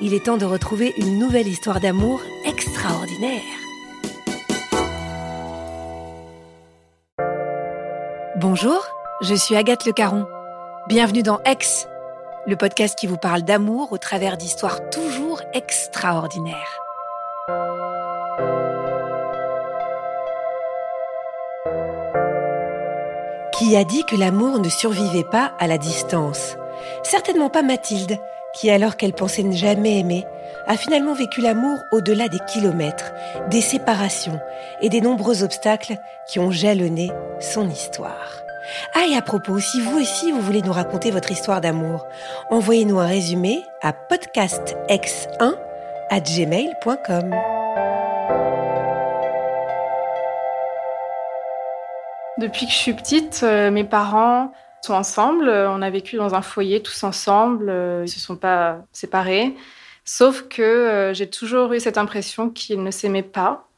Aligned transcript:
il 0.00 0.14
est 0.14 0.24
temps 0.24 0.36
de 0.36 0.44
retrouver 0.44 0.92
une 0.98 1.18
nouvelle 1.18 1.46
histoire 1.46 1.80
d'amour 1.80 2.20
extraordinaire. 2.44 3.42
Bonjour, 8.36 8.86
je 9.22 9.34
suis 9.34 9.56
Agathe 9.56 9.86
Le 9.86 9.92
Caron. 9.92 10.26
Bienvenue 10.88 11.22
dans 11.22 11.40
Ex, 11.44 11.86
le 12.46 12.56
podcast 12.56 12.98
qui 12.98 13.06
vous 13.06 13.16
parle 13.16 13.42
d'amour 13.42 13.92
au 13.92 13.98
travers 13.98 14.36
d'histoires 14.36 14.90
toujours 14.90 15.40
extraordinaires. 15.52 16.80
Qui 23.56 23.76
a 23.76 23.84
dit 23.84 24.04
que 24.04 24.16
l'amour 24.16 24.58
ne 24.58 24.68
survivait 24.68 25.24
pas 25.24 25.52
à 25.58 25.68
la 25.68 25.78
distance? 25.78 26.56
Certainement 27.04 27.50
pas 27.50 27.62
Mathilde, 27.62 28.18
qui 28.54 28.70
alors 28.70 28.96
qu'elle 28.96 29.12
pensait 29.12 29.42
ne 29.42 29.52
jamais 29.52 29.98
aimer, 29.98 30.24
a 30.66 30.76
finalement 30.76 31.14
vécu 31.14 31.40
l'amour 31.40 31.78
au-delà 31.92 32.28
des 32.28 32.38
kilomètres, 32.38 33.12
des 33.50 33.60
séparations 33.60 34.40
et 34.80 34.88
des 34.88 35.00
nombreux 35.00 35.42
obstacles 35.42 35.96
qui 36.28 36.38
ont 36.38 36.50
jalonné 36.50 37.10
son 37.40 37.68
histoire. 37.68 38.40
Ah 38.94 39.04
et 39.06 39.16
à 39.16 39.22
propos, 39.22 39.58
si 39.58 39.80
vous 39.80 39.98
aussi 39.98 40.32
vous 40.32 40.40
voulez 40.40 40.62
nous 40.62 40.72
raconter 40.72 41.10
votre 41.10 41.30
histoire 41.30 41.60
d'amour, 41.60 42.06
envoyez-nous 42.50 42.98
un 42.98 43.06
résumé 43.06 43.62
à 43.82 43.92
podcastx1 43.92 45.54
à 46.10 46.20
gmail.com. 46.20 47.34
Depuis 52.38 52.66
que 52.66 52.72
je 52.72 52.76
suis 52.76 52.94
petite, 52.94 53.40
euh, 53.44 53.70
mes 53.70 53.84
parents 53.84 54.50
sont 54.84 54.94
ensemble. 54.94 55.48
On 55.48 55.82
a 55.82 55.90
vécu 55.90 56.16
dans 56.16 56.34
un 56.34 56.42
foyer 56.42 56.82
tous 56.82 57.02
ensemble. 57.04 57.68
Euh, 57.70 58.02
ils 58.04 58.08
se 58.08 58.20
sont 58.20 58.36
pas 58.36 58.84
séparés. 58.92 59.56
Sauf 60.04 60.48
que 60.48 60.62
euh, 60.62 61.14
j'ai 61.14 61.28
toujours 61.28 61.72
eu 61.72 61.80
cette 61.80 61.98
impression 61.98 62.50
qu'ils 62.50 62.82
ne 62.82 62.90
s'aimaient 62.90 63.22
pas 63.22 63.68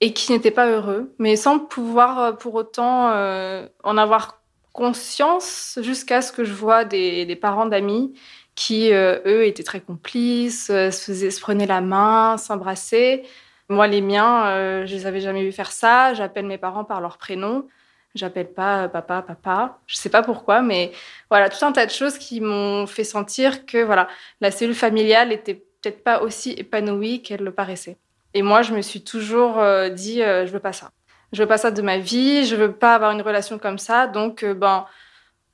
et 0.00 0.12
qu'ils 0.12 0.34
n'étaient 0.34 0.50
pas 0.50 0.68
heureux, 0.70 1.12
mais 1.18 1.36
sans 1.36 1.58
pouvoir 1.58 2.18
euh, 2.20 2.32
pour 2.32 2.54
autant 2.54 3.10
en 3.10 3.98
avoir 3.98 4.40
conscience 4.72 5.78
jusqu'à 5.82 6.22
ce 6.22 6.32
que 6.32 6.44
je 6.44 6.52
vois 6.52 6.84
des, 6.84 7.36
parents 7.36 7.66
d'amis 7.66 8.14
qui, 8.54 8.90
eux, 8.92 9.44
étaient 9.46 9.64
très 9.64 9.80
complices, 9.80 10.66
se 10.66 11.40
prenaient 11.40 11.66
la 11.66 11.80
main, 11.80 12.36
s'embrassaient. 12.36 13.24
Moi, 13.68 13.88
les 13.88 14.00
miens, 14.00 14.84
je 14.86 14.94
les 14.94 15.06
avais 15.06 15.20
jamais 15.20 15.42
vus 15.42 15.52
faire 15.52 15.72
ça. 15.72 16.14
J'appelle 16.14 16.46
mes 16.46 16.58
parents 16.58 16.84
par 16.84 17.00
leur 17.00 17.18
prénom. 17.18 17.66
J'appelle 18.14 18.52
pas 18.52 18.88
papa, 18.88 19.22
papa. 19.22 19.78
Je 19.86 19.96
sais 19.96 20.08
pas 20.08 20.22
pourquoi, 20.22 20.62
mais 20.62 20.92
voilà, 21.30 21.48
tout 21.48 21.64
un 21.64 21.72
tas 21.72 21.86
de 21.86 21.90
choses 21.90 22.18
qui 22.18 22.40
m'ont 22.40 22.86
fait 22.86 23.04
sentir 23.04 23.66
que 23.66 23.82
voilà, 23.84 24.08
la 24.40 24.50
cellule 24.50 24.74
familiale 24.74 25.32
était 25.32 25.54
peut-être 25.54 26.02
pas 26.02 26.20
aussi 26.22 26.50
épanouie 26.52 27.22
qu'elle 27.22 27.42
le 27.42 27.52
paraissait. 27.52 27.96
Et 28.34 28.42
moi, 28.42 28.62
je 28.62 28.74
me 28.74 28.82
suis 28.82 29.02
toujours 29.02 29.58
euh, 29.58 29.88
dit, 29.88 30.22
euh, 30.22 30.46
je 30.46 30.52
veux 30.52 30.60
pas 30.60 30.72
ça. 30.72 30.90
Je 31.32 31.42
veux 31.42 31.48
pas 31.48 31.58
ça 31.58 31.70
de 31.70 31.82
ma 31.82 31.98
vie. 31.98 32.44
Je 32.46 32.56
veux 32.56 32.72
pas 32.72 32.94
avoir 32.94 33.12
une 33.12 33.22
relation 33.22 33.58
comme 33.58 33.78
ça. 33.78 34.06
Donc, 34.06 34.42
euh, 34.42 34.54
ben, 34.54 34.86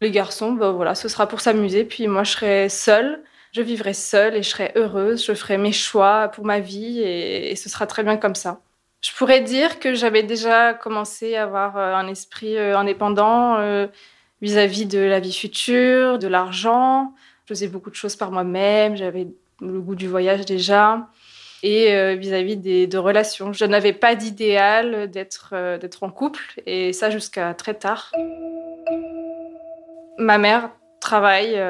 les 0.00 0.10
garçons, 0.10 0.52
ben 0.52 0.72
voilà, 0.72 0.94
ce 0.94 1.08
sera 1.08 1.28
pour 1.28 1.40
s'amuser. 1.40 1.84
Puis 1.84 2.08
moi, 2.08 2.24
je 2.24 2.32
serai 2.32 2.68
seule. 2.68 3.22
Je 3.52 3.62
vivrai 3.62 3.94
seule 3.94 4.34
et 4.36 4.42
je 4.42 4.50
serai 4.50 4.72
heureuse. 4.76 5.24
Je 5.24 5.34
ferai 5.34 5.58
mes 5.58 5.72
choix 5.72 6.28
pour 6.28 6.44
ma 6.44 6.60
vie 6.60 7.00
et 7.00 7.56
ce 7.56 7.68
sera 7.68 7.86
très 7.86 8.02
bien 8.02 8.16
comme 8.18 8.34
ça. 8.34 8.60
Je 9.06 9.14
pourrais 9.14 9.40
dire 9.40 9.78
que 9.78 9.94
j'avais 9.94 10.24
déjà 10.24 10.74
commencé 10.74 11.36
à 11.36 11.44
avoir 11.44 11.76
euh, 11.76 11.94
un 11.94 12.08
esprit 12.08 12.56
euh, 12.56 12.76
indépendant 12.76 13.56
euh, 13.58 13.86
vis-à-vis 14.42 14.86
de 14.86 14.98
la 14.98 15.20
vie 15.20 15.32
future, 15.32 16.18
de 16.18 16.26
l'argent. 16.26 17.14
Je 17.44 17.54
faisais 17.54 17.68
beaucoup 17.68 17.90
de 17.90 17.94
choses 17.94 18.16
par 18.16 18.32
moi-même, 18.32 18.96
j'avais 18.96 19.28
le 19.60 19.80
goût 19.80 19.94
du 19.94 20.08
voyage 20.08 20.44
déjà. 20.44 21.06
Et 21.62 22.14
vis-à-vis 22.16 22.56
de 22.56 22.98
relations. 22.98 23.52
Je 23.52 23.64
n'avais 23.64 23.92
pas 23.92 24.14
d'idéal 24.14 25.10
d'être 25.10 25.54
en 26.02 26.10
couple, 26.10 26.60
et 26.64 26.92
ça 26.92 27.10
jusqu'à 27.10 27.54
très 27.54 27.74
tard. 27.74 28.12
Ma 30.18 30.38
mère 30.38 30.70
travaille 31.00 31.60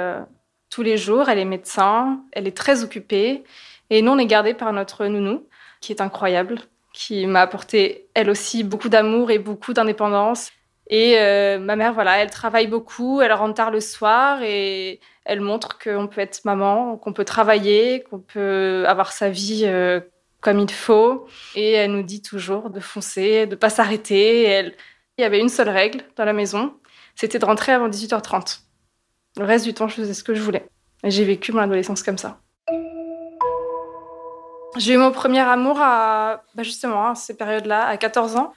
tous 0.69 0.83
les 0.83 0.99
jours, 0.99 1.31
elle 1.31 1.39
est 1.39 1.47
médecin, 1.47 2.21
elle 2.33 2.47
est 2.47 2.57
très 2.57 2.83
occupée, 2.83 3.45
et 3.89 4.03
nous 4.03 4.13
on 4.13 4.19
est 4.19 4.27
gardés 4.27 4.55
par 4.55 4.73
notre 4.75 5.07
nounou, 5.07 5.47
qui 5.81 5.93
est 5.93 6.03
incroyable 6.03 6.59
qui 6.97 7.27
m'a 7.27 7.43
apporté 7.43 8.09
elle 8.15 8.31
aussi 8.31 8.65
beaucoup 8.65 8.89
d'amour 8.89 9.31
et 9.31 9.39
beaucoup 9.39 9.75
d'indépendance. 9.75 10.51
Et 10.89 11.19
euh, 11.19 11.59
ma 11.59 11.77
mère, 11.77 11.93
voilà, 11.93 12.19
elle 12.19 12.31
travaille 12.31 12.69
beaucoup, 12.69 13.21
elle 13.21 13.34
rentre 13.34 13.54
tard 13.54 13.71
le 13.71 13.81
soir 13.81 14.41
et 14.43 15.01
elle 15.27 15.41
montre 15.41 15.78
qu'on 15.78 16.07
peut 16.07 16.22
être 16.22 16.45
maman, 16.47 16.97
qu'on 16.97 17.13
peut 17.13 17.25
travailler, 17.27 18.03
qu'on 18.04 18.21
peut 18.21 18.84
avoir 18.87 19.13
sa 19.13 19.28
vie 19.28 19.65
euh, 19.66 20.01
comme 20.41 20.59
il 20.59 20.71
faut. 20.71 21.27
Et 21.54 21.72
elle 21.72 21.93
nous 21.93 22.03
dit 22.03 22.22
toujours 22.22 22.71
de 22.71 22.81
foncer, 22.81 23.47
de 23.47 23.57
pas 23.57 23.71
s'arrêter. 23.71 24.45
Elle... 24.45 24.75
Il 25.19 25.22
y 25.22 25.25
avait 25.25 25.41
une 25.41 25.48
seule 25.51 25.69
règle 25.69 26.03
dans 26.16 26.25
la 26.25 26.33
maison, 26.33 26.75
c'était 27.15 27.39
de 27.39 27.45
rentrer 27.45 27.72
avant 27.72 27.89
18h30. 27.89 28.60
Le 29.39 29.45
reste 29.45 29.66
du 29.66 29.75
temps, 29.75 29.89
je 29.89 29.97
faisais 29.97 30.15
ce 30.15 30.25
que 30.25 30.34
je 30.34 30.41
voulais. 30.41 30.66
J'ai 31.04 31.25
vécu 31.25 31.53
mon 31.53 31.60
adolescence 31.60 32.03
comme 32.03 32.19
ça. 32.19 32.41
J'ai 34.78 34.95
eu 34.95 34.99
mon 34.99 35.11
premier 35.11 35.41
amour 35.41 35.78
à, 35.81 36.43
bah, 36.55 36.63
justement, 36.63 37.11
à 37.11 37.15
ces 37.15 37.37
périodes-là, 37.37 37.87
à 37.87 37.97
14 37.97 38.37
ans. 38.37 38.53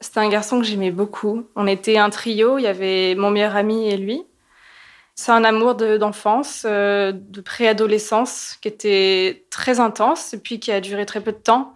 C'était 0.00 0.20
un 0.20 0.28
garçon 0.28 0.60
que 0.60 0.64
j'aimais 0.64 0.90
beaucoup. 0.90 1.46
On 1.56 1.66
était 1.66 1.98
un 1.98 2.10
trio, 2.10 2.58
il 2.58 2.62
y 2.62 2.66
avait 2.66 3.14
mon 3.16 3.30
meilleur 3.30 3.56
ami 3.56 3.88
et 3.88 3.96
lui. 3.96 4.24
C'est 5.14 5.32
un 5.32 5.44
amour 5.44 5.74
d'enfance, 5.74 6.64
euh, 6.66 7.12
de, 7.12 7.40
préadolescence, 7.40 8.56
qui 8.62 8.68
était 8.68 9.44
très 9.50 9.80
intense 9.80 10.32
et 10.32 10.38
puis 10.38 10.60
qui 10.60 10.72
a 10.72 10.80
duré 10.80 11.04
très 11.04 11.20
peu 11.20 11.32
de 11.32 11.36
temps. 11.36 11.74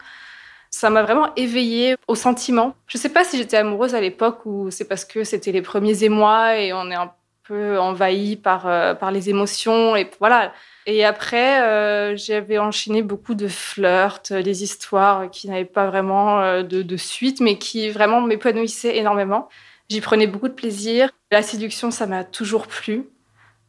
Ça 0.71 0.89
m'a 0.89 1.03
vraiment 1.03 1.35
éveillée 1.37 1.97
au 2.09 2.15
sentiment. 2.15 2.75
Je 2.87 2.97
sais 2.97 3.11
pas 3.11 3.25
si 3.25 3.37
j'étais 3.37 3.59
amoureuse 3.59 3.95
à 3.95 4.01
l'époque 4.01 4.47
ou 4.47 4.71
c'est 4.71 4.87
parce 4.87 5.05
que 5.05 5.25
c'était 5.25 5.53
les 5.53 5.63
premiers 5.63 6.05
émois 6.05 6.57
et 6.57 6.73
on 6.73 6.91
est 6.91 6.95
un 6.95 7.13
peu 7.43 7.79
envahi 7.79 8.37
par, 8.37 8.67
euh, 8.67 8.95
par 8.95 9.11
les 9.11 9.29
émotions 9.31 9.95
et 9.97 10.11
voilà. 10.21 10.53
Et 10.87 11.05
après, 11.05 11.63
euh, 11.63 12.17
j'avais 12.17 12.59
enchaîné 12.59 13.03
beaucoup 13.03 13.35
de 13.35 13.49
flirts, 13.49 14.33
des 14.33 14.63
histoires 14.63 15.31
qui 15.31 15.49
n'avaient 15.49 15.65
pas 15.65 15.87
vraiment 15.87 16.41
euh, 16.41 16.63
de, 16.63 16.83
de, 16.83 16.97
suite, 16.97 17.41
mais 17.41 17.57
qui 17.57 17.89
vraiment 17.91 18.21
m'épanouissaient 18.21 18.97
énormément. 18.97 19.49
J'y 19.89 20.01
prenais 20.01 20.27
beaucoup 20.27 20.49
de 20.49 20.55
plaisir. 20.55 21.11
La 21.31 21.43
séduction, 21.43 21.91
ça 21.91 22.07
m'a 22.07 22.23
toujours 22.23 22.67
plu. 22.67 23.09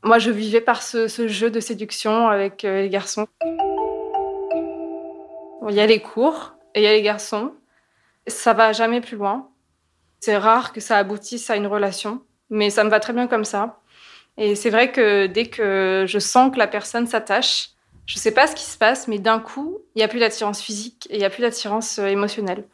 Moi, 0.03 0.19
je 0.19 0.29
vivais 0.29 0.62
par 0.62 0.83
ce, 0.83 1.07
ce 1.07 1.27
jeu 1.27 1.50
de 1.50 1.59
séduction 1.59 2.27
avec 2.27 2.63
les 2.63 2.89
garçons. 2.89 3.27
Il 5.67 5.73
y 5.73 5.79
a 5.79 5.85
les 5.88 6.01
cours 6.01 6.56
et 6.75 6.81
il 6.81 6.83
y 6.83 6.88
a 6.88 6.94
les 6.94 7.01
garçons. 7.01 7.53
Ça 8.27 8.53
va 8.53 8.71
jamais 8.71 9.01
plus 9.01 9.17
loin. 9.17 9.50
C'est 10.19 10.38
rare 10.38 10.73
que 10.73 10.81
ça 10.81 10.97
aboutisse 10.97 11.50
à 11.50 11.56
une 11.56 11.67
relation, 11.67 12.21
mais 12.50 12.69
ça 12.69 12.83
me 12.83 12.89
va 12.89 13.00
très 13.00 13.13
bien 13.13 13.27
comme 13.27 13.45
ça. 13.45 13.79
Et 14.38 14.56
c'est 14.56 14.70
vrai 14.70 14.92
que 14.92 15.28
dès 15.28 15.46
que 15.46 16.06
je 16.08 16.20
sens 16.20 16.52
que 16.52 16.58
la 16.58 16.68
personne 16.68 17.08
s'attache, 17.08 17.70
je 18.06 18.18
sais 18.20 18.32
pas 18.32 18.48
ce 18.48 18.56
qui 18.56 18.64
se 18.64 18.78
passe, 18.78 19.08
mais 19.08 19.20
d'un 19.20 19.40
coup, 19.40 19.80
il 19.96 20.02
y 20.02 20.04
a 20.04 20.08
plus 20.08 20.20
d'attirance 20.20 20.62
physique 20.62 21.08
et 21.10 21.16
il 21.16 21.22
y 21.22 21.26
a 21.26 21.30
plus 21.30 21.42
d'attirance 21.42 22.00
euh, 22.00 22.08
émotionnelle. 22.08 22.66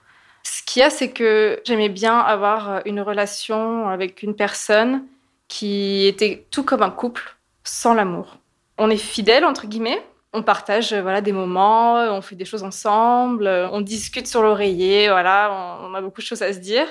Ce 0.43 0.63
qu'il 0.63 0.81
y 0.81 0.83
a, 0.83 0.89
c'est 0.89 1.11
que 1.11 1.61
j'aimais 1.65 1.89
bien 1.89 2.19
avoir 2.19 2.69
euh, 2.69 2.79
une 2.85 2.99
relation 2.99 3.87
avec 3.87 4.23
une 4.23 4.35
personne 4.35 5.05
qui 5.47 6.05
était 6.07 6.45
tout 6.51 6.63
comme 6.63 6.81
un 6.81 6.89
couple, 6.89 7.37
sans 7.63 7.93
l'amour. 7.93 8.37
On 8.77 8.89
est 8.89 8.97
fidèle 8.97 9.45
entre 9.45 9.67
guillemets, 9.67 10.03
on 10.33 10.43
partage 10.43 10.93
euh, 10.93 11.01
voilà 11.01 11.21
des 11.21 11.31
moments, 11.31 11.95
on 11.95 12.21
fait 12.21 12.35
des 12.35 12.45
choses 12.45 12.63
ensemble, 12.63 13.47
on 13.71 13.81
discute 13.81 14.27
sur 14.27 14.41
l'oreiller, 14.41 15.09
voilà, 15.09 15.79
on 15.83 15.93
a 15.93 16.01
beaucoup 16.01 16.21
de 16.21 16.25
choses 16.25 16.41
à 16.41 16.51
se 16.51 16.59
dire, 16.59 16.87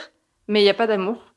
mais 0.46 0.60
il 0.60 0.64
n'y 0.64 0.70
a 0.70 0.74
pas 0.74 0.86
d'amour 0.86 1.29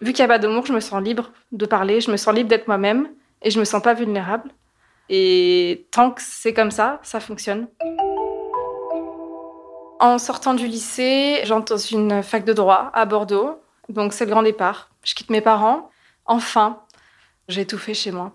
vu 0.00 0.12
qu'il 0.12 0.24
n'y 0.24 0.30
a 0.30 0.34
pas 0.34 0.38
d'amour, 0.38 0.66
je 0.66 0.72
me 0.72 0.80
sens 0.80 1.02
libre 1.02 1.32
de 1.52 1.66
parler, 1.66 2.00
je 2.00 2.10
me 2.10 2.16
sens 2.16 2.34
libre 2.34 2.48
d'être 2.48 2.68
moi-même 2.68 3.08
et 3.42 3.50
je 3.50 3.58
me 3.58 3.64
sens 3.64 3.82
pas 3.82 3.94
vulnérable. 3.94 4.50
Et 5.08 5.86
tant 5.90 6.10
que 6.10 6.22
c'est 6.22 6.54
comme 6.54 6.70
ça, 6.70 7.00
ça 7.02 7.20
fonctionne. 7.20 7.68
En 10.00 10.18
sortant 10.18 10.54
du 10.54 10.66
lycée, 10.66 11.40
j'entre 11.44 11.74
dans 11.74 11.78
une 11.78 12.22
fac 12.22 12.44
de 12.44 12.52
droit 12.52 12.90
à 12.94 13.04
Bordeaux. 13.04 13.60
Donc 13.88 14.12
c'est 14.12 14.24
le 14.24 14.30
grand 14.30 14.42
départ. 14.42 14.90
Je 15.02 15.14
quitte 15.14 15.30
mes 15.30 15.40
parents. 15.40 15.90
Enfin, 16.26 16.80
j'ai 17.48 17.66
tout 17.66 17.78
fait 17.78 17.94
chez 17.94 18.10
moi. 18.10 18.32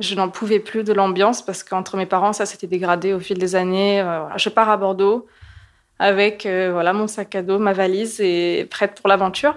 Je 0.00 0.14
n'en 0.14 0.28
pouvais 0.28 0.58
plus 0.58 0.82
de 0.82 0.92
l'ambiance 0.92 1.42
parce 1.42 1.62
qu'entre 1.62 1.96
mes 1.96 2.06
parents, 2.06 2.32
ça 2.32 2.46
s'était 2.46 2.66
dégradé 2.66 3.12
au 3.12 3.20
fil 3.20 3.38
des 3.38 3.54
années. 3.54 4.00
Euh, 4.00 4.26
je 4.36 4.48
pars 4.48 4.68
à 4.68 4.76
Bordeaux 4.76 5.26
avec 5.98 6.46
euh, 6.46 6.70
voilà 6.72 6.92
mon 6.92 7.06
sac 7.06 7.34
à 7.34 7.42
dos, 7.42 7.58
ma 7.58 7.72
valise 7.72 8.20
et 8.20 8.66
prête 8.70 9.00
pour 9.00 9.08
l'aventure. 9.08 9.54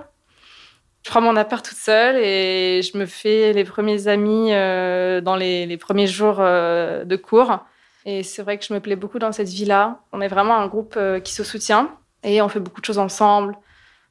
Je 1.07 1.09
prends 1.09 1.21
mon 1.21 1.37
appart 1.37 1.65
toute 1.65 1.77
seule 1.77 2.17
et 2.17 2.81
je 2.81 2.97
me 2.97 3.05
fais 3.05 3.53
les 3.53 3.63
premiers 3.63 4.09
amis 4.09 4.49
euh, 4.51 5.21
dans 5.21 5.37
les, 5.37 5.77
premiers 5.77 6.05
jours 6.05 6.39
euh, 6.41 7.05
de 7.05 7.15
cours. 7.15 7.59
Et 8.03 8.23
c'est 8.23 8.41
vrai 8.41 8.57
que 8.57 8.65
je 8.65 8.73
me 8.73 8.81
plais 8.81 8.97
beaucoup 8.97 9.17
dans 9.17 9.31
cette 9.31 9.47
vie-là. 9.47 10.01
On 10.11 10.19
est 10.19 10.27
vraiment 10.27 10.57
un 10.57 10.67
groupe 10.67 10.95
euh, 10.97 11.21
qui 11.21 11.33
se 11.33 11.45
soutient 11.45 11.95
et 12.23 12.41
on 12.41 12.49
fait 12.49 12.59
beaucoup 12.59 12.81
de 12.81 12.85
choses 12.85 12.97
ensemble, 12.97 13.55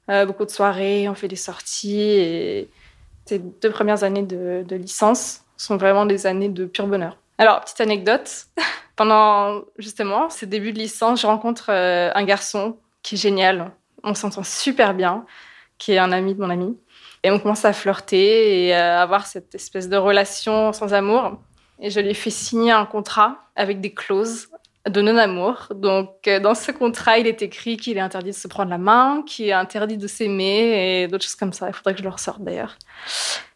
beaucoup 0.08 0.46
de 0.46 0.50
soirées, 0.50 1.06
on 1.06 1.14
fait 1.14 1.28
des 1.28 1.36
sorties. 1.36 2.00
Et 2.00 2.70
ces 3.26 3.40
deux 3.40 3.70
premières 3.70 4.02
années 4.02 4.22
de, 4.22 4.64
de 4.66 4.76
licence 4.76 5.42
sont 5.58 5.76
vraiment 5.76 6.06
des 6.06 6.26
années 6.26 6.48
de 6.48 6.64
pur 6.64 6.86
bonheur. 6.86 7.18
Alors, 7.36 7.60
petite 7.60 7.82
anecdote, 7.82 8.46
pendant 8.96 9.64
justement 9.76 10.30
ces 10.30 10.46
débuts 10.46 10.72
de 10.72 10.78
licence, 10.78 11.20
je 11.20 11.26
rencontre 11.26 11.68
un 11.68 12.24
garçon 12.24 12.78
qui 13.02 13.16
est 13.16 13.18
génial. 13.18 13.70
On 14.02 14.14
s'entend 14.14 14.44
super 14.44 14.94
bien, 14.94 15.26
qui 15.76 15.92
est 15.92 15.98
un 15.98 16.10
ami 16.10 16.34
de 16.34 16.40
mon 16.40 16.48
ami. 16.48 16.74
Et 17.22 17.30
on 17.30 17.38
commence 17.38 17.64
à 17.64 17.72
flirter 17.72 18.66
et 18.66 18.74
à 18.74 19.02
avoir 19.02 19.26
cette 19.26 19.54
espèce 19.54 19.88
de 19.88 19.96
relation 19.96 20.72
sans 20.72 20.94
amour. 20.94 21.38
Et 21.80 21.90
je 21.90 22.00
lui 22.00 22.10
ai 22.10 22.14
fait 22.14 22.30
signer 22.30 22.72
un 22.72 22.86
contrat 22.86 23.38
avec 23.54 23.80
des 23.80 23.92
clauses 23.92 24.48
de 24.88 25.02
non-amour. 25.02 25.68
Donc, 25.74 26.28
euh, 26.28 26.40
dans 26.40 26.54
ce 26.54 26.70
contrat, 26.70 27.18
il 27.18 27.26
est 27.26 27.42
écrit 27.42 27.76
qu'il 27.76 27.96
est 27.96 28.00
interdit 28.00 28.30
de 28.30 28.36
se 28.36 28.48
prendre 28.48 28.70
la 28.70 28.78
main, 28.78 29.22
qu'il 29.26 29.46
est 29.46 29.52
interdit 29.52 29.96
de 29.96 30.06
s'aimer 30.06 31.02
et 31.02 31.08
d'autres 31.08 31.24
choses 31.24 31.34
comme 31.34 31.52
ça. 31.52 31.68
Il 31.68 31.74
faudrait 31.74 31.94
que 31.94 31.98
je 31.98 32.04
le 32.04 32.10
ressorte 32.10 32.42
d'ailleurs. 32.42 32.76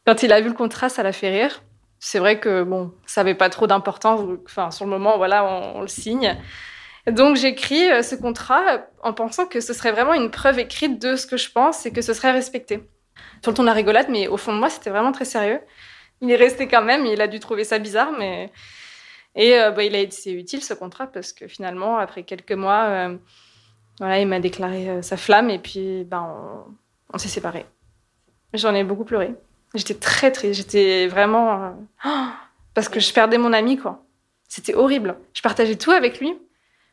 Quand 0.06 0.22
il 0.22 0.32
a 0.32 0.40
vu 0.40 0.48
le 0.48 0.54
contrat, 0.54 0.88
ça 0.88 1.02
l'a 1.02 1.12
fait 1.12 1.30
rire. 1.30 1.62
C'est 1.98 2.18
vrai 2.18 2.40
que, 2.40 2.62
bon, 2.62 2.92
ça 3.06 3.22
n'avait 3.22 3.34
pas 3.34 3.50
trop 3.50 3.66
d'importance. 3.66 4.20
Enfin, 4.44 4.70
sur 4.70 4.86
le 4.86 4.90
moment, 4.90 5.18
voilà, 5.18 5.44
on, 5.44 5.78
on 5.78 5.80
le 5.82 5.88
signe. 5.88 6.36
Donc, 7.06 7.36
j'écris 7.36 7.90
euh, 7.90 8.02
ce 8.02 8.14
contrat 8.14 8.86
en 9.02 9.12
pensant 9.12 9.46
que 9.46 9.60
ce 9.60 9.72
serait 9.72 9.92
vraiment 9.92 10.14
une 10.14 10.30
preuve 10.30 10.58
écrite 10.58 11.00
de 11.00 11.16
ce 11.16 11.26
que 11.26 11.36
je 11.36 11.50
pense 11.50 11.86
et 11.86 11.92
que 11.92 12.02
ce 12.02 12.12
serait 12.12 12.32
respecté 12.32 12.80
sur 13.42 13.52
le 13.52 13.56
ton 13.56 13.62
de 13.62 13.68
la 13.68 13.74
rigolade, 13.74 14.06
mais 14.08 14.28
au 14.28 14.36
fond 14.36 14.52
de 14.52 14.58
moi, 14.58 14.70
c'était 14.70 14.90
vraiment 14.90 15.12
très 15.12 15.24
sérieux. 15.24 15.60
Il 16.20 16.30
est 16.30 16.36
resté 16.36 16.68
quand 16.68 16.82
même, 16.82 17.06
il 17.06 17.20
a 17.20 17.28
dû 17.28 17.40
trouver 17.40 17.64
ça 17.64 17.78
bizarre, 17.78 18.12
mais. 18.18 18.50
Et 19.36 19.58
euh, 19.58 19.70
bah, 19.70 19.84
il 19.84 19.94
a 19.94 19.98
été 19.98 20.32
utile 20.32 20.62
ce 20.62 20.74
contrat 20.74 21.06
parce 21.06 21.32
que 21.32 21.46
finalement, 21.46 21.98
après 21.98 22.24
quelques 22.24 22.52
mois, 22.52 22.84
euh, 22.86 23.16
voilà, 23.98 24.18
il 24.18 24.26
m'a 24.26 24.40
déclaré 24.40 24.88
euh, 24.88 25.02
sa 25.02 25.16
flamme 25.16 25.50
et 25.50 25.58
puis 25.58 26.04
ben, 26.04 26.66
on, 27.12 27.18
s'est 27.18 27.28
séparés. 27.28 27.66
J'en 28.54 28.74
ai 28.74 28.82
beaucoup 28.82 29.04
pleuré. 29.04 29.34
J'étais 29.74 29.94
très 29.94 30.32
triste, 30.32 30.54
j'étais 30.54 31.06
vraiment. 31.06 31.76
parce 32.74 32.88
que 32.88 32.98
je 32.98 33.12
perdais 33.12 33.38
mon 33.38 33.52
ami, 33.52 33.76
quoi. 33.76 34.04
C'était 34.48 34.74
horrible. 34.74 35.16
Je 35.32 35.42
partageais 35.42 35.76
tout 35.76 35.92
avec 35.92 36.18
lui. 36.18 36.36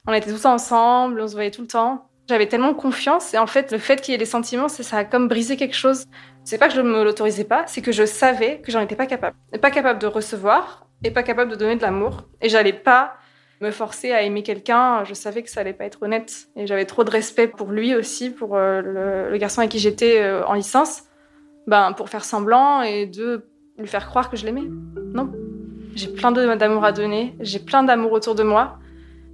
On 0.06 0.14
était 0.14 0.32
tout 0.32 0.40
le 0.42 0.48
ensemble, 0.48 1.20
on 1.20 1.28
se 1.28 1.34
voyait 1.34 1.52
tout 1.52 1.62
le 1.62 1.68
temps. 1.68 2.07
J'avais 2.28 2.48
tellement 2.48 2.74
confiance 2.74 3.34
et 3.34 3.38
en 3.38 3.48
fait, 3.48 3.72
le 3.72 3.78
fait 3.78 4.02
qu'il 4.02 4.12
y 4.12 4.16
ait 4.16 4.18
des 4.18 4.26
sentiments, 4.26 4.68
ça 4.68 4.98
a 4.98 5.06
comme 5.06 5.28
brisé 5.30 5.56
quelque 5.56 5.76
chose. 5.76 6.06
C'est 6.44 6.58
pas 6.58 6.68
que 6.68 6.74
je 6.74 6.82
ne 6.82 6.90
me 6.90 7.04
l'autorisais 7.04 7.46
pas, 7.46 7.64
c'est 7.68 7.82
que 7.82 7.92
je 7.92 8.06
savais 8.06 8.60
que 8.60 8.72
j'en 8.72 8.82
étais 8.82 8.96
pas 8.96 9.06
capable. 9.06 9.38
Pas 9.62 9.72
capable 9.72 10.00
de 10.00 10.08
recevoir 10.08 10.88
et 11.04 11.12
pas 11.12 11.24
capable 11.24 11.52
de 11.52 11.56
donner 11.56 11.76
de 11.76 11.82
l'amour. 11.82 12.24
Et 12.42 12.50
j'allais 12.50 12.74
pas 12.74 13.16
me 13.62 13.72
forcer 13.72 14.12
à 14.12 14.24
aimer 14.24 14.44
quelqu'un. 14.44 15.04
Je 15.04 15.14
savais 15.14 15.42
que 15.42 15.50
ça 15.50 15.62
allait 15.62 15.74
pas 15.74 15.86
être 15.86 16.04
honnête. 16.04 16.48
Et 16.56 16.68
j'avais 16.68 16.86
trop 16.86 17.04
de 17.04 17.10
respect 17.10 17.48
pour 17.48 17.72
lui 17.72 17.96
aussi, 17.96 18.30
pour 18.30 18.56
euh, 18.56 19.30
le, 19.30 19.38
garçon 19.38 19.60
avec 19.60 19.72
qui 19.72 19.80
j'étais 19.80 20.22
euh, 20.22 20.46
en 20.46 20.54
licence, 20.54 21.04
ben, 21.66 21.94
pour 21.94 22.10
faire 22.10 22.24
semblant 22.24 22.82
et 22.82 23.06
de 23.06 23.46
lui 23.78 23.88
faire 23.88 24.08
croire 24.08 24.30
que 24.30 24.38
je 24.38 24.46
l'aimais. 24.46 24.66
Non. 25.14 25.32
J'ai 25.96 26.10
plein 26.10 26.32
d'amour 26.32 26.84
à 26.84 26.92
donner. 26.92 27.36
J'ai 27.40 27.60
plein 27.60 27.84
d'amour 27.84 28.12
autour 28.12 28.36
de 28.36 28.44
moi. 28.44 28.80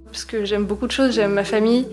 Parce 0.06 0.24
que 0.24 0.44
j'aime 0.44 0.64
beaucoup 0.64 0.86
de 0.86 0.92
choses. 0.92 1.12
J'aime 1.12 1.32
ma 1.32 1.44
famille. 1.44 1.86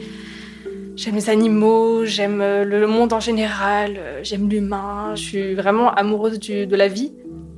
J'aime 1.02 1.16
les 1.16 1.32
animaux, 1.32 2.06
j'aime 2.06 2.42
euh, 2.42 2.64
le 2.64 2.86
monde 2.86 3.12
en 3.12 3.20
général, 3.20 3.96
euh, 3.98 4.20
j'aime 4.22 4.48
l'humain. 4.48 5.16
Je 5.16 5.24
suis 5.24 5.56
vraiment 5.56 5.92
amoureuse 5.96 6.38
de 6.40 6.76
la 6.76 6.88
vie 6.88 7.12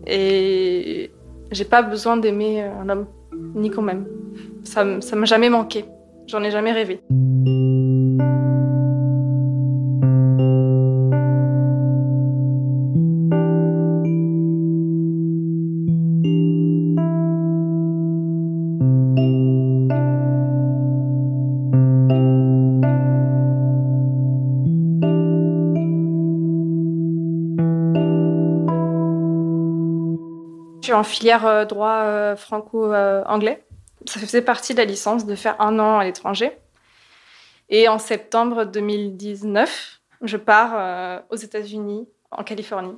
et 0.08 1.12
j'ai 1.52 1.66
pas 1.66 1.82
besoin 1.82 2.16
d'aimer 2.16 2.62
un 2.62 2.88
homme, 2.88 3.06
ni 3.54 3.70
quand 3.70 3.82
même. 3.82 4.06
Ça, 4.64 5.02
ça 5.02 5.18
m'a 5.18 5.26
jamais 5.26 5.50
manqué. 5.50 5.84
J'en 6.26 6.42
ai 6.42 6.52
jamais 6.52 6.72
rêvé. 6.72 7.02
En 30.94 31.04
filière 31.04 31.46
euh, 31.46 31.66
droit 31.66 32.04
euh, 32.04 32.36
franco-anglais. 32.36 33.66
Ça 34.06 34.20
faisait 34.20 34.42
partie 34.42 34.74
de 34.74 34.80
la 34.80 34.86
licence 34.86 35.26
de 35.26 35.36
faire 35.36 35.60
un 35.62 35.80
an 35.80 36.00
à 36.00 36.04
l'étranger. 36.04 36.52
Et 37.70 37.88
en 37.88 38.00
septembre 38.00 38.66
2019, 38.66 40.02
je 40.24 40.38
pars 40.38 40.72
euh, 40.76 41.20
aux 41.30 41.36
États-Unis, 41.36 42.08
en 42.32 42.44
Californie. 42.44 42.98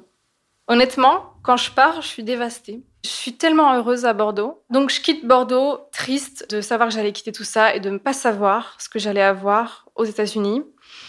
Honnêtement, 0.68 1.34
quand 1.44 1.58
je 1.58 1.72
pars, 1.72 2.02
je 2.02 2.08
suis 2.08 2.24
dévastée. 2.24 2.82
Je 3.04 3.10
suis 3.10 3.38
tellement 3.38 3.74
heureuse 3.74 4.06
à 4.06 4.14
Bordeaux. 4.14 4.64
Donc 4.72 4.90
je 4.90 5.00
quitte 5.00 5.25
Bordeaux 5.25 5.80
triste 5.92 6.50
de 6.50 6.62
savoir 6.62 6.90
que 6.90 6.96
j'allais 6.96 7.12
quitter 7.12 7.32
tout 7.32 7.44
ça 7.44 7.75
et 7.75 7.80
de 7.80 7.92
ne 7.92 8.00
pas 8.00 8.14
savoir 8.14 8.75
ce 8.80 8.90
que 8.90 8.98
j'allais 8.98 9.22
avoir 9.22 9.88
aux 9.96 10.06
États-Unis. 10.06 10.64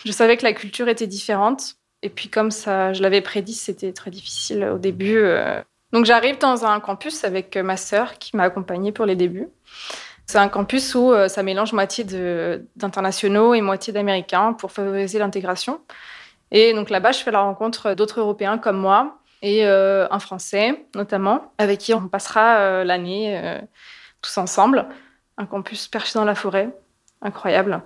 Je 0.05 0.13
savais 0.13 0.37
que 0.37 0.45
la 0.45 0.53
culture 0.53 0.89
était 0.89 1.07
différente. 1.07 1.77
Et 2.03 2.11
puis 2.11 2.29
comme 2.29 2.51
ça, 2.51 2.93
je 2.93 3.01
l'avais 3.03 3.23
prédit, 3.23 3.55
c'était 3.55 3.95
très 3.95 4.11
difficile 4.11 4.65
au 4.65 4.79
début. 4.79 5.19
Donc 5.93 6.05
j'arrive 6.05 6.39
dans 6.39 6.65
un 6.65 6.81
campus 6.81 7.25
avec 7.25 7.57
ma 7.57 7.77
sœur 7.77 8.19
qui 8.19 8.37
m'a 8.37 8.45
accompagnée 8.45 8.93
pour 8.93 9.07
les 9.07 9.17
débuts. 9.17 9.49
C'est 10.27 10.39
un 10.39 10.49
campus 10.49 10.95
où 10.97 11.13
euh, 11.13 11.29
ça 11.29 11.45
mélange 11.45 11.73
moitié 11.73 12.05
d'internationaux 12.75 13.55
et 13.55 13.61
moitié 13.61 13.93
d'américains 13.93 14.55
pour 14.55 14.73
favoriser 14.73 15.21
l'intégration. 15.21 15.81
Et 16.51 16.75
donc 16.75 16.91
là-bas, 16.91 17.13
je 17.13 17.21
fais 17.21 17.31
la 17.31 17.41
rencontre 17.41 17.95
d'autres 17.95 18.21
Européens 18.21 18.59
comme 18.59 18.77
moi 18.77 19.19
et 19.43 19.65
euh, 19.67 20.09
un 20.11 20.19
Français 20.19 20.85
notamment, 20.97 21.53
avec 21.59 21.79
qui 21.79 21.95
on 21.95 22.09
passera 22.09 22.57
euh, 22.57 22.85
l'année 22.85 23.41
tous 24.21 24.37
ensemble. 24.39 24.89
Un 25.39 25.47
campus 25.47 25.87
perché 25.87 26.19
dans 26.19 26.25
la 26.25 26.35
forêt, 26.35 26.77
incroyable. 27.23 27.83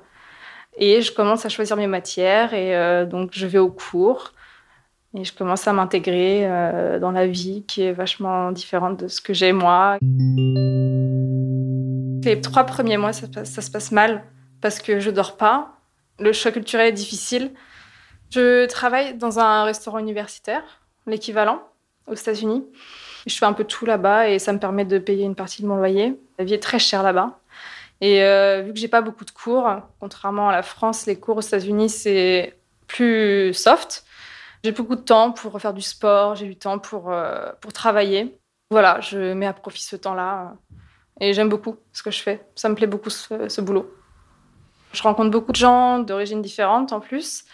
Et 0.79 1.03
je 1.03 1.13
commence 1.13 1.45
à 1.45 1.51
choisir 1.51 1.77
mes 1.77 1.89
matières 1.89 2.55
et 2.55 3.05
donc 3.07 3.31
je 3.33 3.47
vais 3.47 3.59
au 3.59 3.71
cours. 3.71 4.33
Et 5.15 5.25
je 5.25 5.33
commence 5.35 5.67
à 5.67 5.73
m'intégrer 5.73 6.47
dans 7.01 7.11
la 7.11 7.27
vie 7.27 7.65
qui 7.67 7.83
est 7.83 7.93
vachement 7.93 8.53
différente 8.53 9.01
de 9.01 9.09
ce 9.09 9.21
que 9.21 9.35
j'ai 9.35 9.53
moi. 9.53 9.99
Les 12.25 12.41
trois 12.41 12.65
premiers 12.65 12.97
mois, 12.97 13.13
ça, 13.13 13.27
se 13.45 13.71
passe 13.71 13.93
mal 13.93 14.23
parce 14.61 14.79
que 14.79 15.01
je 15.01 15.11
dors 15.11 15.37
pas. 15.37 15.73
Le 16.19 16.33
choc 16.33 16.53
culturel 16.55 16.89
est 16.89 16.93
difficile. 16.93 17.53
Je 18.31 18.67
travaille 18.67 19.15
dans 19.15 19.39
un 19.39 19.65
restaurant 19.65 19.99
universitaire, 19.99 20.63
l'équivalent 21.07 21.63
aux 22.07 22.15
États-Unis. 22.15 22.65
Je 23.27 23.37
fais 23.37 23.47
un 23.47 23.53
peu 23.53 23.65
tout 23.65 23.87
là-bas 23.87 24.29
et 24.29 24.39
ça 24.39 24.53
me 24.53 24.59
permet 24.59 24.85
de 24.85 24.99
payer 24.99 25.25
une 25.25 25.35
partie 25.35 25.63
de 25.63 25.67
mon 25.67 25.77
loyer. 25.77 26.19
La 26.39 26.45
vie 26.45 26.55
est 26.55 26.63
très 26.63 26.79
chère 26.79 27.03
là-bas. 27.03 27.39
Et 28.01 28.23
euh, 28.23 28.63
vu 28.63 28.73
que 28.73 28.79
j'ai 28.79 28.89
pas 28.89 29.03
beaucoup 29.03 29.25
de 29.25 29.31
cours, 29.31 29.69
contrairement 29.99 30.49
à 30.49 30.53
la 30.53 30.63
France, 30.63 31.07
les 31.07 31.19
cours 31.19 31.39
aux 31.39 31.43
États-Unis 31.43 31.89
c'est 31.89 32.57
plus 32.87 33.53
soft. 33.55 34.05
J'ai 34.63 34.73
beaucoup 34.73 34.97
de 34.97 35.01
temps 35.01 35.33
pour 35.33 35.59
faire 35.61 35.73
du 35.73 35.81
sport, 35.81 36.35
j'ai 36.35 36.47
du 36.47 36.57
temps 36.57 36.79
pour, 36.79 37.11
euh, 37.11 37.51
pour 37.61 37.73
travailler. 37.73 38.39
Voilà, 38.71 39.01
je 39.01 39.33
mets 39.33 39.47
à 39.47 39.53
profit 39.53 39.83
ce 39.83 39.97
temps-là 39.97 40.55
et 41.21 41.33
j'aime 41.33 41.49
beaucoup 41.49 41.77
ce 41.93 42.03
que 42.03 42.11
je 42.11 42.21
fais. 42.21 42.45
Ça 42.55 42.69
me 42.69 42.75
plaît 42.75 42.87
beaucoup 42.87 43.11
ce, 43.11 43.61
boulot. 43.61 43.93
Je 44.93 45.03
rencontre 45.03 45.31
beaucoup 45.31 45.53
de 45.53 45.57
gens 45.57 45.99
d'origines 45.99 46.43
différentes 46.43 46.93
en 46.93 47.01
plus. 47.01 47.45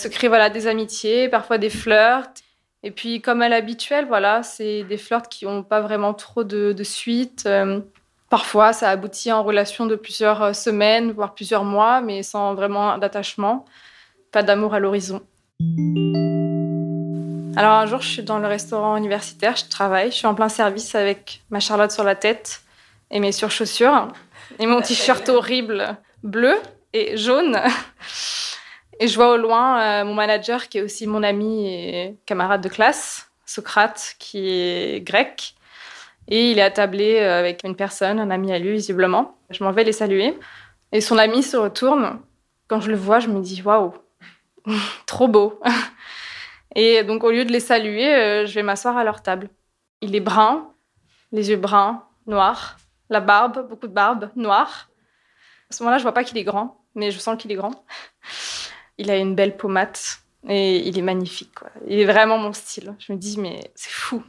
Se 0.00 0.08
crée 0.08 0.28
voilà 0.28 0.50
des 0.50 0.66
amitiés, 0.66 1.28
parfois 1.28 1.58
des 1.58 1.70
flirts. 1.70 2.42
Et 2.82 2.90
puis, 2.92 3.20
comme 3.20 3.42
à 3.42 3.48
l'habituel, 3.48 4.06
voilà, 4.06 4.42
c'est 4.42 4.84
des 4.84 4.96
flirts 4.96 5.28
qui 5.28 5.44
n'ont 5.46 5.64
pas 5.64 5.80
vraiment 5.80 6.14
trop 6.14 6.44
de, 6.44 6.82
suite. 6.84 7.44
Euh, 7.46 7.80
parfois, 8.30 8.72
ça 8.72 8.90
aboutit 8.90 9.32
en 9.32 9.42
relation 9.42 9.86
de 9.86 9.96
plusieurs 9.96 10.42
euh, 10.42 10.52
semaines, 10.52 11.10
voire 11.10 11.34
plusieurs 11.34 11.64
mois, 11.64 12.00
mais 12.00 12.22
sans 12.22 12.54
vraiment 12.54 12.96
d'attachement. 12.98 13.64
Pas 14.30 14.44
d'amour 14.44 14.74
à 14.74 14.78
l'horizon. 14.78 15.22
Alors, 17.58 17.72
un 17.72 17.86
jour, 17.86 18.00
je 18.00 18.08
suis 18.08 18.22
dans 18.22 18.38
le 18.38 18.46
restaurant 18.46 18.96
universitaire, 18.96 19.56
je 19.56 19.68
travaille, 19.68 20.12
je 20.12 20.16
suis 20.16 20.28
en 20.28 20.34
plein 20.36 20.48
service 20.48 20.94
avec 20.94 21.42
ma 21.50 21.58
charlotte 21.58 21.90
sur 21.90 22.04
la 22.04 22.14
tête 22.14 22.62
et 23.10 23.18
mes 23.18 23.32
surchaussures 23.32 24.06
et 24.60 24.66
mon 24.66 24.80
t-shirt 24.80 25.28
horrible 25.28 25.96
bleu 26.22 26.54
et 26.92 27.16
jaune. 27.16 27.58
Et 29.00 29.08
je 29.08 29.16
vois 29.16 29.32
au 29.32 29.36
loin 29.36 29.80
euh, 29.80 30.04
mon 30.04 30.14
manager, 30.14 30.68
qui 30.68 30.78
est 30.78 30.82
aussi 30.82 31.08
mon 31.08 31.24
ami 31.24 31.68
et 31.68 32.16
camarade 32.26 32.60
de 32.60 32.68
classe, 32.68 33.28
Socrate, 33.44 34.14
qui 34.20 34.48
est 34.48 35.04
grec. 35.04 35.54
Et 36.28 36.52
il 36.52 36.60
est 36.60 36.62
attablé 36.62 37.16
euh, 37.16 37.40
avec 37.40 37.64
une 37.64 37.74
personne, 37.74 38.20
un 38.20 38.30
ami 38.30 38.52
à 38.52 38.60
lui, 38.60 38.72
visiblement. 38.72 39.36
Je 39.50 39.64
m'en 39.64 39.72
vais 39.72 39.82
les 39.82 39.92
saluer. 39.92 40.38
Et 40.92 41.00
son 41.00 41.18
ami 41.18 41.42
se 41.42 41.56
retourne. 41.56 42.20
Quand 42.68 42.80
je 42.80 42.90
le 42.90 42.96
vois, 42.96 43.18
je 43.18 43.28
me 43.28 43.40
dis 43.40 43.62
waouh, 43.62 43.94
trop 45.06 45.28
beau. 45.28 45.60
Et 46.74 47.02
donc, 47.02 47.24
au 47.24 47.30
lieu 47.30 47.44
de 47.44 47.52
les 47.52 47.60
saluer, 47.60 48.14
euh, 48.14 48.46
je 48.46 48.54
vais 48.54 48.62
m'asseoir 48.62 48.96
à 48.96 49.04
leur 49.04 49.22
table. 49.22 49.48
Il 50.00 50.14
est 50.14 50.20
brun, 50.20 50.70
les 51.32 51.50
yeux 51.50 51.56
bruns, 51.56 52.04
noirs, 52.26 52.76
la 53.10 53.20
barbe, 53.20 53.68
beaucoup 53.68 53.88
de 53.88 53.92
barbe, 53.92 54.30
noire. 54.36 54.90
À 55.70 55.74
ce 55.74 55.82
moment-là, 55.82 55.98
je 55.98 56.02
vois 56.02 56.12
pas 56.12 56.24
qu'il 56.24 56.38
est 56.38 56.44
grand, 56.44 56.80
mais 56.94 57.10
je 57.10 57.18
sens 57.18 57.40
qu'il 57.40 57.50
est 57.52 57.56
grand. 57.56 57.84
Il 59.00 59.12
a 59.12 59.16
une 59.16 59.36
belle 59.36 59.56
pommade 59.56 59.96
et 60.48 60.78
il 60.88 60.98
est 60.98 61.02
magnifique. 61.02 61.54
Quoi. 61.54 61.70
Il 61.86 62.00
est 62.00 62.04
vraiment 62.04 62.36
mon 62.36 62.52
style. 62.52 62.96
Je 62.98 63.12
me 63.12 63.16
dis, 63.16 63.38
mais 63.38 63.60
c'est 63.76 63.92
fou. 63.92 64.24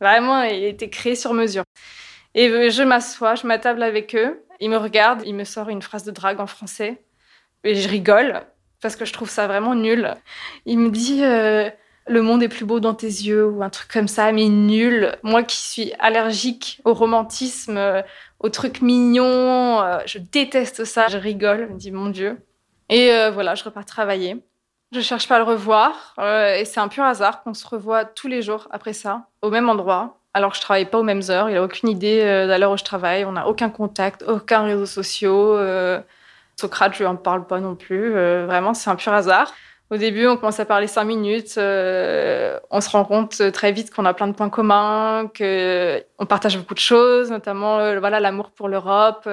Vraiment, 0.00 0.40
il 0.42 0.64
a 0.64 0.68
été 0.68 0.88
créé 0.88 1.16
sur 1.16 1.34
mesure. 1.34 1.64
Et 2.36 2.70
je 2.70 2.82
m'assois, 2.84 3.34
je 3.34 3.44
m'attable 3.44 3.82
avec 3.82 4.14
eux. 4.14 4.40
Il 4.60 4.70
me 4.70 4.76
regarde, 4.76 5.22
il 5.26 5.34
me 5.34 5.42
sort 5.42 5.68
une 5.68 5.82
phrase 5.82 6.04
de 6.04 6.12
drague 6.12 6.38
en 6.38 6.46
français. 6.46 7.02
Et 7.64 7.74
je 7.74 7.88
rigole 7.88 8.46
parce 8.82 8.96
que 8.96 9.04
je 9.04 9.12
trouve 9.12 9.30
ça 9.30 9.46
vraiment 9.46 9.74
nul. 9.74 10.14
Il 10.66 10.78
me 10.78 10.90
dit 10.90 11.24
euh, 11.24 11.70
Le 12.06 12.20
monde 12.20 12.42
est 12.42 12.48
plus 12.48 12.66
beau 12.66 12.80
dans 12.80 12.94
tes 12.94 13.06
yeux 13.06 13.46
ou 13.46 13.62
un 13.62 13.70
truc 13.70 13.90
comme 13.90 14.08
ça, 14.08 14.32
mais 14.32 14.48
nul. 14.48 15.16
Moi 15.22 15.44
qui 15.44 15.56
suis 15.56 15.92
allergique 16.00 16.80
au 16.84 16.92
romantisme, 16.92 17.78
euh, 17.78 18.02
aux 18.40 18.50
trucs 18.50 18.82
mignons, 18.82 19.80
euh, 19.80 20.00
je 20.04 20.18
déteste 20.18 20.84
ça. 20.84 21.06
Je 21.08 21.16
rigole, 21.16 21.66
je 21.68 21.72
me 21.72 21.78
dis 21.78 21.92
Mon 21.92 22.08
Dieu. 22.08 22.44
Et 22.90 23.12
euh, 23.12 23.30
voilà, 23.30 23.54
je 23.54 23.64
repars 23.64 23.86
travailler. 23.86 24.44
Je 24.92 25.00
cherche 25.00 25.26
pas 25.26 25.36
à 25.36 25.38
le 25.38 25.44
revoir 25.44 26.14
et 26.18 26.66
c'est 26.66 26.78
un 26.78 26.88
pur 26.88 27.02
hasard 27.02 27.42
qu'on 27.42 27.54
se 27.54 27.66
revoit 27.66 28.04
tous 28.04 28.28
les 28.28 28.42
jours 28.42 28.68
après 28.70 28.92
ça, 28.92 29.28
au 29.40 29.48
même 29.48 29.70
endroit. 29.70 30.18
Alors 30.34 30.52
je 30.52 30.60
travaille 30.60 30.84
pas 30.84 30.98
aux 30.98 31.02
mêmes 31.02 31.22
heures, 31.30 31.48
il 31.48 31.56
a 31.56 31.62
aucune 31.62 31.88
idée 31.88 32.20
de 32.20 32.60
l'heure 32.60 32.72
où 32.72 32.76
je 32.76 32.84
travaille, 32.84 33.24
on 33.24 33.32
n'a 33.32 33.48
aucun 33.48 33.70
contact, 33.70 34.22
aucun 34.28 34.64
réseau 34.64 34.84
social. 34.84 36.04
Socrate, 36.56 36.94
je 36.94 37.00
lui 37.00 37.06
en 37.06 37.16
parle 37.16 37.46
pas 37.46 37.60
non 37.60 37.74
plus. 37.74 38.12
vraiment, 38.12 38.74
c'est 38.74 38.90
un 38.90 38.96
pur 38.96 39.12
hasard. 39.12 39.52
Au 39.90 39.96
début, 39.96 40.26
on 40.26 40.36
commence 40.36 40.58
à 40.58 40.64
parler 40.64 40.86
cinq 40.86 41.04
minutes. 41.04 41.54
on 41.58 42.80
se 42.80 42.90
rend 42.90 43.04
compte 43.04 43.52
très 43.52 43.72
vite 43.72 43.92
qu'on 43.92 44.04
a 44.04 44.14
plein 44.14 44.28
de 44.28 44.32
points 44.32 44.48
communs, 44.48 45.30
qu'on 45.36 46.26
partage 46.26 46.56
beaucoup 46.56 46.74
de 46.74 46.78
choses, 46.78 47.30
notamment 47.30 47.98
voilà 47.98 48.20
l'amour 48.20 48.50
pour 48.50 48.68
l'Europe 48.68 49.28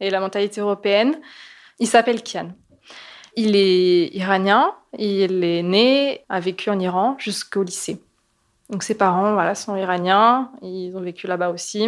et 0.00 0.10
la 0.10 0.20
mentalité 0.20 0.60
européenne. 0.60 1.20
Il 1.78 1.86
s'appelle 1.86 2.22
Kian. 2.22 2.50
Il 3.36 3.54
est 3.54 4.14
iranien, 4.14 4.74
il 4.98 5.44
est 5.44 5.62
né, 5.62 6.24
a 6.28 6.40
vécu 6.40 6.70
en 6.70 6.80
Iran 6.80 7.16
jusqu'au 7.18 7.62
lycée. 7.62 8.00
Donc 8.70 8.82
ses 8.82 8.94
parents 8.94 9.34
voilà, 9.34 9.54
sont 9.54 9.76
iraniens, 9.76 10.50
ils 10.62 10.96
ont 10.96 11.02
vécu 11.02 11.26
là-bas 11.26 11.50
aussi. 11.50 11.84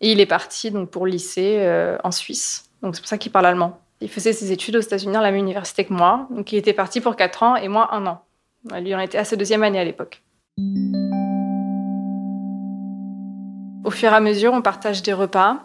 Et 0.00 0.12
il 0.12 0.20
est 0.20 0.26
parti 0.26 0.70
donc, 0.70 0.90
pour 0.90 1.06
le 1.06 1.12
lycée 1.12 1.56
euh, 1.60 1.96
en 2.04 2.10
Suisse. 2.10 2.70
Donc 2.82 2.94
c'est 2.94 3.00
pour 3.00 3.08
ça 3.08 3.16
qu'il 3.18 3.32
parle 3.32 3.46
allemand. 3.46 3.80
Il 4.02 4.08
faisait 4.08 4.32
ses 4.32 4.50
études 4.50 4.74
aux 4.74 4.80
États-Unis 4.80 5.16
à 5.16 5.20
la 5.20 5.30
même 5.30 5.38
université 5.40 5.84
que 5.84 5.92
moi. 5.92 6.26
Donc 6.30 6.52
il 6.52 6.56
était 6.56 6.72
parti 6.72 7.00
pour 7.00 7.14
4 7.14 7.42
ans 7.44 7.56
et 7.56 7.68
moi 7.68 7.94
un 7.94 8.04
an. 8.06 8.24
Lui, 8.80 8.94
on 8.96 8.98
était 8.98 9.18
à 9.18 9.24
sa 9.24 9.36
deuxième 9.36 9.62
année 9.62 9.78
à 9.78 9.84
l'époque. 9.84 10.22
Au 13.84 13.90
fur 13.90 14.10
et 14.10 14.14
à 14.14 14.20
mesure, 14.20 14.52
on 14.52 14.60
partage 14.60 15.02
des 15.02 15.12
repas. 15.12 15.60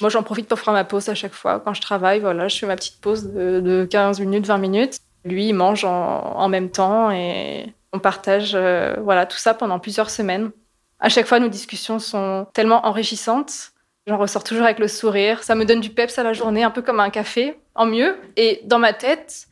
Moi, 0.00 0.08
j'en 0.08 0.22
profite 0.22 0.46
pour 0.46 0.60
faire 0.60 0.72
ma 0.72 0.84
pause 0.84 1.08
à 1.08 1.14
chaque 1.16 1.34
fois. 1.34 1.60
Quand 1.60 1.74
je 1.74 1.80
travaille, 1.80 2.20
voilà, 2.20 2.46
je 2.46 2.58
fais 2.58 2.66
ma 2.66 2.76
petite 2.76 3.00
pause 3.00 3.32
de, 3.32 3.86
15 3.90 4.20
minutes, 4.20 4.46
20 4.46 4.58
minutes. 4.58 4.98
Lui, 5.24 5.48
il 5.48 5.52
mange 5.52 5.84
en, 5.84 6.48
même 6.48 6.70
temps 6.70 7.10
et 7.10 7.74
on 7.92 7.98
partage 7.98 8.52
euh, 8.54 8.94
voilà, 9.02 9.26
tout 9.26 9.36
ça 9.36 9.52
pendant 9.52 9.80
plusieurs 9.80 10.10
semaines. 10.10 10.52
À 11.00 11.08
chaque 11.08 11.26
fois, 11.26 11.40
nos 11.40 11.48
discussions 11.48 11.98
sont 11.98 12.46
tellement 12.54 12.86
enrichissantes. 12.86 13.72
J'en 14.06 14.16
ressors 14.16 14.44
toujours 14.44 14.64
avec 14.64 14.78
le 14.78 14.88
sourire. 14.88 15.42
Ça 15.42 15.54
me 15.54 15.64
donne 15.64 15.80
du 15.80 15.90
peps 15.90 16.18
à 16.18 16.22
la 16.22 16.32
journée, 16.32 16.64
un 16.64 16.70
peu 16.70 16.82
comme 16.82 17.00
un 17.00 17.10
café, 17.10 17.58
en 17.80 17.86
mieux. 17.86 18.16
Et 18.36 18.60
dans 18.64 18.78
ma 18.78 18.92
tête, 18.92 19.48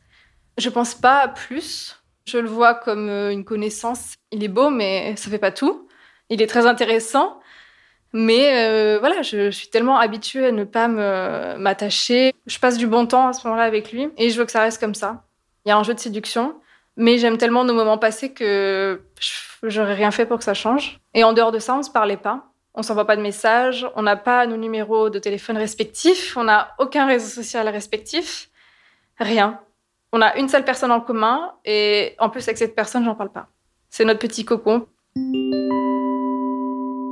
je 0.57 0.69
pense 0.69 0.93
pas 0.93 1.21
à 1.21 1.27
plus. 1.27 1.97
Je 2.25 2.37
le 2.37 2.47
vois 2.47 2.75
comme 2.75 3.09
euh, 3.09 3.31
une 3.31 3.43
connaissance. 3.43 4.13
Il 4.31 4.43
est 4.43 4.49
beau, 4.49 4.69
mais 4.69 5.15
ça 5.15 5.31
fait 5.31 5.39
pas 5.39 5.51
tout. 5.51 5.87
Il 6.29 6.39
est 6.43 6.47
très 6.47 6.67
intéressant, 6.67 7.39
mais 8.13 8.53
euh, 8.53 8.99
voilà, 8.99 9.23
je, 9.23 9.49
suis 9.49 9.69
tellement 9.69 9.97
habituée 9.97 10.45
à 10.45 10.51
ne 10.51 10.63
pas 10.63 10.87
m'attacher. 11.57 12.35
Je 12.45 12.59
passe 12.59 12.77
du 12.77 12.85
bon 12.85 13.07
temps 13.07 13.27
à 13.27 13.33
ce 13.33 13.47
moment-là 13.47 13.65
avec 13.65 13.91
lui 13.91 14.09
et 14.15 14.29
je 14.29 14.37
veux 14.37 14.45
que 14.45 14.51
ça 14.51 14.61
reste 14.61 14.79
comme 14.79 14.93
ça. 14.93 15.23
Il 15.65 15.69
y 15.69 15.71
a 15.71 15.77
un 15.77 15.81
jeu 15.81 15.95
de 15.95 15.99
séduction, 15.99 16.53
mais 16.97 17.17
j'aime 17.17 17.39
tellement 17.39 17.63
nos 17.63 17.73
moments 17.73 17.97
passés 17.97 18.31
que 18.31 19.01
j'aurais 19.63 19.95
rien 19.95 20.11
fait 20.11 20.27
pour 20.27 20.37
que 20.37 20.43
ça 20.43 20.53
change. 20.53 20.99
Et 21.15 21.23
en 21.23 21.33
dehors 21.33 21.51
de 21.51 21.57
ça, 21.57 21.75
on 21.75 21.81
se 21.81 21.89
parlait 21.89 22.15
pas. 22.15 22.48
On 22.79 22.81
s'envoie 22.81 23.03
pas 23.03 23.17
de 23.17 23.21
messages, 23.21 23.85
on 23.97 24.03
n'a 24.03 24.15
pas 24.15 24.47
nos 24.47 24.55
numéros 24.55 25.09
de 25.09 25.19
téléphone 25.19 25.57
respectifs, 25.57 26.37
on 26.37 26.45
n'a 26.45 26.75
aucun 26.79 27.07
réseau 27.07 27.27
social 27.27 27.67
respectif, 27.67 28.49
rien. 29.19 29.59
On 30.13 30.21
a 30.21 30.37
une 30.37 30.47
seule 30.47 30.63
personne 30.63 30.89
en 30.89 31.01
commun 31.01 31.51
et 31.65 32.15
en 32.19 32.29
plus 32.29 32.47
avec 32.47 32.57
cette 32.57 32.75
personne, 32.75 33.03
j'en 33.03 33.15
parle 33.15 33.33
pas. 33.33 33.47
C'est 33.89 34.05
notre 34.05 34.19
petit 34.19 34.45
cocon. 34.45 34.87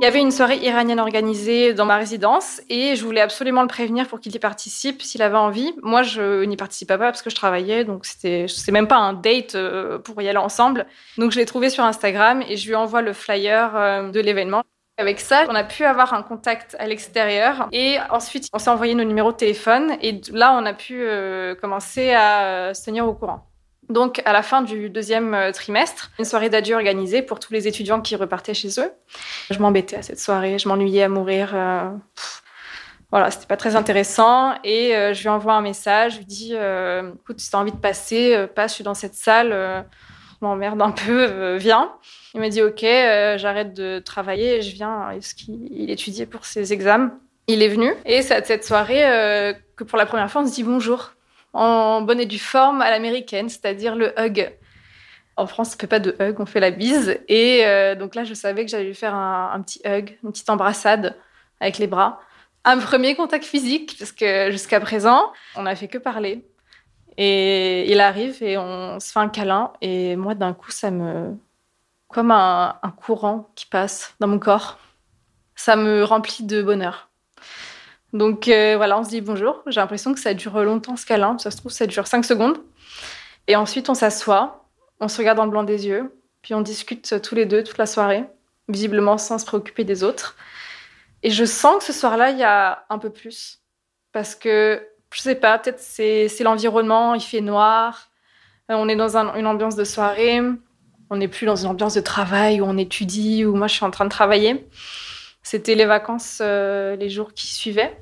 y 0.00 0.06
avait 0.06 0.20
une 0.20 0.30
soirée 0.30 0.56
iranienne 0.56 1.00
organisée 1.00 1.74
dans 1.74 1.84
ma 1.84 1.98
résidence 1.98 2.62
et 2.70 2.96
je 2.96 3.04
voulais 3.04 3.20
absolument 3.20 3.60
le 3.60 3.68
prévenir 3.68 4.08
pour 4.08 4.20
qu'il 4.20 4.34
y 4.34 4.38
participe 4.38 5.02
s'il 5.02 5.20
avait 5.20 5.36
envie. 5.36 5.74
Moi, 5.82 6.02
je 6.02 6.44
n'y 6.44 6.56
participais 6.56 6.96
pas 6.96 7.10
parce 7.10 7.20
que 7.20 7.28
je 7.28 7.34
travaillais, 7.34 7.84
donc 7.84 8.06
c'était, 8.06 8.46
c'est 8.48 8.72
même 8.72 8.88
pas 8.88 8.96
un 8.96 9.12
date 9.12 9.54
euh, 9.54 9.98
pour 9.98 10.22
y 10.22 10.28
aller 10.30 10.38
ensemble. 10.38 10.86
Donc 11.18 11.32
je 11.32 11.36
l'ai 11.36 11.44
trouvé 11.44 11.68
sur 11.68 11.84
Instagram 11.84 12.42
et 12.48 12.56
je 12.56 12.66
lui 12.68 12.74
envoie 12.74 13.02
le 13.02 13.12
flyer 13.12 13.76
euh, 13.76 14.08
de 14.08 14.20
l'événement. 14.20 14.62
Avec 14.98 15.20
ça, 15.20 15.46
on 15.48 15.54
a 15.54 15.64
pu 15.64 15.84
avoir 15.84 16.12
un 16.12 16.22
contact 16.22 16.76
à 16.78 16.86
l'extérieur 16.86 17.68
et 17.72 17.98
ensuite 18.10 18.48
on 18.52 18.58
s'est 18.58 18.70
envoyé 18.70 18.94
nos 18.94 19.04
numéros 19.04 19.32
de 19.32 19.36
téléphone 19.36 19.96
et 20.02 20.20
là 20.32 20.52
on 20.60 20.66
a 20.66 20.74
pu 20.74 21.00
euh, 21.00 21.54
commencer 21.54 22.12
à 22.12 22.74
se 22.74 22.84
tenir 22.84 23.06
au 23.06 23.14
courant. 23.14 23.48
Donc, 23.88 24.20
à 24.26 24.32
la 24.32 24.42
fin 24.42 24.60
du 24.60 24.90
deuxième 24.90 25.32
euh, 25.32 25.50
trimestre, 25.50 26.10
une 26.18 26.24
soirée 26.24 26.50
d'adieu 26.50 26.74
organisée 26.74 27.22
pour 27.22 27.40
tous 27.40 27.52
les 27.54 27.66
étudiants 27.66 28.02
qui 28.02 28.16
repartaient 28.16 28.54
chez 28.54 28.68
eux. 28.80 28.92
Je 29.50 29.58
m'embêtais 29.58 29.96
à 29.96 30.02
cette 30.02 30.20
soirée, 30.20 30.58
je 30.58 30.68
m'ennuyais 30.68 31.04
à 31.04 31.08
mourir. 31.08 31.52
Euh, 31.54 31.88
voilà, 33.10 33.30
c'était 33.30 33.46
pas 33.46 33.56
très 33.56 33.76
intéressant. 33.76 34.54
Et 34.62 34.94
euh, 34.94 35.14
je 35.14 35.22
lui 35.22 35.30
envoie 35.30 35.54
un 35.54 35.62
message, 35.62 36.12
je 36.12 36.18
lui 36.18 36.26
dis 36.26 36.52
Écoute, 36.52 37.40
si 37.40 37.50
t'as 37.50 37.58
envie 37.58 37.72
de 37.72 37.78
passer, 37.78 38.46
passe, 38.54 38.72
je 38.72 38.74
suis 38.76 38.84
dans 38.84 38.94
cette 38.94 39.14
salle, 39.14 39.86
m'emmerde 40.40 40.80
un 40.82 40.90
peu, 40.90 41.56
viens. 41.56 41.92
Il 42.34 42.40
m'a 42.40 42.48
dit 42.48 42.62
Ok, 42.62 42.82
j'arrête 42.82 43.74
de 43.74 43.98
travailler 43.98 44.56
et 44.56 44.62
je 44.62 44.74
viens. 44.74 45.10
Est-ce 45.10 45.34
qu'il 45.34 45.90
étudiait 45.90 46.26
pour 46.26 46.44
ses 46.44 46.72
examens 46.72 47.18
Il 47.46 47.62
est 47.62 47.68
venu. 47.68 47.92
Et 48.04 48.22
c'est 48.22 48.34
à 48.34 48.44
cette 48.44 48.64
soirée 48.64 49.02
que 49.76 49.84
pour 49.84 49.98
la 49.98 50.06
première 50.06 50.30
fois, 50.30 50.42
on 50.42 50.46
se 50.46 50.54
dit 50.54 50.64
bonjour 50.64 51.12
en 51.52 52.02
bonne 52.02 52.20
et 52.20 52.26
due 52.26 52.38
forme 52.38 52.82
à 52.82 52.90
l'américaine, 52.90 53.48
c'est-à-dire 53.48 53.96
le 53.96 54.12
hug. 54.18 54.52
En 55.36 55.46
France, 55.46 55.74
on 55.76 55.80
fait 55.80 55.86
pas 55.86 56.00
de 56.00 56.16
hug, 56.20 56.40
on 56.40 56.46
fait 56.46 56.60
la 56.60 56.70
bise. 56.70 57.18
Et 57.28 57.64
euh, 57.64 57.94
donc 57.94 58.14
là, 58.14 58.24
je 58.24 58.34
savais 58.34 58.64
que 58.64 58.70
j'allais 58.70 58.84
lui 58.84 58.94
faire 58.94 59.14
un, 59.14 59.60
petit 59.62 59.80
hug, 59.86 60.18
une 60.22 60.32
petite 60.32 60.50
embrassade 60.50 61.16
avec 61.60 61.78
les 61.78 61.86
bras. 61.86 62.20
Un 62.64 62.78
premier 62.78 63.14
contact 63.14 63.44
physique, 63.44 63.96
parce 63.98 64.12
que 64.12 64.50
jusqu'à 64.50 64.80
présent, 64.80 65.32
on 65.56 65.62
n'a 65.62 65.76
fait 65.76 65.88
que 65.88 65.98
parler. 65.98 66.44
Et 67.18 67.90
il 67.90 68.00
arrive 68.00 68.42
et 68.44 68.56
on 68.56 69.00
se 69.00 69.10
fait 69.10 69.18
un 69.18 69.28
câlin. 69.28 69.72
Et 69.82 70.14
moi, 70.16 70.34
d'un 70.34 70.54
coup, 70.54 70.70
ça 70.70 70.90
me. 70.92 71.36
comme 72.06 72.30
un, 72.30 72.80
courant 72.96 73.50
qui 73.56 73.66
passe 73.66 74.14
dans 74.20 74.28
mon 74.28 74.38
corps. 74.38 74.78
Ça 75.56 75.74
me 75.76 76.04
remplit 76.04 76.44
de 76.44 76.62
bonheur. 76.62 77.10
Donc 78.12 78.48
euh, 78.48 78.76
voilà, 78.76 78.98
on 78.98 79.04
se 79.04 79.10
dit 79.10 79.20
bonjour. 79.20 79.62
J'ai 79.66 79.80
l'impression 79.80 80.14
que 80.14 80.20
ça 80.20 80.32
dure 80.32 80.62
longtemps 80.62 80.96
ce 80.96 81.04
câlin. 81.04 81.36
Ça 81.38 81.50
se 81.50 81.56
trouve, 81.58 81.72
ça 81.72 81.86
dure 81.86 82.06
5 82.06 82.24
secondes. 82.24 82.58
Et 83.48 83.56
ensuite, 83.56 83.90
on 83.90 83.94
s'assoit, 83.94 84.68
on 85.00 85.08
se 85.08 85.18
regarde 85.18 85.38
dans 85.38 85.44
le 85.44 85.50
blanc 85.50 85.64
des 85.64 85.86
yeux, 85.86 86.14
puis 86.42 86.54
on 86.54 86.60
discute 86.60 87.20
tous 87.22 87.34
les 87.34 87.46
deux 87.46 87.64
toute 87.64 87.78
la 87.78 87.86
soirée, 87.86 88.24
visiblement 88.68 89.18
sans 89.18 89.38
se 89.38 89.46
préoccuper 89.46 89.84
des 89.84 90.04
autres. 90.04 90.36
Et 91.22 91.30
je 91.30 91.44
sens 91.44 91.78
que 91.78 91.84
ce 91.84 91.92
soir-là, 91.92 92.30
il 92.30 92.38
y 92.38 92.44
a 92.44 92.84
un 92.90 92.98
peu 92.98 93.10
plus. 93.10 93.60
Parce 94.12 94.34
que 94.34 94.86
je 95.10 95.20
sais 95.20 95.34
pas, 95.34 95.58
peut-être 95.58 95.80
c'est, 95.80 96.28
l'environnement, 96.40 97.14
il 97.14 97.22
fait 97.22 97.40
noir, 97.40 98.10
euh, 98.70 98.74
on 98.74 98.88
est 98.88 98.96
dans 98.96 99.16
une 99.16 99.46
ambiance 99.46 99.76
de 99.76 99.84
soirée, 99.84 100.40
on 101.10 101.16
n'est 101.16 101.28
plus 101.28 101.46
dans 101.46 101.56
une 101.56 101.68
ambiance 101.68 101.94
de 101.94 102.00
travail 102.00 102.60
où 102.60 102.64
on 102.64 102.76
étudie, 102.76 103.44
où 103.44 103.54
moi 103.54 103.66
je 103.66 103.74
suis 103.74 103.84
en 103.84 103.90
train 103.90 104.04
de 104.04 104.10
travailler. 104.10 104.66
C'était 105.42 105.74
les 105.74 105.86
vacances, 105.86 106.40
euh, 106.42 106.96
les 106.96 107.08
jours 107.08 107.32
qui 107.32 107.46
suivaient. 107.46 107.96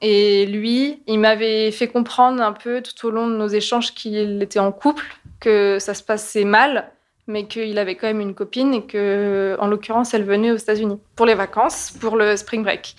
Et 0.00 0.46
lui, 0.46 1.02
il 1.06 1.18
m'avait 1.18 1.70
fait 1.70 1.88
comprendre 1.88 2.42
un 2.42 2.52
peu 2.52 2.82
tout 2.82 3.06
au 3.06 3.10
long 3.10 3.28
de 3.28 3.36
nos 3.36 3.48
échanges 3.48 3.94
qu'il 3.94 4.42
était 4.42 4.58
en 4.58 4.72
couple, 4.72 5.04
que 5.40 5.78
ça 5.80 5.94
se 5.94 6.02
passait 6.02 6.44
mal, 6.44 6.90
mais 7.28 7.46
qu'il 7.46 7.78
avait 7.78 7.94
quand 7.94 8.08
même 8.08 8.20
une 8.20 8.34
copine 8.34 8.74
et 8.74 8.84
que, 8.84 9.56
en 9.60 9.68
l'occurrence, 9.68 10.12
elle 10.12 10.24
venait 10.24 10.50
aux 10.50 10.56
États-Unis 10.56 10.98
pour 11.14 11.26
les 11.26 11.34
vacances, 11.34 11.92
pour 12.00 12.16
le 12.16 12.36
spring 12.36 12.62
break. 12.62 12.96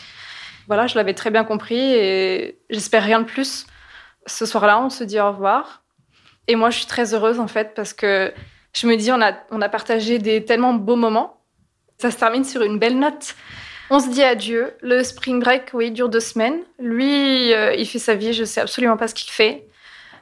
Voilà, 0.68 0.88
je 0.88 0.96
l'avais 0.96 1.14
très 1.14 1.30
bien 1.30 1.44
compris 1.44 1.80
et 1.80 2.60
j'espère 2.70 3.04
rien 3.04 3.20
de 3.20 3.26
plus. 3.26 3.66
Ce 4.26 4.46
soir-là, 4.46 4.80
on 4.80 4.90
se 4.90 5.04
dit 5.04 5.20
au 5.20 5.28
revoir. 5.28 5.84
Et 6.48 6.56
moi, 6.56 6.70
je 6.70 6.78
suis 6.78 6.88
très 6.88 7.14
heureuse 7.14 7.40
en 7.40 7.48
fait 7.48 7.74
parce 7.76 7.94
que 7.94 8.34
je 8.74 8.88
me 8.88 8.96
dis, 8.96 9.12
on 9.12 9.22
a, 9.22 9.34
on 9.52 9.62
a 9.62 9.70
partagé 9.70 10.20
des 10.20 10.44
tellement 10.46 10.74
beaux 10.74 10.96
moments. 10.96 11.42
Ça 12.00 12.12
se 12.12 12.18
termine 12.18 12.44
sur 12.44 12.64
une 12.64 12.80
belle 12.80 12.98
note. 12.98 13.36
On 13.90 14.00
se 14.00 14.10
dit 14.10 14.24
adieu. 14.24 14.74
Le 14.82 15.04
spring 15.04 15.40
break, 15.40 15.72
oui, 15.74 15.92
dure 15.92 16.10
deux 16.10 16.20
semaines. 16.20 16.62
Lui, 16.80 17.54
euh, 17.54 17.76
il 17.76 17.86
fait 17.86 18.00
sa 18.00 18.16
vie, 18.16 18.34
je 18.34 18.44
sais 18.44 18.62
absolument 18.62 18.98
pas 18.98 19.08
ce 19.08 19.14
qu'il 19.14 19.32
fait. 19.32 19.68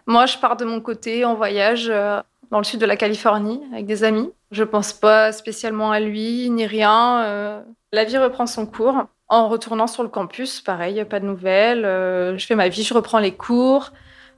Moi, 0.08 0.26
je 0.26 0.38
pars 0.38 0.58
de 0.58 0.66
mon 0.66 0.82
côté 0.82 1.26
en 1.26 1.36
voyage 1.36 1.88
euh, 1.90 2.20
dans 2.50 2.58
le 2.58 2.64
sud 2.64 2.82
de 2.82 2.86
la 2.86 2.98
Californie 2.98 3.62
avec 3.72 3.86
des 3.86 4.04
amis. 4.04 4.30
Je 4.52 4.64
pense 4.64 4.94
pas 4.94 5.32
spécialement 5.32 5.92
à 5.92 6.00
lui 6.00 6.50
ni 6.50 6.66
rien. 6.66 7.24
Euh. 7.24 7.62
la 7.94 8.04
vie 8.04 8.18
reprend 8.18 8.46
son 8.46 8.66
cours. 8.66 9.06
En 9.32 9.48
retournant 9.48 9.88
sur 9.88 10.04
le 10.04 10.10
campus, 10.10 10.60
pareil, 10.60 11.06
pas 11.06 11.22
de 11.22 11.26
nouvelles. 11.26 11.86
Euh, 11.86 12.38
je 12.38 12.46
fais 12.46 12.56
ma 12.56 12.68
vie, 12.68 12.84
je 12.84 12.94
reprends 12.94 13.18
les 13.18 13.32
cours. 13.32 13.94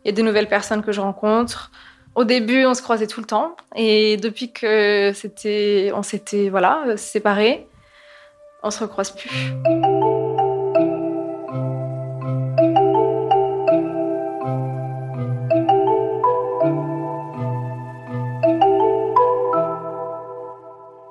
Il 0.06 0.10
y 0.10 0.12
a 0.12 0.12
des 0.12 0.22
nouvelles 0.22 0.48
personnes 0.48 0.84
que 0.84 0.92
je 0.92 1.02
rencontre. 1.02 1.72
Au 2.14 2.26
début, 2.26 2.68
on 2.68 2.76
se 2.76 2.84
croisait 2.84 3.08
tout 3.08 3.20
le 3.20 3.26
temps. 3.26 3.56
Et 3.76 4.18
depuis 4.18 4.54
que 4.54 5.12
c'était, 5.16 5.92
on 5.96 6.04
s'était 6.04 6.50
voilà, 6.50 6.96
séparés, 6.96 7.68
on 8.62 8.70
se 8.70 8.82
recroise 8.82 9.10
plus. 9.10 9.32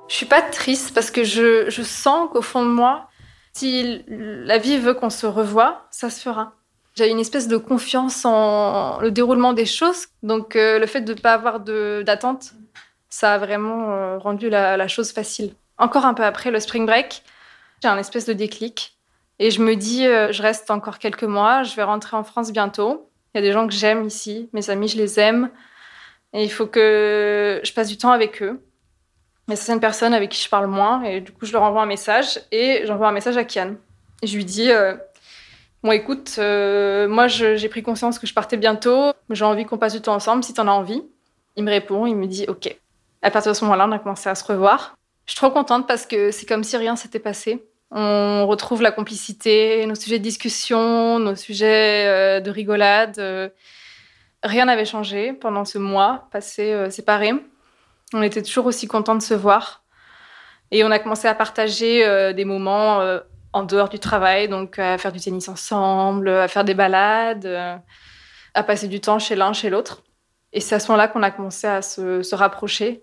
Je 0.06 0.14
suis 0.14 0.26
pas 0.26 0.42
triste 0.42 0.94
parce 0.94 1.10
que 1.10 1.24
je, 1.24 1.68
je 1.68 1.82
sens 1.82 2.28
qu'au 2.30 2.42
fond 2.42 2.64
de 2.64 2.70
moi, 2.70 3.08
si 3.52 4.04
la 4.08 4.58
vie 4.58 4.78
veut 4.78 4.94
qu'on 4.94 5.10
se 5.10 5.26
revoie, 5.26 5.86
ça 5.90 6.10
se 6.10 6.20
fera. 6.20 6.54
J'ai 6.94 7.08
une 7.08 7.20
espèce 7.20 7.48
de 7.48 7.56
confiance 7.56 8.24
en 8.24 8.98
le 9.00 9.10
déroulement 9.10 9.52
des 9.52 9.66
choses. 9.66 10.06
Donc, 10.22 10.56
euh, 10.56 10.78
le 10.78 10.86
fait 10.86 11.00
de 11.00 11.14
ne 11.14 11.18
pas 11.18 11.32
avoir 11.32 11.60
d'attente, 11.60 12.52
ça 13.08 13.34
a 13.34 13.38
vraiment 13.38 13.92
euh, 13.92 14.18
rendu 14.18 14.50
la, 14.50 14.88
chose 14.88 15.12
facile. 15.12 15.54
Encore 15.78 16.04
un 16.04 16.14
peu 16.14 16.24
après 16.24 16.50
le 16.50 16.60
spring 16.60 16.84
break, 16.86 17.22
j'ai 17.82 17.88
un 17.88 17.98
espèce 17.98 18.26
de 18.26 18.34
déclic. 18.34 18.98
Et 19.38 19.50
je 19.50 19.62
me 19.62 19.74
dis, 19.74 20.06
euh, 20.06 20.32
je 20.32 20.42
reste 20.42 20.70
encore 20.70 20.98
quelques 20.98 21.24
mois, 21.24 21.62
je 21.62 21.74
vais 21.74 21.82
rentrer 21.82 22.16
en 22.16 22.24
France 22.24 22.52
bientôt. 22.52 23.08
Il 23.34 23.38
y 23.38 23.40
a 23.40 23.42
des 23.42 23.52
gens 23.52 23.66
que 23.66 23.72
j'aime 23.72 24.04
ici, 24.04 24.50
mes 24.52 24.68
amis, 24.68 24.88
je 24.88 24.98
les 24.98 25.18
aime. 25.18 25.50
Et 26.34 26.44
il 26.44 26.50
faut 26.50 26.66
que 26.66 27.60
je 27.64 27.72
passe 27.72 27.88
du 27.88 27.96
temps 27.96 28.12
avec 28.12 28.42
eux. 28.42 28.62
Mais 29.52 29.56
c'est 29.56 29.74
une 29.74 29.80
personne 29.80 30.14
avec 30.14 30.30
qui 30.30 30.42
je 30.42 30.48
parle 30.48 30.66
moins 30.66 31.02
et 31.02 31.20
du 31.20 31.30
coup 31.30 31.44
je 31.44 31.52
leur 31.52 31.62
envoie 31.62 31.82
un 31.82 31.86
message 31.86 32.40
et 32.52 32.84
j'envoie 32.86 33.08
un 33.08 33.12
message 33.12 33.36
à 33.36 33.44
Kian. 33.44 33.74
Je 34.22 34.34
lui 34.34 34.46
dis 34.46 34.70
euh, 34.70 34.94
Bon, 35.82 35.92
écoute, 35.92 36.36
euh, 36.38 37.06
moi 37.06 37.28
j'ai 37.28 37.68
pris 37.68 37.82
conscience 37.82 38.18
que 38.18 38.26
je 38.26 38.32
partais 38.32 38.56
bientôt, 38.56 39.12
j'ai 39.28 39.44
envie 39.44 39.66
qu'on 39.66 39.76
passe 39.76 39.92
du 39.92 40.00
temps 40.00 40.14
ensemble 40.14 40.42
si 40.42 40.54
t'en 40.54 40.68
as 40.68 40.70
envie. 40.70 41.02
Il 41.56 41.64
me 41.64 41.70
répond, 41.70 42.06
il 42.06 42.16
me 42.16 42.26
dit 42.26 42.46
Ok. 42.48 42.74
À 43.20 43.30
partir 43.30 43.52
de 43.52 43.56
ce 43.58 43.62
moment-là, 43.66 43.86
on 43.86 43.92
a 43.92 43.98
commencé 43.98 44.30
à 44.30 44.34
se 44.34 44.42
revoir. 44.42 44.96
Je 45.26 45.32
suis 45.32 45.38
trop 45.38 45.50
contente 45.50 45.86
parce 45.86 46.06
que 46.06 46.30
c'est 46.30 46.46
comme 46.46 46.64
si 46.64 46.78
rien 46.78 46.96
s'était 46.96 47.18
passé. 47.18 47.62
On 47.90 48.46
retrouve 48.46 48.80
la 48.80 48.90
complicité, 48.90 49.84
nos 49.84 49.96
sujets 49.96 50.18
de 50.18 50.24
discussion, 50.24 51.18
nos 51.18 51.36
sujets 51.36 52.06
euh, 52.06 52.40
de 52.40 52.50
rigolade. 52.50 53.20
rien 54.42 54.64
n'avait 54.64 54.86
changé 54.86 55.34
pendant 55.34 55.66
ce 55.66 55.76
mois 55.76 56.26
passé 56.32 56.86
séparés. 56.88 57.34
On 58.14 58.22
était 58.22 58.42
toujours 58.42 58.66
aussi 58.66 58.86
contents 58.86 59.14
de 59.14 59.22
se 59.22 59.34
voir. 59.34 59.82
Et 60.70 60.84
on 60.84 60.90
a 60.90 60.98
commencé 60.98 61.28
à 61.28 61.34
partager 61.34 62.04
euh, 62.04 62.32
des 62.32 62.44
moments 62.44 63.00
euh, 63.00 63.20
en 63.52 63.62
dehors 63.62 63.88
du 63.88 63.98
travail, 63.98 64.48
donc 64.48 64.78
à 64.78 64.96
faire 64.98 65.12
du 65.12 65.20
tennis 65.20 65.48
ensemble, 65.48 66.28
à 66.28 66.48
faire 66.48 66.64
des 66.64 66.74
balades, 66.74 67.44
euh, 67.44 67.76
à 68.54 68.62
passer 68.62 68.88
du 68.88 69.00
temps 69.00 69.18
chez 69.18 69.34
l'un, 69.34 69.52
chez 69.52 69.70
l'autre. 69.70 70.02
Et 70.54 70.60
c'est 70.60 70.74
à 70.74 70.80
ce 70.80 70.88
moment-là 70.88 71.08
qu'on 71.08 71.22
a 71.22 71.30
commencé 71.30 71.66
à 71.66 71.82
se, 71.82 72.34
rapprocher. 72.34 73.02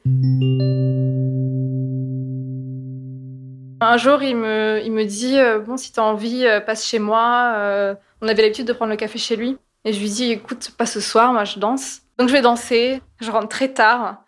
Un 3.81 3.97
jour, 3.97 4.21
il 4.21 4.35
me, 4.35 4.81
il 4.83 4.91
me 4.91 5.05
dit 5.05 5.37
Bon, 5.65 5.77
si 5.77 5.91
tu 5.91 5.99
as 5.99 6.03
envie, 6.03 6.45
passe 6.65 6.85
chez 6.85 6.99
moi. 6.99 7.95
on 8.21 8.27
avait 8.27 8.41
l'habitude 8.43 8.67
de 8.67 8.73
prendre 8.73 8.91
le 8.91 8.97
café 8.97 9.17
chez 9.17 9.35
lui. 9.35 9.57
Et 9.85 9.93
je 9.93 9.99
lui 9.99 10.09
dis 10.09 10.31
Écoute, 10.31 10.71
pas 10.77 10.85
ce 10.85 10.99
soir, 10.99 11.33
moi 11.33 11.43
je 11.43 11.57
danse. 11.57 12.01
Donc 12.19 12.27
je 12.27 12.33
vais 12.33 12.41
danser. 12.41 13.01
Je 13.19 13.31
rentre 13.31 13.47
très 13.47 13.69
tard. 13.69 14.23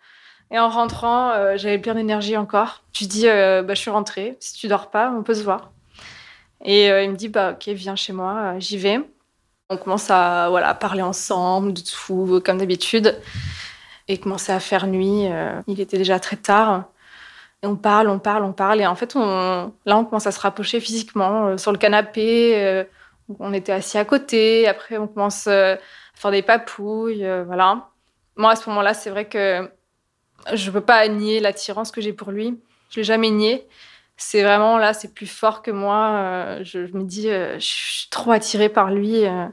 Et 0.52 0.58
en 0.58 0.68
rentrant, 0.68 1.30
euh, 1.30 1.56
j'avais 1.56 1.78
plein 1.78 1.94
d'énergie 1.94 2.36
encore. 2.36 2.82
Je 2.92 3.00
lui 3.00 3.06
dis, 3.06 3.26
euh, 3.26 3.62
bah, 3.62 3.72
je 3.72 3.80
suis 3.80 3.90
rentrée. 3.90 4.36
Si 4.38 4.52
tu 4.52 4.68
dors 4.68 4.90
pas, 4.90 5.10
on 5.10 5.22
peut 5.22 5.34
se 5.34 5.42
voir. 5.42 5.72
Et 6.62 6.90
euh, 6.90 7.02
il 7.02 7.10
me 7.10 7.16
dit, 7.16 7.28
bah, 7.28 7.52
ok, 7.52 7.68
viens 7.68 7.96
chez 7.96 8.12
moi, 8.12 8.58
j'y 8.58 8.76
vais. 8.76 9.00
On 9.70 9.78
commence 9.78 10.10
à 10.10 10.48
voilà, 10.50 10.74
parler 10.74 11.00
ensemble 11.00 11.72
de 11.72 11.80
tout, 11.80 12.42
comme 12.44 12.58
d'habitude. 12.58 13.18
Et 14.08 14.18
commencer 14.18 14.52
à 14.52 14.60
faire 14.60 14.86
nuit. 14.86 15.28
il 15.68 15.80
était 15.80 15.96
déjà 15.96 16.20
très 16.20 16.36
tard. 16.36 16.84
Et 17.62 17.66
on 17.66 17.76
parle, 17.76 18.08
on 18.10 18.18
parle, 18.18 18.44
on 18.44 18.52
parle. 18.52 18.80
Et 18.82 18.86
en 18.86 18.94
fait, 18.94 19.14
là, 19.14 19.70
on 19.86 20.04
commence 20.04 20.26
à 20.26 20.32
se 20.32 20.40
rapprocher 20.40 20.80
physiquement 20.80 21.56
sur 21.56 21.72
le 21.72 21.78
canapé. 21.78 22.84
on 23.38 23.54
était 23.54 23.72
assis 23.72 23.96
à 23.96 24.04
côté. 24.04 24.68
Après, 24.68 24.98
on 24.98 25.06
commence 25.06 25.46
à 25.46 25.78
faire 26.14 26.30
des 26.30 26.42
papouilles. 26.42 27.26
voilà. 27.46 27.88
Moi, 28.36 28.50
à 28.50 28.56
ce 28.56 28.68
moment-là, 28.68 28.92
c'est 28.92 29.08
vrai 29.08 29.26
que 29.26 29.70
je 30.52 30.68
ne 30.68 30.72
peux 30.72 30.80
pas 30.80 31.06
nier 31.08 31.40
l'attirance 31.40 31.90
que 31.90 32.00
j'ai 32.00 32.12
pour 32.12 32.30
lui. 32.30 32.58
Je 32.90 33.00
l'ai 33.00 33.04
jamais 33.04 33.30
nié. 33.30 33.66
C'est 34.16 34.42
vraiment 34.42 34.78
là, 34.78 34.92
c'est 34.92 35.12
plus 35.14 35.26
fort 35.26 35.62
que 35.62 35.70
moi. 35.70 36.10
Euh, 36.14 36.60
je, 36.62 36.78
me 36.78 37.04
dis, 37.04 37.30
euh, 37.30 37.58
je 37.58 37.64
suis 37.64 38.08
trop 38.10 38.30
attirée 38.32 38.68
par 38.68 38.90
lui. 38.90 39.24
Euh. 39.26 39.46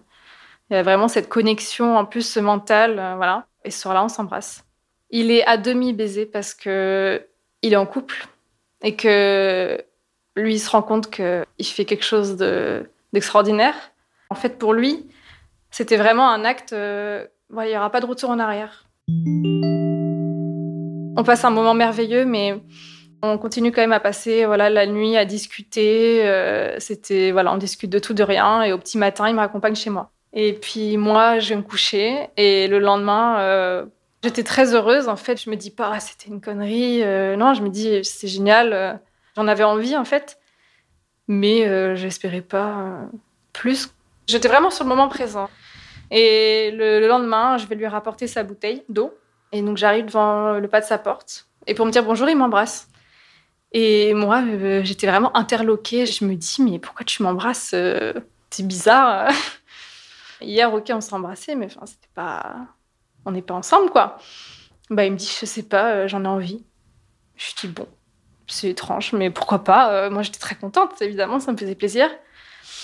Il 0.70 0.76
y 0.76 0.78
a 0.78 0.84
vraiment 0.84 1.08
cette 1.08 1.30
connexion 1.30 1.98
en 1.98 2.06
plus 2.06 2.38
mentale, 2.38 3.16
voilà. 3.18 3.48
Et 3.66 3.72
ce 3.72 3.82
soir-là, 3.82 4.04
on 4.04 4.10
s'embrasse. 4.10 4.64
Il 5.10 5.32
est 5.32 5.44
à 5.48 5.58
demi 5.58 5.94
baisé 5.94 6.28
parce 6.28 6.54
que 6.54 7.26
il 7.64 7.74
est 7.74 7.78
en 7.78 7.88
couple 7.88 8.28
et 8.84 8.96
que 8.96 9.84
lui 10.36 10.54
il 10.54 10.60
se 10.60 10.70
rend 10.70 10.84
compte 10.84 11.10
qu'il 11.10 11.66
fait 11.66 11.86
quelque 11.86 12.06
chose 12.06 12.38
d'extraordinaire. 12.38 13.74
en 14.30 14.36
fait, 14.36 14.60
pour 14.60 14.74
lui, 14.74 15.08
c'était 15.72 15.98
vraiment 15.98 16.30
un 16.30 16.46
acte. 16.46 16.74
il 16.74 17.28
n'y 17.50 17.76
aura 17.76 17.90
pas 17.90 18.02
de 18.02 18.06
retour 18.06 18.30
en 18.30 18.38
arrière. 18.38 18.86
On 21.20 21.24
passe 21.24 21.44
un 21.44 21.50
moment 21.50 21.74
merveilleux, 21.74 22.24
mais 22.24 22.62
on 23.22 23.38
continue 23.38 23.74
quand 23.74 23.82
même 23.82 23.92
à 23.92 24.00
passer 24.00 24.46
voilà 24.46 24.70
la 24.70 24.86
nuit 24.86 25.18
à 25.18 25.26
discuter. 25.26 26.26
Euh, 26.26 26.80
c'était 26.80 27.32
voilà, 27.32 27.52
on 27.54 27.58
discute 27.58 27.90
de 27.90 28.00
tout 28.00 28.14
de 28.14 28.24
rien 28.24 28.64
et 28.64 28.72
au 28.72 28.78
petit 28.78 28.98
matin, 28.98 29.28
il 29.28 29.36
me 29.36 29.40
raccompagne 29.40 29.76
chez 29.76 29.90
moi. 29.90 30.12
Et 30.32 30.54
puis 30.54 30.96
moi, 30.96 31.40
je 31.40 31.50
vais 31.50 31.56
me 31.58 31.62
coucher 31.62 32.30
et 32.38 32.70
le 32.70 32.80
lendemain, 32.80 33.38
euh, 33.40 33.86
j'étais 34.24 34.44
très 34.44 34.74
heureuse. 34.74 35.10
En 35.10 35.18
fait, 35.18 35.44
je 35.44 35.50
me 35.50 35.58
dis 35.58 35.72
pas 35.72 35.92
ah, 35.94 36.00
c'était 36.00 36.30
une 36.30 36.40
connerie. 36.40 37.04
Euh, 37.04 37.36
non, 37.36 37.54
je 37.54 37.64
me 37.64 37.70
dis 37.70 38.00
c'est 38.06 38.30
génial. 38.30 39.02
J'en 39.36 39.50
avais 39.50 39.66
envie 39.66 39.98
en 39.98 40.06
fait, 40.06 40.40
mais 41.28 41.98
j'espérais 41.98 42.40
pas 42.40 43.10
plus. 43.52 43.94
J'étais 44.26 44.48
vraiment 44.48 44.70
sur 44.70 44.86
le 44.86 44.90
moment 44.90 45.10
présent. 45.10 45.50
Et 46.12 46.72
le, 46.72 47.06
lendemain, 47.10 47.58
je 47.58 47.68
vais 47.68 47.76
lui 47.76 47.88
rapporter 47.88 48.26
sa 48.26 48.44
bouteille 48.44 48.84
d'eau. 48.88 49.14
Et 49.52 49.62
donc 49.62 49.78
j'arrive 49.78 50.06
devant 50.06 50.54
le 50.54 50.68
pas 50.68 50.82
de 50.82 50.86
sa 50.86 50.98
porte. 50.98 51.48
Et 51.68 51.74
pour 51.74 51.86
me 51.86 51.92
dire 51.92 52.04
bonjour, 52.04 52.30
il 52.30 52.38
m'embrasse. 52.38 52.90
Et 53.72 54.14
moi, 54.14 54.44
euh, 54.44 54.82
j'étais 54.84 55.08
vraiment 55.08 55.36
interloquée. 55.38 56.06
Je 56.06 56.26
me 56.26 56.36
dis, 56.36 56.62
mais 56.62 56.80
pourquoi 56.80 57.06
tu 57.06 57.22
m'embrasses 57.24 57.72
euh, 57.74 58.14
C'est 58.50 58.66
bizarre. 58.66 59.32
Hier, 60.42 60.74
ok, 60.74 60.90
on 60.94 61.02
s'est 61.02 61.14
embrassé, 61.14 61.56
mais 61.56 61.66
enfin, 61.68 61.86
c'était 61.86 62.08
pas. 62.16 62.56
On 63.26 63.32
n'est 63.32 63.42
pas 63.42 63.54
ensemble, 63.54 63.90
quoi. 63.92 64.18
Bah, 64.90 65.06
il 65.06 65.12
me 65.12 65.18
dit, 65.18 65.38
je 65.40 65.46
sais 65.46 65.64
pas, 65.64 65.92
euh, 65.92 66.08
j'en 66.08 66.24
ai 66.24 66.28
envie. 66.28 66.64
Je 67.36 67.52
dis, 67.60 67.68
bon, 67.68 67.88
c'est 68.48 68.70
étrange, 68.70 69.14
mais 69.14 69.30
pourquoi 69.30 69.64
pas 69.64 70.10
Moi, 70.10 70.24
j'étais 70.24 70.40
très 70.40 70.56
contente, 70.56 71.02
évidemment, 71.02 71.40
ça 71.40 71.52
me 71.52 71.58
faisait 71.58 71.76
plaisir. 71.76 72.10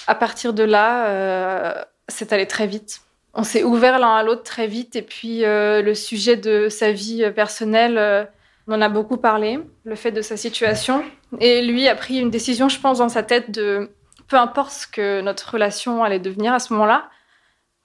À 0.07 0.15
partir 0.15 0.53
de 0.53 0.63
là, 0.63 1.87
c'est 2.07 2.31
allé 2.31 2.47
très 2.47 2.67
vite. 2.67 3.01
On 3.35 3.43
s'est 3.43 3.63
ouvert 3.63 3.99
l'un 3.99 4.15
à 4.15 4.23
l'autre 4.23 4.43
très 4.43 4.67
vite, 4.67 4.95
et 4.95 5.01
puis 5.01 5.41
le 5.41 5.93
sujet 5.93 6.37
de 6.37 6.69
sa 6.69 6.91
vie 6.91 7.29
personnelle 7.35 8.29
on 8.67 8.73
en 8.73 8.81
a 8.81 8.89
beaucoup 8.89 9.17
parlé, 9.17 9.59
le 9.83 9.95
fait 9.95 10.11
de 10.11 10.21
sa 10.21 10.37
situation. 10.37 11.03
Et 11.39 11.61
lui 11.61 11.87
a 11.87 11.95
pris 11.95 12.17
une 12.17 12.31
décision, 12.31 12.67
je 12.69 12.79
pense, 12.79 12.97
dans 12.97 13.09
sa 13.09 13.23
tête 13.23 13.51
de 13.51 13.91
peu 14.27 14.37
importe 14.37 14.71
ce 14.71 14.87
que 14.87 15.21
notre 15.21 15.51
relation 15.53 16.03
allait 16.03 16.19
devenir 16.19 16.53
à 16.53 16.59
ce 16.59 16.73
moment-là, 16.73 17.09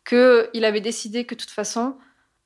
qu'il 0.09 0.65
avait 0.65 0.81
décidé 0.81 1.27
que 1.27 1.35
de 1.35 1.41
toute 1.41 1.51
façon, 1.51 1.97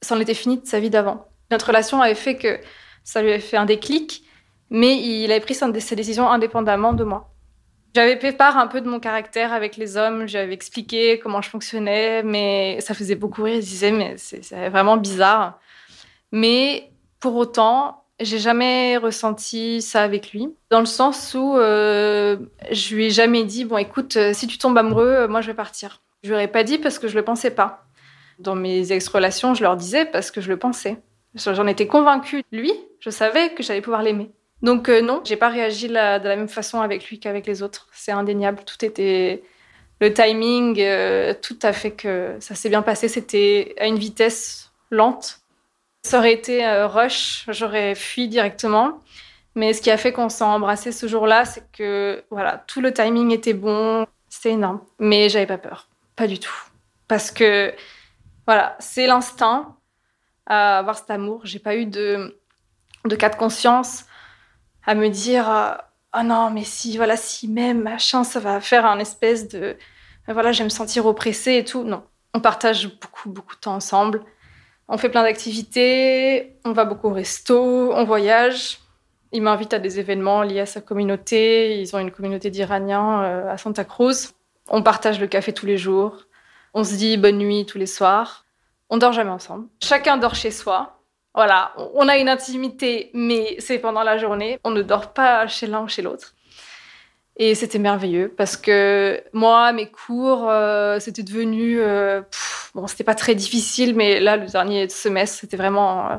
c'en 0.03 0.19
était 0.19 0.35
fini 0.35 0.59
de 0.59 0.67
sa 0.67 0.81
vie 0.81 0.91
d'avant. 0.91 1.29
Notre 1.53 1.69
relation 1.69 2.03
avait 2.03 2.17
fait 2.17 2.37
que 2.37 2.59
ça 3.05 3.23
lui 3.23 3.31
avait 3.31 3.39
fait 3.39 3.57
un 3.57 3.67
déclic, 3.67 4.25
mais 4.71 4.97
il 4.97 5.31
avait 5.31 5.41
pris 5.41 5.55
ses 5.55 5.95
décisions 5.95 6.29
indépendamment 6.29 6.93
de 6.93 7.05
moi. 7.05 7.34
J'avais 7.95 8.19
fait 8.19 8.33
part 8.33 8.59
un 8.59 8.67
peu 8.67 8.81
de 8.81 8.89
mon 8.89 8.99
caractère 8.99 9.53
avec 9.53 9.77
les 9.77 9.97
hommes, 9.97 10.27
j'avais 10.27 10.53
expliqué 10.53 11.21
comment 11.21 11.41
je 11.41 11.49
fonctionnais, 11.49 12.25
mais 12.25 12.79
ça 12.81 12.93
faisait 12.93 13.15
beaucoup 13.15 13.45
rire. 13.45 13.55
Ils 13.55 13.61
disaient, 13.61 13.93
mais 13.93 14.17
c'est 14.17 14.69
vraiment 14.69 14.97
bizarre. 14.97 15.61
Mais 16.33 16.91
pour 17.21 17.37
autant, 17.37 18.05
j'ai 18.21 18.39
jamais 18.39 18.97
ressenti 18.97 19.81
ça 19.81 20.03
avec 20.03 20.33
lui, 20.33 20.49
dans 20.71 20.81
le 20.81 20.87
sens 20.87 21.35
où 21.35 21.57
euh, 21.57 22.37
je 22.71 22.95
lui 22.95 23.07
ai 23.07 23.11
jamais 23.11 23.45
dit 23.45 23.65
bon 23.65 23.77
écoute 23.77 24.17
euh, 24.17 24.33
si 24.33 24.47
tu 24.47 24.57
tombes 24.57 24.79
amoureux 24.79 25.09
euh, 25.09 25.29
moi 25.29 25.41
je 25.41 25.49
vais 25.49 25.55
partir. 25.55 26.01
Je 26.23 26.29
lui 26.29 26.35
aurais 26.35 26.49
pas 26.49 26.63
dit 26.63 26.79
parce 26.79 26.99
que 26.99 27.09
je 27.09 27.17
le 27.17 27.25
pensais 27.25 27.51
pas. 27.51 27.87
Dans 28.39 28.55
mes 28.55 28.93
ex-relations 28.93 29.55
je 29.55 29.63
leur 29.63 29.77
disais 29.77 30.05
parce 30.05 30.31
que 30.31 30.41
je 30.41 30.49
le 30.49 30.57
pensais. 30.57 31.01
J'en 31.35 31.67
étais 31.67 31.89
convaincue. 31.89 32.45
Lui, 32.53 32.73
je 33.01 33.11
savais 33.11 33.51
que 33.55 33.65
j'allais 33.65 33.81
pouvoir 33.81 34.03
l'aimer. 34.03 34.31
Donc 34.65 34.89
non, 34.89 35.21
j'ai 35.25 35.37
pas 35.37 35.49
réagi 35.49 35.87
de 35.87 35.95
la 35.95 36.19
même 36.19 36.49
façon 36.49 36.81
avec 36.81 37.09
lui 37.09 37.21
qu'avec 37.21 37.47
les 37.47 37.63
autres. 37.63 37.87
C'est 37.93 38.13
indéniable. 38.13 38.61
Tout 38.65 38.85
était 38.85 39.45
le 40.01 40.13
timing, 40.13 40.75
tout 41.41 41.59
a 41.63 41.73
fait 41.73 41.93
que 41.93 42.37
ça 42.41 42.57
s'est 42.57 42.69
bien 42.71 42.83
passé. 42.83 43.09
C'était 43.09 43.77
à 43.79 43.87
une 43.87 43.99
vitesse 43.99 44.73
lente 44.91 45.45
ça 46.05 46.19
aurait 46.19 46.35
été 46.35 46.65
euh, 46.65 46.87
rush, 46.87 47.47
j'aurais 47.49 47.95
fui 47.95 48.29
directement. 48.29 49.01
Mais 49.57 49.73
ce 49.73 49.81
qui 49.81 49.91
a 49.91 49.97
fait 49.97 50.13
qu'on 50.13 50.29
s'est 50.29 50.45
embrassé 50.45 50.93
ce 50.93 51.07
jour-là, 51.09 51.45
c'est 51.45 51.65
que 51.73 52.23
voilà, 52.31 52.63
tout 52.67 52.81
le 52.81 52.93
timing 52.93 53.31
était 53.33 53.55
bon, 53.55 54.07
c'était 54.29 54.51
énorme. 54.51 54.81
Mais 54.99 55.29
j'avais 55.29 55.47
pas 55.47 55.59
peur, 55.59 55.89
pas 56.17 56.27
du 56.27 56.39
tout, 56.39 56.55
parce 57.09 57.31
que 57.31 57.73
voilà, 58.47 58.77
c'est 58.81 59.07
l'instinct 59.07 59.77
à 60.47 60.79
avoir 60.79 60.99
cet 60.99 61.11
amour. 61.11 61.41
J'ai 61.45 61.61
pas 61.61 61.77
eu 61.77 61.87
de 61.87 62.37
cas 63.19 63.31
de 63.31 63.37
conscience 63.37 64.05
à 64.87 64.95
me 64.95 65.09
dire 65.09 65.47
oh 66.17 66.23
non 66.23 66.51
mais 66.51 66.65
si 66.65 66.97
voilà 66.97 67.17
si 67.17 67.49
même 67.49 67.83
machin 67.83 68.25
ça 68.25 68.41
va 68.41 68.61
faire 68.61 68.87
un 68.87 68.99
espèce 68.99 69.49
de 69.49 69.77
voilà 70.29 70.53
je 70.53 70.63
me 70.63 70.69
sentir 70.69 71.07
oppressée 71.07 71.57
et 71.57 71.65
tout. 71.65 71.85
Non, 71.85 72.03
on 72.33 72.41
partage 72.41 72.99
beaucoup 72.99 73.31
beaucoup 73.31 73.55
de 73.55 73.61
temps 73.61 73.75
ensemble. 73.75 74.23
On 74.89 74.99
fait 74.99 75.09
plein 75.09 75.23
d'activités, 75.23 76.59
on 76.65 76.73
va 76.73 76.85
beaucoup 76.85 77.09
au 77.09 77.13
resto, 77.13 77.93
on 77.95 78.05
voyage. 78.05 78.81
Il 79.33 79.43
m'invite 79.43 79.75
à 79.75 79.79
des 79.79 79.99
événements 79.99 80.43
liés 80.43 80.61
à 80.61 80.67
sa 80.67 80.81
communauté. 80.81 81.81
Ils 81.81 81.97
ont 81.97 81.99
une 81.99 82.11
communauté 82.11 82.51
d'Iraniens 82.51 83.23
euh, 83.23 83.51
à 83.51 83.59
Santa 83.59 83.85
Cruz. 83.85 84.33
On 84.69 84.83
partage 84.83 85.21
le 85.21 85.27
café 85.27 85.53
tous 85.53 85.67
les 85.67 85.77
jours. 85.77 86.27
On 86.73 86.85
se 86.85 86.95
dit 86.95 87.17
bonne 87.17 87.39
nuit 87.39 87.67
tous 87.67 87.79
les 87.79 87.87
soirs. 87.87 88.45
On 88.91 88.99
dort 88.99 89.13
jamais 89.13 89.31
ensemble. 89.31 89.67
Chacun 89.83 90.19
dort 90.19 90.35
chez 90.35 90.51
soi. 90.51 91.01
Voilà, 91.35 91.73
on 91.95 92.09
a 92.09 92.17
une 92.17 92.29
intimité, 92.29 93.11
mais 93.13 93.57
c'est 93.59 93.79
pendant 93.79 94.05
la 94.05 94.19
journée. 94.19 94.61
On 94.63 94.71
ne 94.71 94.83
dort 94.83 95.13
pas 95.13 95.49
chez 95.49 95.67
l'un 95.67 95.83
ou 95.83 95.89
chez 95.89 96.01
l'autre. 96.01 96.35
Et 97.37 97.57
c'était 97.57 97.81
merveilleux 97.81 98.33
parce 98.37 98.57
que 98.57 99.21
moi, 99.33 99.73
mes 99.73 99.91
cours, 99.91 100.49
euh, 100.49 101.01
c'était 101.01 101.25
devenu. 101.25 101.81
Euh, 101.81 102.23
bon, 102.75 102.87
c'était 102.87 103.03
pas 103.03 103.17
très 103.17 103.35
difficile, 103.35 103.97
mais 103.97 104.21
là, 104.21 104.37
le 104.37 104.47
dernier 104.47 104.89
semestre, 104.89 105.41
c'était 105.41 105.57
vraiment. 105.57 106.11
Euh, 106.11 106.17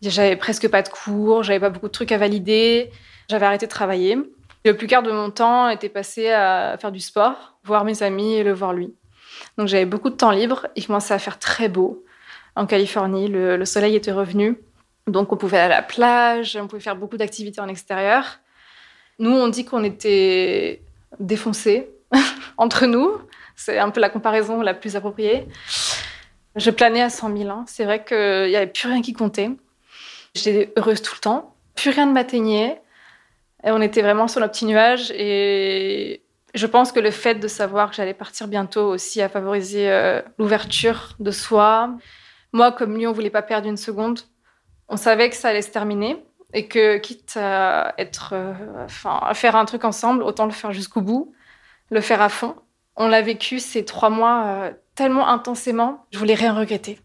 j'avais 0.00 0.36
presque 0.36 0.68
pas 0.68 0.80
de 0.80 0.88
cours, 0.88 1.42
j'avais 1.42 1.60
pas 1.60 1.68
beaucoup 1.68 1.88
de 1.88 1.92
trucs 1.92 2.12
à 2.12 2.18
valider, 2.18 2.90
j'avais 3.28 3.44
arrêté 3.44 3.66
de 3.66 3.70
travailler. 3.70 4.16
Le 4.64 4.74
plus 4.74 4.86
quart 4.86 5.02
de 5.02 5.12
mon 5.12 5.30
temps 5.30 5.68
était 5.68 5.90
passé 5.90 6.30
à 6.30 6.76
faire 6.80 6.92
du 6.92 7.00
sport, 7.00 7.58
voir 7.64 7.84
mes 7.84 8.02
amis 8.02 8.34
et 8.34 8.42
le 8.42 8.54
voir 8.54 8.72
lui. 8.72 8.94
Donc 9.58 9.68
j'avais 9.68 9.84
beaucoup 9.84 10.08
de 10.08 10.16
temps 10.16 10.30
libre. 10.30 10.66
Il 10.76 10.86
commençait 10.86 11.14
à 11.14 11.18
faire 11.18 11.38
très 11.38 11.68
beau 11.68 12.05
en 12.56 12.66
Californie. 12.66 13.28
Le, 13.28 13.56
le 13.56 13.64
soleil 13.64 13.94
était 13.94 14.12
revenu. 14.12 14.58
Donc 15.06 15.32
on 15.32 15.36
pouvait 15.36 15.58
aller 15.58 15.74
à 15.74 15.76
la 15.76 15.82
plage, 15.82 16.58
on 16.60 16.66
pouvait 16.66 16.82
faire 16.82 16.96
beaucoup 16.96 17.16
d'activités 17.16 17.60
en 17.60 17.68
extérieur. 17.68 18.40
Nous, 19.18 19.30
on 19.30 19.48
dit 19.48 19.64
qu'on 19.64 19.84
était 19.84 20.82
défoncés 21.20 21.88
entre 22.58 22.86
nous. 22.86 23.12
C'est 23.54 23.78
un 23.78 23.90
peu 23.90 24.00
la 24.00 24.10
comparaison 24.10 24.60
la 24.60 24.74
plus 24.74 24.96
appropriée. 24.96 25.46
Je 26.56 26.70
planais 26.70 27.02
à 27.02 27.10
100 27.10 27.36
000. 27.36 27.50
Hein. 27.50 27.64
C'est 27.66 27.84
vrai 27.84 28.04
qu'il 28.04 28.48
n'y 28.48 28.56
avait 28.56 28.66
plus 28.66 28.88
rien 28.88 29.00
qui 29.00 29.12
comptait. 29.12 29.50
J'étais 30.34 30.72
heureuse 30.76 31.00
tout 31.02 31.14
le 31.14 31.20
temps. 31.20 31.54
Plus 31.74 31.90
rien 31.90 32.06
ne 32.06 32.12
m'atteignait. 32.12 32.80
Et 33.64 33.70
on 33.70 33.80
était 33.80 34.02
vraiment 34.02 34.28
sur 34.28 34.40
notre 34.40 34.52
petit 34.52 34.66
nuage. 34.66 35.10
Et 35.12 36.22
je 36.54 36.66
pense 36.66 36.92
que 36.92 37.00
le 37.00 37.10
fait 37.10 37.36
de 37.36 37.48
savoir 37.48 37.90
que 37.90 37.96
j'allais 37.96 38.14
partir 38.14 38.48
bientôt 38.48 38.88
aussi 38.88 39.22
a 39.22 39.28
favorisé 39.28 39.90
euh, 39.90 40.20
l'ouverture 40.38 41.14
de 41.20 41.30
soi. 41.30 41.90
Moi, 42.52 42.72
comme 42.72 42.96
lui, 42.96 43.06
on 43.06 43.12
voulait 43.12 43.30
pas 43.30 43.42
perdre 43.42 43.68
une 43.68 43.76
seconde. 43.76 44.20
On 44.88 44.96
savait 44.96 45.28
que 45.30 45.36
ça 45.36 45.48
allait 45.48 45.62
se 45.62 45.70
terminer 45.70 46.24
et 46.52 46.68
que 46.68 46.98
quitte 46.98 47.36
à 47.36 47.94
être, 47.98 48.30
euh, 48.32 48.54
enfin, 48.84 49.18
à 49.22 49.34
faire 49.34 49.56
un 49.56 49.64
truc 49.64 49.84
ensemble, 49.84 50.22
autant 50.22 50.46
le 50.46 50.52
faire 50.52 50.72
jusqu'au 50.72 51.00
bout, 51.00 51.34
le 51.90 52.00
faire 52.00 52.22
à 52.22 52.28
fond. 52.28 52.54
On 52.96 53.08
l'a 53.08 53.20
vécu 53.20 53.58
ces 53.58 53.84
trois 53.84 54.10
mois 54.10 54.44
euh, 54.46 54.70
tellement 54.94 55.28
intensément, 55.28 56.06
je 56.12 56.18
voulais 56.18 56.34
rien 56.34 56.54
regretter. 56.54 56.98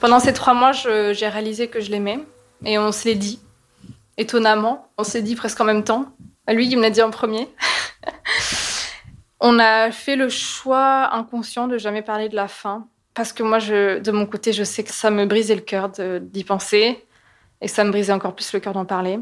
Pendant 0.00 0.20
ces 0.20 0.32
trois 0.32 0.54
mois, 0.54 0.72
j'ai 0.72 1.28
réalisé 1.28 1.68
que 1.68 1.80
je 1.80 1.90
l'aimais 1.90 2.20
et 2.64 2.78
on 2.78 2.92
se 2.92 3.08
l'est 3.08 3.16
dit. 3.16 3.40
Étonnamment, 4.16 4.90
on 4.96 5.04
s'est 5.04 5.22
dit 5.22 5.34
presque 5.34 5.60
en 5.60 5.64
même 5.64 5.84
temps. 5.84 6.06
Lui, 6.48 6.68
il 6.68 6.76
me 6.76 6.82
l'a 6.82 6.90
dit 6.90 7.02
en 7.02 7.10
premier. 7.10 7.48
on 9.40 9.58
a 9.58 9.90
fait 9.90 10.16
le 10.16 10.28
choix 10.28 11.14
inconscient 11.14 11.66
de 11.66 11.78
jamais 11.78 12.02
parler 12.02 12.28
de 12.28 12.36
la 12.36 12.48
fin 12.48 12.86
parce 13.14 13.32
que 13.32 13.42
moi, 13.42 13.58
de 13.58 14.10
mon 14.12 14.26
côté, 14.26 14.52
je 14.52 14.62
sais 14.62 14.84
que 14.84 14.92
ça 14.92 15.10
me 15.10 15.26
brisait 15.26 15.56
le 15.56 15.60
cœur 15.60 15.90
d'y 15.90 16.44
penser 16.44 17.04
et 17.60 17.66
ça 17.66 17.82
me 17.82 17.90
brisait 17.90 18.12
encore 18.12 18.36
plus 18.36 18.52
le 18.52 18.60
cœur 18.60 18.72
d'en 18.72 18.84
parler. 18.84 19.18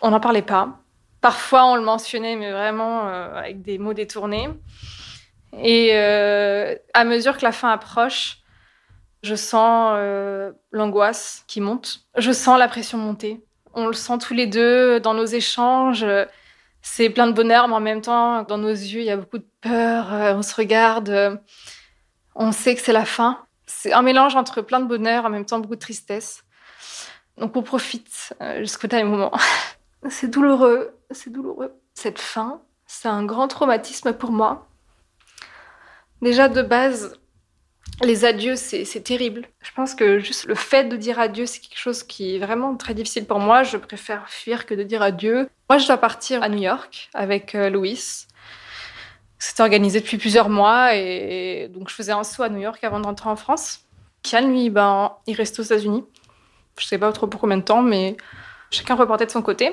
On 0.00 0.10
n'en 0.10 0.20
parlait 0.20 0.40
pas. 0.40 0.78
Parfois, 1.20 1.66
on 1.66 1.76
le 1.76 1.82
mentionnait, 1.82 2.36
mais 2.36 2.52
vraiment 2.52 3.08
euh, 3.08 3.34
avec 3.36 3.60
des 3.60 3.76
mots 3.76 3.92
détournés. 3.92 4.48
Et 5.62 5.90
euh, 5.92 6.74
à 6.94 7.04
mesure 7.04 7.36
que 7.36 7.44
la 7.44 7.52
fin 7.52 7.70
approche, 7.70 8.38
je 9.26 9.34
sens 9.34 9.92
euh, 9.96 10.52
l'angoisse 10.70 11.44
qui 11.48 11.60
monte. 11.60 12.06
Je 12.16 12.32
sens 12.32 12.58
la 12.58 12.68
pression 12.68 12.96
monter. 12.96 13.44
On 13.74 13.86
le 13.86 13.92
sent 13.92 14.18
tous 14.18 14.34
les 14.34 14.46
deux 14.46 15.00
dans 15.00 15.14
nos 15.14 15.26
échanges. 15.26 16.06
C'est 16.80 17.10
plein 17.10 17.26
de 17.26 17.32
bonheur, 17.32 17.66
mais 17.68 17.74
en 17.74 17.80
même 17.80 18.00
temps, 18.00 18.44
dans 18.44 18.56
nos 18.56 18.70
yeux, 18.70 19.00
il 19.00 19.06
y 19.06 19.10
a 19.10 19.16
beaucoup 19.16 19.38
de 19.38 19.48
peur. 19.60 20.14
Euh, 20.14 20.34
on 20.34 20.42
se 20.42 20.54
regarde. 20.54 21.08
Euh, 21.08 21.36
on 22.36 22.52
sait 22.52 22.74
que 22.76 22.80
c'est 22.80 22.92
la 22.92 23.04
fin. 23.04 23.44
C'est 23.66 23.92
un 23.92 24.02
mélange 24.02 24.36
entre 24.36 24.62
plein 24.62 24.78
de 24.78 24.86
bonheur, 24.86 25.24
en 25.24 25.30
même 25.30 25.44
temps 25.44 25.58
beaucoup 25.58 25.74
de 25.74 25.80
tristesse. 25.80 26.44
Donc 27.36 27.56
on 27.56 27.62
profite 27.62 28.32
jusqu'au 28.60 28.86
dernier 28.86 29.10
moment. 29.10 29.32
c'est 30.08 30.28
douloureux, 30.28 30.96
c'est 31.10 31.30
douloureux. 31.30 31.74
Cette 31.94 32.20
fin, 32.20 32.62
c'est 32.86 33.08
un 33.08 33.24
grand 33.24 33.48
traumatisme 33.48 34.12
pour 34.12 34.30
moi. 34.30 34.68
Déjà 36.22 36.48
de 36.48 36.62
base, 36.62 37.18
les 38.02 38.24
adieux, 38.24 38.56
c'est 38.56 39.02
terrible. 39.02 39.46
Je 39.62 39.70
pense 39.74 39.94
que 39.94 40.18
juste 40.18 40.44
le 40.44 40.54
fait 40.54 40.84
de 40.84 40.96
dire 40.96 41.18
adieu, 41.18 41.46
c'est 41.46 41.60
quelque 41.60 41.78
chose 41.78 42.02
qui 42.02 42.36
est 42.36 42.38
vraiment 42.38 42.76
très 42.76 42.94
difficile 42.94 43.24
pour 43.24 43.38
moi. 43.38 43.62
Je 43.62 43.76
préfère 43.78 44.28
fuir 44.28 44.66
que 44.66 44.74
de 44.74 44.82
dire 44.82 45.02
adieu. 45.02 45.48
Moi, 45.70 45.78
je 45.78 45.86
dois 45.86 45.96
partir 45.96 46.42
à 46.42 46.48
New 46.48 46.62
York 46.62 47.08
avec 47.14 47.54
euh, 47.54 47.70
Louis. 47.70 48.26
C'était 49.38 49.62
organisé 49.62 50.00
depuis 50.00 50.18
plusieurs 50.18 50.48
mois 50.48 50.94
et 50.94 51.68
donc 51.72 51.88
je 51.88 51.94
faisais 51.94 52.12
un 52.12 52.24
saut 52.24 52.42
à 52.42 52.48
New 52.48 52.60
York 52.60 52.82
avant 52.84 53.00
de 53.00 53.06
rentrer 53.06 53.28
en 53.28 53.36
France. 53.36 53.80
Kian, 54.22 54.48
lui, 54.48 54.70
ben, 54.70 55.12
il 55.26 55.34
reste 55.34 55.58
aux 55.60 55.62
États-Unis. 55.62 56.04
Je 56.78 56.86
sais 56.86 56.98
pas 56.98 57.12
trop 57.12 57.26
pour 57.26 57.40
combien 57.40 57.58
de 57.58 57.62
temps, 57.62 57.82
mais 57.82 58.16
chacun 58.70 58.94
reportait 58.94 59.26
de 59.26 59.30
son 59.30 59.42
côté. 59.42 59.70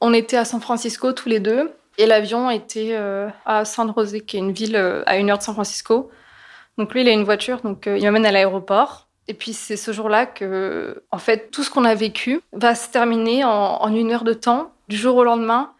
On 0.00 0.12
était 0.12 0.36
à 0.36 0.44
San 0.44 0.60
Francisco 0.60 1.12
tous 1.12 1.28
les 1.28 1.40
deux 1.40 1.72
et 1.98 2.06
l'avion 2.06 2.50
était 2.50 2.90
euh, 2.92 3.28
à 3.44 3.64
San 3.64 3.92
José, 3.94 4.20
qui 4.20 4.36
est 4.36 4.40
une 4.40 4.52
ville 4.52 4.76
euh, 4.76 5.02
à 5.06 5.18
une 5.18 5.30
heure 5.30 5.38
de 5.38 5.42
San 5.42 5.54
Francisco. 5.54 6.10
Donc 6.80 6.94
lui, 6.94 7.02
il 7.02 7.08
a 7.08 7.12
une 7.12 7.24
voiture, 7.24 7.60
donc 7.60 7.86
euh, 7.86 7.98
il 7.98 8.04
m'amène 8.04 8.24
à 8.24 8.32
l'aéroport. 8.32 9.08
Et 9.28 9.34
puis 9.34 9.52
c'est 9.52 9.76
ce 9.76 9.92
jour-là 9.92 10.24
que, 10.26 11.04
en 11.10 11.18
fait, 11.18 11.50
tout 11.50 11.62
ce 11.62 11.70
qu'on 11.70 11.84
a 11.84 11.94
vécu 11.94 12.40
va 12.52 12.74
se 12.74 12.88
terminer 12.88 13.44
en, 13.44 13.94
une 13.94 14.10
heure 14.12 14.24
de 14.24 14.32
temps, 14.32 14.72
du 14.88 14.96
jour 14.96 15.14
au 15.16 15.24
lendemain, 15.24 15.72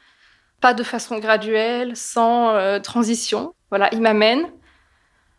pas 0.61 0.75
de 0.75 0.83
façon 0.83 1.19
graduelle, 1.19 1.97
sans 1.97 2.81
transition. 2.81 3.55
Voilà, 3.71 3.89
il 3.93 4.03
m'amène, 4.03 4.47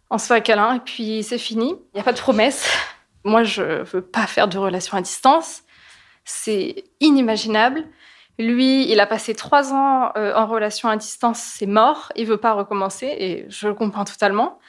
on 0.09 0.17
se 0.17 0.25
fait 0.25 0.33
un 0.33 0.41
câlin 0.41 0.73
et 0.75 0.79
puis 0.79 1.23
c'est 1.23 1.37
fini. 1.37 1.69
Il 1.69 1.95
n'y 1.95 2.01
a 2.01 2.03
pas 2.03 2.11
de 2.11 2.19
promesse. 2.19 2.69
Moi, 3.23 3.43
je 3.43 3.83
veux 3.83 4.01
pas 4.01 4.25
faire 4.27 4.47
de 4.47 4.57
relation 4.57 4.97
à 4.97 5.01
distance. 5.01 5.61
C'est 6.25 6.83
inimaginable. 6.99 7.85
Lui, 8.41 8.91
il 8.91 8.99
a 8.99 9.05
passé 9.05 9.35
trois 9.35 9.73
ans 9.73 10.11
euh, 10.17 10.33
en 10.33 10.47
relation 10.47 10.89
à 10.89 10.97
distance, 10.97 11.39
c'est 11.39 11.67
mort, 11.67 12.11
il 12.15 12.25
veut 12.25 12.37
pas 12.37 12.53
recommencer 12.53 13.05
et 13.05 13.45
je 13.49 13.67
le 13.67 13.73
comprends 13.73 14.05
totalement. 14.05 14.59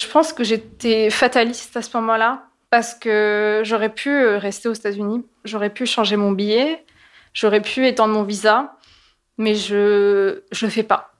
Je 0.00 0.08
pense 0.08 0.32
que 0.32 0.44
j'étais 0.44 1.10
fataliste 1.10 1.76
à 1.76 1.82
ce 1.82 1.96
moment-là 1.96 2.46
parce 2.70 2.94
que 2.94 3.62
j'aurais 3.64 3.92
pu 3.92 4.10
euh, 4.10 4.38
rester 4.38 4.68
aux 4.68 4.74
États-Unis, 4.74 5.24
j'aurais 5.44 5.70
pu 5.70 5.86
changer 5.86 6.16
mon 6.16 6.32
billet, 6.32 6.84
j'aurais 7.32 7.62
pu 7.62 7.86
étendre 7.86 8.12
mon 8.12 8.22
visa, 8.22 8.76
mais 9.38 9.54
je 9.54 10.42
je 10.50 10.66
le 10.66 10.70
fais 10.70 10.82
pas. 10.82 11.12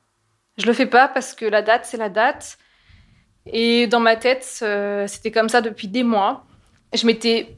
Je 0.58 0.66
le 0.66 0.72
fais 0.72 0.86
pas 0.86 1.08
parce 1.08 1.34
que 1.34 1.44
la 1.44 1.62
date 1.62 1.84
c'est 1.84 1.96
la 1.96 2.08
date 2.08 2.58
et 3.46 3.86
dans 3.86 4.00
ma 4.00 4.16
tête 4.16 4.58
euh, 4.62 5.06
c'était 5.06 5.30
comme 5.30 5.48
ça 5.48 5.60
depuis 5.60 5.88
des 5.88 6.02
mois. 6.02 6.44
Je 6.92 7.06
m'étais 7.06 7.56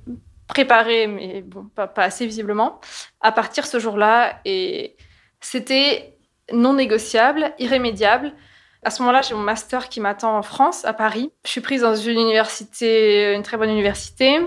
préparé, 0.49 1.07
mais 1.07 1.43
bon, 1.43 1.67
pas, 1.75 1.91
assez 1.97 2.27
visiblement, 2.27 2.81
à 3.21 3.31
partir 3.31 3.67
ce 3.67 3.79
jour-là. 3.79 4.41
Et 4.45 4.97
c'était 5.41 6.17
non 6.53 6.75
négociable, 6.75 7.53
irrémédiable. 7.59 8.33
À 8.83 8.91
ce 8.91 9.03
moment-là, 9.03 9.23
j'ai 9.23 9.35
mon 9.35 9.43
master 9.43 9.89
qui 9.89 10.01
m'attend 10.01 10.37
en 10.37 10.43
France, 10.43 10.85
à 10.85 10.93
Paris. 10.93 11.33
Je 11.45 11.51
suis 11.51 11.61
prise 11.61 11.83
dans 11.83 11.97
une 11.97 12.19
université, 12.19 13.35
une 13.35 13.43
très 13.43 13.57
bonne 13.57 13.71
université. 13.71 14.39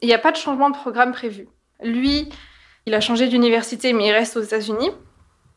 Il 0.00 0.06
n'y 0.06 0.14
a 0.14 0.18
pas 0.18 0.30
de 0.30 0.36
changement 0.36 0.70
de 0.70 0.76
programme 0.76 1.12
prévu. 1.12 1.48
Lui, 1.82 2.28
il 2.86 2.94
a 2.94 3.00
changé 3.00 3.26
d'université, 3.28 3.92
mais 3.92 4.06
il 4.06 4.12
reste 4.12 4.36
aux 4.36 4.42
États-Unis. 4.42 4.90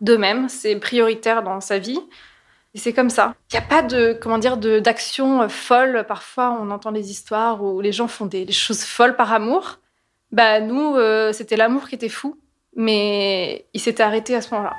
De 0.01 0.17
même, 0.17 0.49
c'est 0.49 0.75
prioritaire 0.77 1.43
dans 1.43 1.61
sa 1.61 1.77
vie. 1.77 1.99
Et 2.73 2.79
c'est 2.79 2.93
comme 2.93 3.09
ça. 3.09 3.35
Il 3.51 3.57
n'y 3.57 3.63
a 3.63 3.67
pas 3.67 3.83
de, 3.83 4.17
comment 4.19 4.39
dire, 4.39 4.57
d'action 4.57 5.47
folle. 5.47 6.05
Parfois, 6.07 6.57
on 6.59 6.71
entend 6.71 6.91
des 6.91 7.11
histoires 7.11 7.63
où 7.63 7.81
les 7.81 7.91
gens 7.91 8.07
font 8.07 8.25
des, 8.25 8.51
choses 8.51 8.83
folles 8.83 9.15
par 9.15 9.31
amour. 9.31 9.79
Bah, 10.31 10.59
nous, 10.59 10.95
euh, 10.95 11.33
c'était 11.33 11.57
l'amour 11.57 11.87
qui 11.87 11.95
était 11.95 12.09
fou. 12.09 12.39
Mais 12.75 13.67
il 13.73 13.81
s'était 13.81 14.03
arrêté 14.03 14.33
à 14.33 14.41
ce 14.41 14.53
moment-là. 14.55 14.75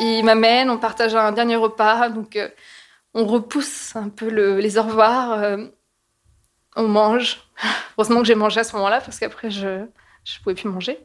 Il 0.00 0.24
m'amène, 0.24 0.70
on 0.70 0.78
partage 0.78 1.14
un 1.14 1.30
dernier 1.32 1.56
repas, 1.56 2.08
donc 2.08 2.36
euh, 2.36 2.48
on 3.12 3.26
repousse 3.26 3.94
un 3.96 4.08
peu 4.08 4.28
les 4.28 4.78
au 4.78 4.82
revoir. 4.82 5.32
Euh, 5.32 5.66
on 6.74 6.88
mange. 6.88 7.42
Heureusement 7.98 8.20
que 8.20 8.26
j'ai 8.26 8.34
mangé 8.34 8.60
à 8.60 8.64
ce 8.64 8.74
moment-là, 8.76 9.00
parce 9.00 9.18
qu'après, 9.18 9.50
je 9.50 9.66
ne 9.68 9.86
pouvais 10.42 10.54
plus 10.54 10.68
manger. 10.68 10.98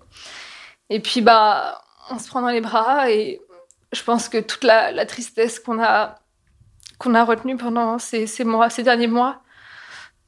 Et 0.89 1.01
puis, 1.01 1.21
bah, 1.21 1.84
on 2.10 2.19
se 2.19 2.29
prend 2.29 2.41
dans 2.41 2.49
les 2.49 2.62
bras 2.62 3.12
et 3.12 3.41
je 3.91 4.01
pense 4.03 4.29
que 4.29 4.38
toute 4.38 4.63
la, 4.63 5.05
tristesse 5.05 5.60
qu'on 5.60 5.81
a, 5.84 6.15
qu'on 6.97 7.15
a 7.15 7.23
retenue 7.25 7.58
pendant 7.58 7.99
ces, 7.99 8.27
derniers 8.79 9.08
mois 9.08 9.41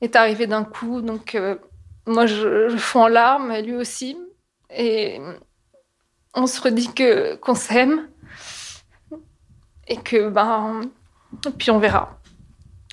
est 0.02 0.18
arrivée 0.18 0.48
d'un 0.48 0.66
coup. 0.66 1.02
Donc, 1.02 1.36
euh, 1.36 1.56
moi, 2.06 2.26
je, 2.26 2.70
je 2.70 2.98
en 2.98 3.08
larmes, 3.08 3.56
lui 3.60 3.76
aussi. 3.76 4.18
Et 4.70 5.22
on 6.34 6.48
se 6.48 6.60
redit 6.62 6.94
que, 6.94 7.36
qu'on 7.36 7.56
s'aime. 7.56 8.10
Et 9.88 9.98
que, 9.98 10.30
ben, 10.30 10.82
puis 11.58 11.72
on 11.72 11.80
verra. 11.80 12.20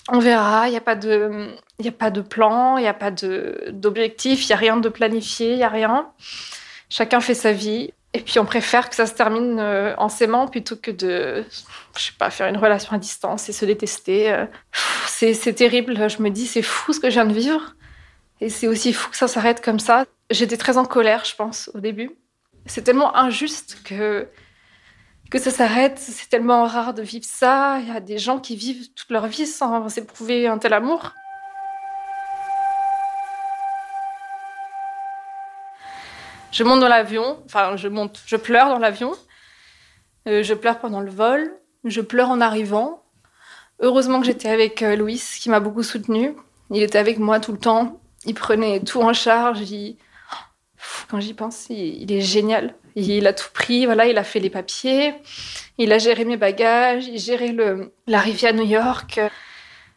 On 0.08 0.18
verra, 0.18 0.68
il 0.68 0.72
n'y 0.72 0.76
a 0.76 0.82
pas 0.82 0.96
de, 0.96 1.48
il 1.78 1.88
a 1.88 1.92
pas 1.92 2.10
de 2.10 2.20
plan, 2.20 2.76
il 2.76 2.82
n'y 2.82 2.88
a 2.88 2.94
pas 2.94 3.10
d'objectif, 3.10 4.44
il 4.44 4.48
n'y 4.48 4.52
a 4.52 4.56
rien 4.56 4.76
de 4.76 4.88
planifié, 4.88 5.52
il 5.52 5.56
n'y 5.56 5.64
a 5.64 5.68
rien. 5.68 6.08
Chacun 6.88 7.20
fait 7.20 7.34
sa 7.34 7.52
vie. 7.52 7.92
Et 8.12 8.20
puis 8.20 8.38
on 8.38 8.44
préfère 8.44 8.88
que 8.88 8.94
ça 8.94 9.06
se 9.06 9.14
termine 9.14 9.58
euh, 9.58 9.92
en 9.98 10.08
s'aimant 10.08 10.46
plutôt 10.46 10.76
que 10.76 10.92
de, 10.92 11.44
je 11.96 12.00
sais 12.00 12.12
pas, 12.16 12.30
faire 12.30 12.46
une 12.46 12.56
relation 12.56 12.92
à 12.92 12.98
distance 12.98 13.48
et 13.48 13.52
se 13.52 13.64
détester. 13.64 14.32
Euh. 14.32 14.46
C'est, 15.06 15.54
terrible. 15.54 16.08
Je 16.08 16.22
me 16.22 16.30
dis, 16.30 16.46
c'est 16.46 16.62
fou 16.62 16.92
ce 16.92 17.00
que 17.00 17.08
je 17.08 17.14
viens 17.14 17.24
de 17.24 17.32
vivre. 17.32 17.74
Et 18.40 18.50
c'est 18.50 18.68
aussi 18.68 18.92
fou 18.92 19.10
que 19.10 19.16
ça 19.16 19.26
s'arrête 19.26 19.64
comme 19.64 19.80
ça. 19.80 20.04
J'étais 20.30 20.56
très 20.56 20.76
en 20.76 20.84
colère, 20.84 21.24
je 21.24 21.34
pense, 21.34 21.70
au 21.74 21.80
début. 21.80 22.10
C'est 22.66 22.82
tellement 22.82 23.16
injuste 23.16 23.78
que, 23.84 24.28
que 25.30 25.38
ça 25.38 25.50
s'arrête. 25.50 25.98
C'est 25.98 26.28
tellement 26.28 26.64
rare 26.64 26.94
de 26.94 27.02
vivre 27.02 27.24
ça. 27.26 27.78
Il 27.80 27.88
y 27.88 27.96
a 27.96 28.00
des 28.00 28.18
gens 28.18 28.38
qui 28.38 28.56
vivent 28.56 28.92
toute 28.94 29.10
leur 29.10 29.26
vie 29.26 29.46
sans 29.46 29.96
éprouver 29.96 30.46
un 30.46 30.58
tel 30.58 30.72
amour. 30.72 31.12
Je 36.52 36.62
monte 36.62 36.78
dans 36.78 36.88
l'avion, 36.88 37.42
enfin, 37.46 37.76
je 37.76 37.88
monte, 37.88 38.22
je 38.26 38.36
pleure 38.36 38.68
dans 38.68 38.78
l'avion. 38.78 39.12
Euh, 40.28 40.44
je 40.44 40.54
pleure 40.54 40.78
pendant 40.78 41.00
le 41.00 41.10
vol. 41.10 41.52
Je 41.84 42.00
pleure 42.00 42.30
en 42.30 42.40
arrivant. 42.40 43.02
Heureusement 43.80 44.20
que 44.20 44.26
j'étais 44.26 44.48
avec 44.48 44.80
euh, 44.82 44.94
Louis, 44.94 45.20
qui 45.40 45.50
m'a 45.50 45.58
beaucoup 45.58 45.82
soutenue. 45.82 46.36
Il 46.70 46.82
était 46.82 46.98
avec 46.98 47.18
moi 47.18 47.40
tout 47.40 47.50
le 47.50 47.58
temps. 47.58 48.00
Il 48.24 48.34
prenait 48.34 48.80
tout 48.80 49.02
en 49.02 49.12
charge. 49.12 49.62
Quand 51.08 51.20
j'y 51.20 51.34
pense, 51.34 51.66
il... 51.70 52.10
est 52.10 52.20
génial. 52.20 52.74
Il 52.96 53.26
a 53.26 53.32
tout 53.32 53.50
pris. 53.52 53.86
Voilà, 53.86 54.06
il 54.06 54.18
a 54.18 54.24
fait 54.24 54.40
les 54.40 54.50
papiers. 54.50 55.14
Il 55.78 55.92
a 55.92 55.98
géré 55.98 56.24
mes 56.24 56.36
bagages. 56.36 57.06
Il 57.06 57.18
gérait 57.18 57.52
le... 57.52 57.92
l'arrivée 58.06 58.48
à 58.48 58.52
New 58.52 58.64
York. 58.64 59.20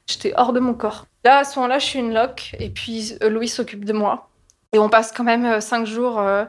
J'étais 0.08 0.34
hors 0.36 0.54
de 0.54 0.60
mon 0.60 0.74
corps. 0.74 1.06
Là, 1.24 1.40
à 1.40 1.44
ce 1.44 1.60
moment-là, 1.60 1.80
je 1.80 1.86
suis 1.86 2.00
une 2.00 2.14
loque. 2.14 2.56
Et 2.60 2.70
puis, 2.70 3.14
euh, 3.22 3.30
Louis 3.30 3.50
s'occupe 3.50 3.84
de 3.84 3.94
moi. 3.94 4.30
Et 4.74 4.80
on 4.80 4.90
passe 4.90 5.12
quand 5.12 5.26
même 5.26 5.46
euh, 5.46 5.60
cinq 5.60 5.86
jours 5.86 6.20
euh, 6.20 6.46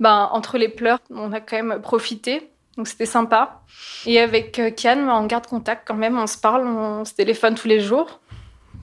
ben, 0.00 0.28
entre 0.32 0.58
les 0.58 0.68
pleurs. 0.68 0.98
On 1.10 1.32
a 1.32 1.40
quand 1.40 1.56
même 1.62 1.80
profité. 1.80 2.50
Donc 2.76 2.88
c'était 2.88 3.06
sympa. 3.06 3.62
Et 4.04 4.18
avec 4.18 4.60
Kian, 4.76 5.08
on 5.08 5.26
garde 5.26 5.46
contact 5.46 5.86
quand 5.86 5.94
même. 5.94 6.18
On 6.18 6.26
se 6.26 6.36
parle, 6.36 6.66
on 6.66 7.04
se 7.04 7.14
téléphone 7.14 7.54
tous 7.54 7.68
les 7.68 7.78
jours. 7.78 8.20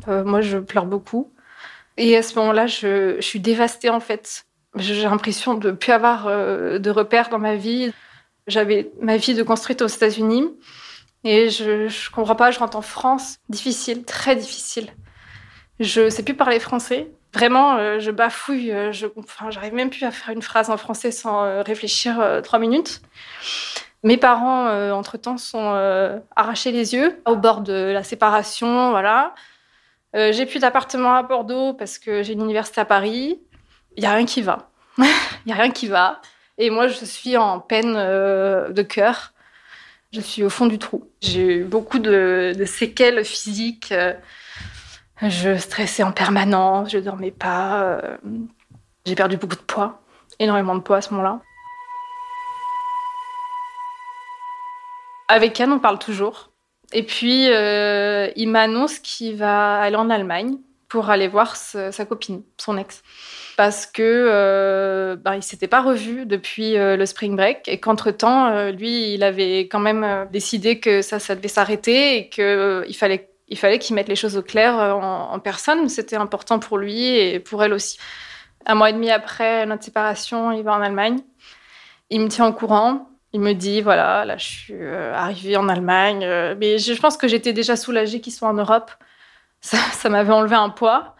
moi, 0.07 0.39
je 0.39 0.59
pleure 0.59 0.85
beaucoup. 0.85 1.33
Et 1.97 2.15
à 2.15 2.23
ce 2.23 2.35
moment-là, 2.39 2.67
je, 2.67 3.19
suis 3.19 3.39
dévastée 3.39 3.89
en 3.89 3.99
fait. 3.99 4.45
J'ai 4.75 5.03
l'impression 5.03 5.53
de 5.55 5.71
ne 5.71 5.75
plus 5.75 5.91
avoir 5.91 6.27
de 6.27 6.89
repères 6.89 7.29
dans 7.29 7.39
ma 7.39 7.55
vie. 7.55 7.91
J'avais 8.47 8.91
ma 9.01 9.17
vie 9.17 9.33
de 9.33 9.43
construite 9.43 9.81
aux 9.81 9.87
États-Unis. 9.87 10.49
Et 11.23 11.49
je 11.49 11.83
ne 11.83 12.11
comprends 12.11 12.35
pas, 12.35 12.51
je 12.51 12.59
rentre 12.59 12.77
en 12.77 12.81
France. 12.81 13.37
Difficile, 13.49 14.03
très 14.05 14.35
difficile. 14.35 14.87
Je 15.79 16.01
ne 16.01 16.09
sais 16.09 16.23
plus 16.23 16.33
parler 16.33 16.59
français. 16.59 17.11
Vraiment, 17.33 17.77
euh, 17.77 17.99
je 17.99 18.11
bafouille. 18.11 18.71
Euh, 18.71 18.91
je, 18.91 19.07
enfin, 19.17 19.51
j'arrive 19.51 19.73
même 19.73 19.89
plus 19.89 20.03
à 20.03 20.11
faire 20.11 20.33
une 20.33 20.41
phrase 20.41 20.69
en 20.69 20.77
français 20.77 21.11
sans 21.11 21.43
euh, 21.43 21.61
réfléchir 21.61 22.41
trois 22.43 22.59
minutes. 22.59 23.01
Mes 24.03 24.17
parents, 24.17 24.67
entre-temps, 24.91 25.37
sont 25.37 25.75
arrachés 26.35 26.71
les 26.71 26.95
yeux 26.95 27.21
au 27.27 27.35
bord 27.35 27.61
de 27.61 27.91
la 27.93 28.01
séparation. 28.01 28.89
Voilà. 28.89 29.35
j'ai 30.15 30.47
plus 30.47 30.57
d'appartement 30.57 31.13
à 31.13 31.21
Bordeaux 31.21 31.73
parce 31.73 31.99
que 31.99 32.23
j'ai 32.23 32.33
une 32.33 32.41
université 32.41 32.81
à 32.81 32.85
Paris. 32.85 33.39
Il 33.97 34.03
y 34.03 34.05
a 34.05 34.13
rien 34.13 34.25
qui 34.25 34.41
va. 34.41 34.69
Il 34.97 35.05
y 35.47 35.51
a 35.51 35.55
rien 35.55 35.71
qui 35.71 35.87
va. 35.87 36.21
Et 36.57 36.69
moi, 36.69 36.87
je 36.87 37.05
suis 37.05 37.37
en 37.37 37.59
peine 37.59 37.93
de 37.93 38.81
cœur. 38.81 39.33
Je 40.11 40.19
suis 40.19 40.43
au 40.43 40.49
fond 40.49 40.67
du 40.67 40.77
trou. 40.77 41.09
J'ai 41.21 41.57
eu 41.57 41.63
beaucoup 41.63 41.99
de, 41.99 42.53
de 42.57 42.65
séquelles 42.65 43.23
physiques. 43.23 43.93
Je 45.21 45.55
stressais 45.55 46.01
en 46.01 46.11
permanence, 46.11 46.89
je 46.89 46.97
dormais 46.97 47.29
pas. 47.29 47.83
Euh, 47.83 48.17
j'ai 49.05 49.13
perdu 49.13 49.37
beaucoup 49.37 49.55
de 49.55 49.61
poids, 49.61 50.01
énormément 50.39 50.73
de 50.73 50.79
poids 50.79 50.97
à 50.97 51.01
ce 51.01 51.11
moment-là. 51.11 51.41
Avec 55.27 55.59
Anne, 55.61 55.73
on 55.73 55.79
parle 55.79 55.99
toujours. 55.99 56.49
Et 56.91 57.03
puis, 57.03 57.49
euh, 57.49 58.31
il 58.35 58.49
m'annonce 58.49 58.97
qu'il 58.97 59.37
va 59.37 59.79
aller 59.79 59.95
en 59.95 60.09
Allemagne 60.09 60.57
pour 60.89 61.11
aller 61.11 61.27
voir 61.27 61.55
sa 61.55 62.05
copine, 62.05 62.41
son 62.57 62.77
ex. 62.77 63.03
Parce 63.57 63.85
que 63.85 64.01
euh, 64.01 65.15
bah, 65.15 65.35
il 65.35 65.43
s'était 65.43 65.67
pas 65.67 65.81
revu 65.81 66.25
depuis 66.25 66.77
euh, 66.77 66.95
le 66.95 67.05
spring 67.05 67.35
break 67.35 67.67
et 67.67 67.79
qu'entre-temps, 67.79 68.47
euh, 68.47 68.71
lui, 68.71 69.13
il 69.13 69.23
avait 69.23 69.61
quand 69.61 69.79
même 69.79 70.27
décidé 70.31 70.79
que 70.79 71.01
ça, 71.01 71.19
ça 71.19 71.35
devait 71.35 71.47
s'arrêter 71.47 72.17
et 72.17 72.29
qu'il 72.29 72.95
fallait 72.95 73.27
il 73.47 73.57
fallait 73.57 73.79
qu'il 73.79 73.97
mette 73.97 74.07
les 74.07 74.15
choses 74.15 74.37
au 74.37 74.41
clair 74.41 74.75
en, 74.75 75.33
en 75.33 75.39
personne. 75.39 75.89
C'était 75.89 76.15
important 76.15 76.57
pour 76.57 76.77
lui 76.77 77.17
et 77.17 77.39
pour 77.41 77.61
elle 77.65 77.73
aussi. 77.73 77.97
Un 78.65 78.75
mois 78.75 78.91
et 78.91 78.93
demi 78.93 79.11
après 79.11 79.65
notre 79.65 79.83
séparation, 79.83 80.53
il 80.53 80.63
va 80.63 80.71
en 80.73 80.81
Allemagne. 80.81 81.19
Il 82.09 82.21
me 82.21 82.29
tient 82.29 82.47
au 82.47 82.53
courant. 82.53 83.09
Il 83.33 83.41
me 83.41 83.51
dit 83.51 83.81
voilà, 83.81 84.23
là, 84.23 84.37
je 84.37 84.45
suis 84.45 84.85
arrivée 85.13 85.57
en 85.57 85.67
Allemagne. 85.67 86.19
mais 86.59 86.77
je 86.77 87.01
pense 87.01 87.17
que 87.17 87.27
j'étais 87.27 87.51
déjà 87.51 87.75
soulagée 87.75 88.21
qu'il 88.21 88.31
soit 88.31 88.47
en 88.47 88.53
Europe 88.53 88.91
ça, 89.61 90.09
m'avait 90.09 90.33
enlevé 90.33 90.55
un 90.55 90.69
poids. 90.69 91.15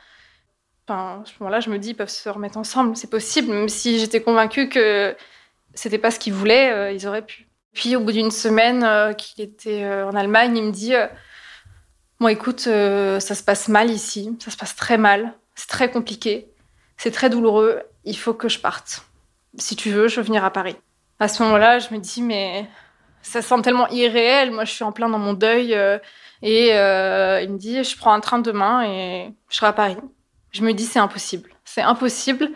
Enfin, 0.92 1.22
à 1.22 1.26
ce 1.26 1.32
moment-là, 1.40 1.62
je 1.62 1.70
me 1.70 1.80
dis, 1.80 1.92
ils 1.92 1.96
peuvent 1.96 2.10
se 2.10 2.28
remettre 2.28 2.58
ensemble, 2.58 2.98
c'est 2.98 3.10
possible, 3.10 3.54
même 3.54 3.70
si 3.70 3.98
j'étais 3.98 4.22
convaincue 4.22 4.68
que 4.68 5.16
c'était 5.74 5.98
pas 5.98 6.12
ce 6.12 6.20
qu'ils 6.20 6.34
voulaient, 6.34 6.72
euh, 6.74 6.92
ils 6.92 7.08
auraient 7.08 7.26
pu. 7.26 7.48
Puis, 7.74 7.96
au 7.96 8.02
bout 8.02 8.12
d'une 8.12 8.32
semaine 8.32 8.84
euh, 8.84 9.14
qu'il 9.14 9.42
était 9.42 9.86
euh, 9.86 10.06
en 10.06 10.16
Allemagne, 10.16 10.58
il 10.58 10.64
me 10.64 10.72
dit 10.72 10.94
Bon, 12.20 12.28
écoute, 12.28 12.60
ça 12.60 13.20
se 13.22 13.42
passe 13.42 13.70
mal 13.70 13.90
ici, 13.90 14.36
ça 14.44 14.52
se 14.52 14.58
passe 14.58 14.76
très 14.76 14.98
mal, 14.98 15.34
c'est 15.56 15.70
très 15.70 15.90
compliqué, 15.90 16.50
c'est 16.98 17.12
très 17.12 17.30
douloureux, 17.30 17.82
il 18.04 18.18
faut 18.18 18.34
que 18.34 18.50
je 18.50 18.60
parte. 18.60 19.06
Si 19.58 19.78
tu 19.78 19.92
veux, 19.92 20.10
je 20.10 20.18
veux 20.18 20.26
venir 20.26 20.44
à 20.44 20.52
Paris. 20.52 20.76
À 21.20 21.30
ce 21.30 21.42
moment-là, 21.44 21.80
je 21.80 21.94
me 21.94 22.00
dis 22.00 22.22
Mais 22.22 22.68
ça 23.22 23.42
semble 23.42 23.64
tellement 23.64 23.88
irréel, 23.88 24.52
moi 24.52 24.66
je 24.66 24.72
suis 24.74 24.84
en 24.84 24.92
plein 24.92 25.08
dans 25.08 25.20
mon 25.20 25.34
deuil 25.34 25.74
et 26.42 26.68
il 26.68 27.50
me 27.50 27.58
dit, 27.58 27.82
je 27.82 27.98
prends 27.98 28.12
un 28.12 28.20
train 28.20 28.40
demain 28.40 28.84
et 28.84 29.34
je 29.50 29.56
serai 29.56 29.68
à 29.68 29.74
Paris. 29.74 29.98
Je 30.52 30.64
me 30.64 30.74
dis, 30.74 30.86
c'est 30.86 31.00
impossible. 31.00 31.50
C'est 31.66 31.82
impossible. 31.82 32.50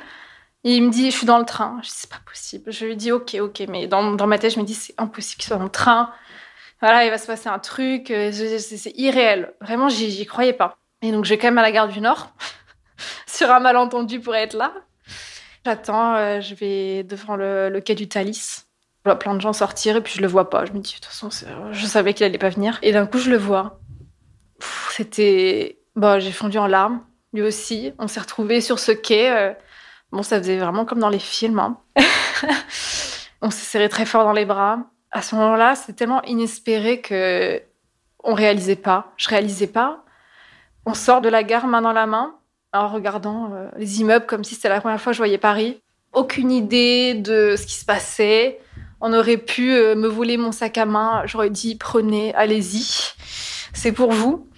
Il 0.64 0.84
me 0.84 0.90
dit, 0.90 1.12
je 1.12 1.18
suis 1.18 1.28
dans 1.28 1.40
le 1.40 1.46
train. 1.46 1.80
Je 1.82 1.88
dis, 1.88 1.96
c'est 1.96 2.10
pas 2.10 2.22
possible. 2.26 2.72
Je 2.72 2.86
lui 2.86 2.96
dis, 2.96 3.12
ok, 3.12 3.38
ok. 3.40 3.64
Mais 3.70 3.88
dans, 3.88 4.12
dans 4.14 4.28
ma 4.28 4.38
tête, 4.38 4.54
je 4.54 4.60
me 4.60 4.66
dis, 4.66 4.74
c'est 4.74 4.96
impossible 4.98 5.40
qu'il 5.40 5.48
soit 5.48 5.58
dans 5.58 5.64
le 5.64 5.70
train. 5.70 6.12
Voilà, 6.82 7.06
il 7.06 7.10
va 7.10 7.18
se 7.18 7.28
passer 7.28 7.48
un 7.48 7.60
truc. 7.60 8.12
Euh, 8.12 8.32
c'est 8.32 8.94
irréel. 8.96 9.54
Vraiment, 9.62 9.90
j'y 9.90 10.26
croyais 10.26 10.54
pas. 10.54 10.78
Et 11.02 11.12
donc, 11.12 11.26
je 11.26 11.30
vais 11.30 11.38
quand 11.38 11.48
même 11.48 11.58
à 11.58 11.62
la 11.62 11.72
gare 11.72 11.88
du 11.88 12.02
Nord, 12.02 12.34
sur 13.28 13.52
un 13.52 13.60
malentendu 13.60 14.20
pour 14.20 14.36
être 14.36 14.56
là. 14.56 14.74
J'attends, 15.66 16.16
euh, 16.16 16.42
je 16.42 16.54
vais 16.56 17.04
devant 17.04 17.36
le, 17.36 17.80
quai 17.80 17.96
du 17.96 18.08
Thalys. 18.08 18.66
Je 19.04 19.10
vois 19.10 19.20
plein 19.20 19.36
de 19.36 19.42
gens 19.42 19.54
sortir 19.54 19.96
et 19.98 20.02
puis 20.02 20.14
je 20.16 20.22
le 20.22 20.28
vois 20.28 20.50
pas. 20.50 20.66
Je 20.66 20.74
me 20.74 20.80
dis, 20.80 20.92
de 20.92 20.96
toute 20.96 21.06
façon, 21.06 21.30
je 21.72 21.86
savais 21.86 22.14
qu'il 22.14 22.26
allait 22.26 22.38
pas 22.38 22.50
venir. 22.50 22.80
Et 22.82 22.92
d'un 22.92 23.06
coup, 23.06 23.20
je 23.20 23.30
le 23.30 23.38
vois. 23.38 23.80
C'était. 24.92 25.80
Bon, 25.96 26.20
j'ai 26.20 26.32
fondu 26.32 26.58
en 26.58 26.68
larmes, 26.68 27.02
lui 27.36 27.44
aussi. 27.44 27.94
On 28.00 28.08
s'est 28.08 28.20
retrouvés 28.20 28.62
sur 28.62 28.80
ce 28.80 28.92
quai. 28.92 29.32
Euh, 29.32 29.54
bon, 30.12 30.24
ça 30.24 30.38
faisait 30.38 30.58
vraiment 30.58 30.86
comme 30.86 31.00
dans 31.00 31.10
les 31.10 31.20
films. 31.20 31.60
Hein. 31.60 31.78
on 33.42 33.52
s'est 33.52 33.66
serré 33.66 33.90
très 33.90 34.06
fort 34.06 34.24
dans 34.24 34.34
les 34.34 34.46
bras. 34.46 34.80
À 35.12 35.22
ce 35.22 35.36
moment-là, 35.36 35.76
c'était 35.76 35.94
tellement 35.94 36.24
inespéré 36.24 37.02
que 37.02 37.62
on 38.24 38.34
réalisait 38.34 38.76
pas. 38.76 39.14
Je 39.18 39.30
réalisais 39.30 39.68
pas. 39.68 40.04
On 40.86 40.94
sort 40.94 41.22
de 41.22 41.30
la 41.30 41.44
gare 41.44 41.68
main 41.68 41.82
dans 41.82 41.94
la 41.94 42.06
main 42.06 42.36
en 42.74 42.88
regardant 42.88 43.52
euh, 43.54 43.70
les 43.78 44.02
immeubles 44.02 44.26
comme 44.26 44.44
si 44.44 44.56
c'était 44.56 44.70
la 44.70 44.82
première 44.82 45.00
fois 45.00 45.12
que 45.12 45.16
je 45.16 45.22
voyais 45.22 45.38
Paris. 45.38 45.82
Aucune 46.14 46.52
idée 46.52 47.14
de 47.14 47.56
ce 47.58 47.66
qui 47.66 47.76
se 47.76 47.86
passait. 47.86 48.60
On 49.02 49.14
aurait 49.14 49.38
pu 49.38 49.74
euh, 49.74 49.96
me 49.96 50.08
voler 50.08 50.38
mon 50.38 50.52
sac 50.52 50.78
à 50.78 50.86
main. 50.86 51.24
J'aurais 51.26 51.50
dit 51.50 51.76
prenez, 51.76 52.34
allez-y, 52.34 53.14
c'est 53.74 53.92
pour 53.92 54.12
vous. 54.12 54.50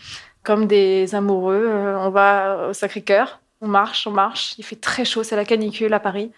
Comme 0.47 0.65
des 0.65 1.13
amoureux, 1.13 1.65
euh, 1.67 1.97
on 1.99 2.09
va 2.09 2.69
au 2.69 2.73
Sacré-Cœur, 2.73 3.41
on 3.59 3.67
marche, 3.67 4.07
on 4.07 4.11
marche. 4.11 4.55
Il 4.57 4.63
fait 4.63 4.77
très 4.77 5.03
chaud, 5.03 5.21
c'est 5.21 5.35
la 5.35 5.43
canicule 5.43 5.93
à 5.93 5.99
Paris. 5.99 6.31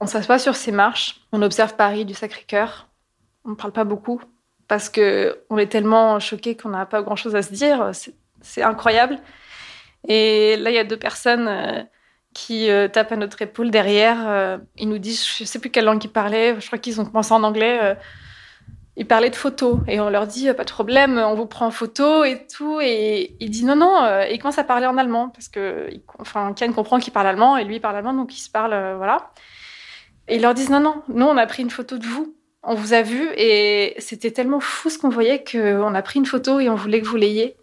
On 0.00 0.08
s'assoit 0.08 0.40
sur 0.40 0.56
ces 0.56 0.72
marches, 0.72 1.20
on 1.30 1.40
observe 1.40 1.76
Paris 1.76 2.04
du 2.04 2.14
Sacré-Cœur. 2.14 2.88
On 3.44 3.50
ne 3.50 3.54
parle 3.54 3.70
pas 3.70 3.84
beaucoup 3.84 4.20
parce 4.66 4.88
que 4.88 5.38
on 5.50 5.56
est 5.56 5.68
tellement 5.68 6.18
choqués 6.18 6.56
qu'on 6.56 6.70
n'a 6.70 6.84
pas 6.84 7.00
grand-chose 7.00 7.36
à 7.36 7.42
se 7.42 7.52
dire. 7.52 7.92
C'est 8.40 8.62
incroyable. 8.64 9.20
Et 10.08 10.56
là, 10.56 10.70
il 10.70 10.74
y 10.74 10.80
a 10.80 10.84
deux 10.84 10.98
personnes 10.98 11.46
euh, 11.46 11.80
qui 12.34 12.70
euh, 12.70 12.88
tape 12.88 13.12
à 13.12 13.16
notre 13.16 13.40
épaule 13.40 13.70
derrière. 13.70 14.58
Ils 14.78 14.88
nous 14.88 14.98
disent, 14.98 15.24
je 15.24 15.44
sais 15.44 15.60
plus 15.60 15.70
quelle 15.70 15.84
langue 15.84 16.02
ils 16.02 16.10
parlaient, 16.10 16.60
je 16.60 16.66
crois 16.66 16.80
qu'ils 16.80 17.00
ont 17.00 17.04
commencé 17.04 17.32
en 17.32 17.44
anglais. 17.44 17.96
Euh, 18.96 19.00
ils 19.00 19.06
parlaient 19.06 19.30
de 19.30 19.36
photos 19.36 19.78
et 19.88 20.00
on 20.00 20.10
leur 20.10 20.26
dit 20.26 20.52
pas 20.52 20.64
de 20.64 20.70
problème, 20.70 21.18
on 21.18 21.34
vous 21.34 21.46
prend 21.46 21.66
en 21.66 21.70
photo 21.70 22.24
et 22.24 22.46
tout. 22.46 22.80
Et 22.80 23.36
il 23.40 23.50
dit 23.50 23.64
non, 23.64 23.76
non, 23.76 24.24
il 24.30 24.38
commence 24.38 24.58
à 24.58 24.64
parler 24.64 24.86
en 24.86 24.98
allemand 24.98 25.30
parce 25.30 25.48
que, 25.48 25.88
enfin, 26.18 26.52
Ken 26.54 26.74
comprend 26.74 26.98
qu'il 26.98 27.12
parle 27.12 27.26
allemand 27.26 27.56
et 27.56 27.64
lui 27.64 27.76
il 27.76 27.80
parle 27.80 27.96
allemand 27.96 28.12
donc 28.14 28.36
ils 28.36 28.40
se 28.40 28.50
parlent, 28.50 28.96
voilà. 28.96 29.30
Et 30.28 30.36
ils 30.36 30.42
leur 30.42 30.54
disent 30.54 30.70
non, 30.70 30.80
non, 30.80 31.02
nous 31.08 31.26
on 31.26 31.36
a 31.36 31.46
pris 31.46 31.62
une 31.62 31.70
photo 31.70 31.98
de 31.98 32.06
vous, 32.06 32.34
on 32.62 32.74
vous 32.74 32.92
a 32.92 33.02
vu 33.02 33.28
et 33.36 33.94
c'était 33.98 34.30
tellement 34.30 34.60
fou 34.60 34.88
ce 34.90 34.98
qu'on 34.98 35.08
voyait 35.08 35.42
qu'on 35.42 35.94
a 35.94 36.02
pris 36.02 36.18
une 36.18 36.26
photo 36.26 36.60
et 36.60 36.68
on 36.68 36.74
voulait 36.74 37.00
que 37.00 37.06
vous 37.06 37.16
l'ayez. 37.16 37.56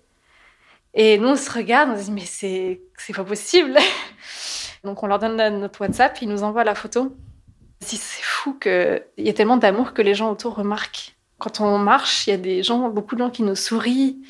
Et 0.94 1.18
nous 1.18 1.30
on 1.30 1.36
se 1.36 1.52
regarde, 1.52 1.92
on 1.92 1.98
se 1.98 2.06
dit 2.06 2.12
mais 2.12 2.26
c'est 2.26 2.82
c'est 2.98 3.16
pas 3.16 3.24
possible. 3.24 3.78
Donc 4.84 5.04
on 5.04 5.08
leur 5.08 5.20
donne 5.20 5.38
notre 5.60 5.82
WhatsApp, 5.82 6.22
ils 6.22 6.30
nous 6.30 6.44
envoient 6.44 6.64
la 6.64 6.76
photo. 6.76 7.16
C'est 7.82 7.98
fou 7.98 8.56
qu'il 8.56 9.04
y 9.18 9.30
a 9.30 9.34
tellement 9.34 9.58
d'amour 9.58 9.94
que 9.94 10.02
les 10.02 10.14
gens 10.14 10.32
autour 10.32 10.56
remarquent. 10.56 11.16
Quand 11.40 11.62
on 11.62 11.78
marche, 11.78 12.28
il 12.28 12.32
y 12.32 12.34
a 12.34 12.38
des 12.38 12.64
gens, 12.64 12.90
beaucoup 12.90 13.16
de 13.16 13.22
gens 13.22 13.30
qui 13.30 13.44
nous 13.44 13.56
sourient. 13.56 14.22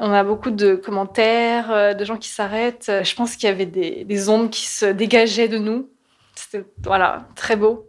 On 0.00 0.12
a 0.12 0.24
beaucoup 0.24 0.50
de 0.50 0.74
commentaires, 0.74 1.70
euh, 1.70 1.94
de 1.94 2.04
gens 2.04 2.16
qui 2.16 2.28
s'arrêtent. 2.28 2.90
Je 3.04 3.14
pense 3.14 3.36
qu'il 3.36 3.48
y 3.48 3.52
avait 3.52 3.66
des, 3.66 4.04
des 4.04 4.28
ondes 4.28 4.50
qui 4.50 4.66
se 4.66 4.86
dégageaient 4.86 5.48
de 5.48 5.58
nous. 5.58 5.88
C'était 6.34 6.64
voilà, 6.84 7.28
très 7.34 7.56
beau. 7.56 7.88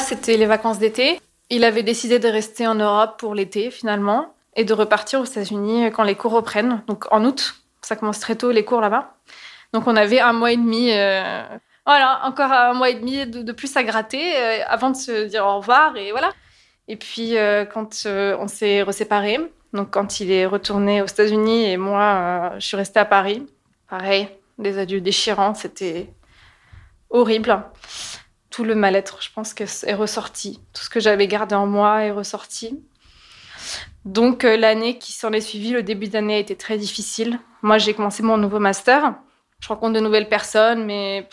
C'était 0.00 0.36
les 0.36 0.46
vacances 0.46 0.78
d'été. 0.78 1.20
Il 1.50 1.64
avait 1.64 1.82
décidé 1.82 2.18
de 2.18 2.28
rester 2.28 2.66
en 2.66 2.74
Europe 2.74 3.18
pour 3.18 3.34
l'été, 3.34 3.70
finalement, 3.70 4.34
et 4.56 4.64
de 4.64 4.72
repartir 4.74 5.20
aux 5.20 5.24
États-Unis 5.24 5.86
quand 5.92 6.02
les 6.02 6.14
cours 6.14 6.32
reprennent. 6.32 6.82
Donc 6.86 7.04
en 7.12 7.24
août, 7.24 7.54
ça 7.82 7.96
commence 7.96 8.20
très 8.20 8.36
tôt 8.36 8.50
les 8.50 8.64
cours 8.64 8.80
là-bas. 8.80 9.14
Donc 9.72 9.86
on 9.86 9.96
avait 9.96 10.20
un 10.20 10.32
mois 10.32 10.52
et 10.52 10.56
demi, 10.56 10.90
euh, 10.92 11.42
voilà, 11.86 12.20
encore 12.24 12.50
un 12.50 12.74
mois 12.74 12.90
et 12.90 12.94
demi 12.94 13.26
de, 13.26 13.52
plus 13.52 13.76
à 13.76 13.84
gratter 13.84 14.36
euh, 14.36 14.58
avant 14.66 14.90
de 14.90 14.96
se 14.96 15.26
dire 15.26 15.46
au 15.46 15.58
revoir 15.58 15.96
et 15.96 16.10
voilà. 16.10 16.30
Et 16.88 16.96
puis 16.96 17.36
euh, 17.36 17.64
quand 17.64 18.06
on 18.06 18.48
s'est 18.48 18.82
reséparés, 18.82 19.38
donc 19.72 19.90
quand 19.90 20.18
il 20.20 20.32
est 20.32 20.46
retourné 20.46 21.02
aux 21.02 21.06
États-Unis 21.06 21.70
et 21.70 21.76
moi 21.76 22.52
je 22.58 22.66
suis 22.66 22.76
restée 22.76 22.98
à 22.98 23.04
Paris, 23.04 23.46
pareil, 23.88 24.28
des 24.58 24.78
adieux 24.78 25.00
déchirants, 25.00 25.54
c'était 25.54 26.10
horrible 27.10 27.62
tout 28.50 28.64
le 28.64 28.74
mal-être, 28.74 29.22
je 29.22 29.30
pense, 29.32 29.54
est 29.84 29.94
ressorti. 29.94 30.60
Tout 30.72 30.82
ce 30.82 30.90
que 30.90 31.00
j'avais 31.00 31.28
gardé 31.28 31.54
en 31.54 31.66
moi 31.66 32.04
est 32.04 32.10
ressorti. 32.10 32.80
Donc 34.04 34.44
euh, 34.44 34.56
l'année 34.56 34.98
qui 34.98 35.12
s'en 35.12 35.32
est 35.32 35.40
suivie, 35.40 35.70
le 35.70 35.82
début 35.82 36.08
d'année 36.08 36.36
a 36.36 36.38
été 36.38 36.56
très 36.56 36.78
difficile. 36.78 37.38
Moi, 37.62 37.78
j'ai 37.78 37.94
commencé 37.94 38.22
mon 38.22 38.36
nouveau 38.36 38.58
master. 38.58 39.14
Je 39.60 39.68
rencontre 39.68 39.92
de 39.92 40.00
nouvelles 40.00 40.28
personnes, 40.28 40.84
mais 40.84 41.28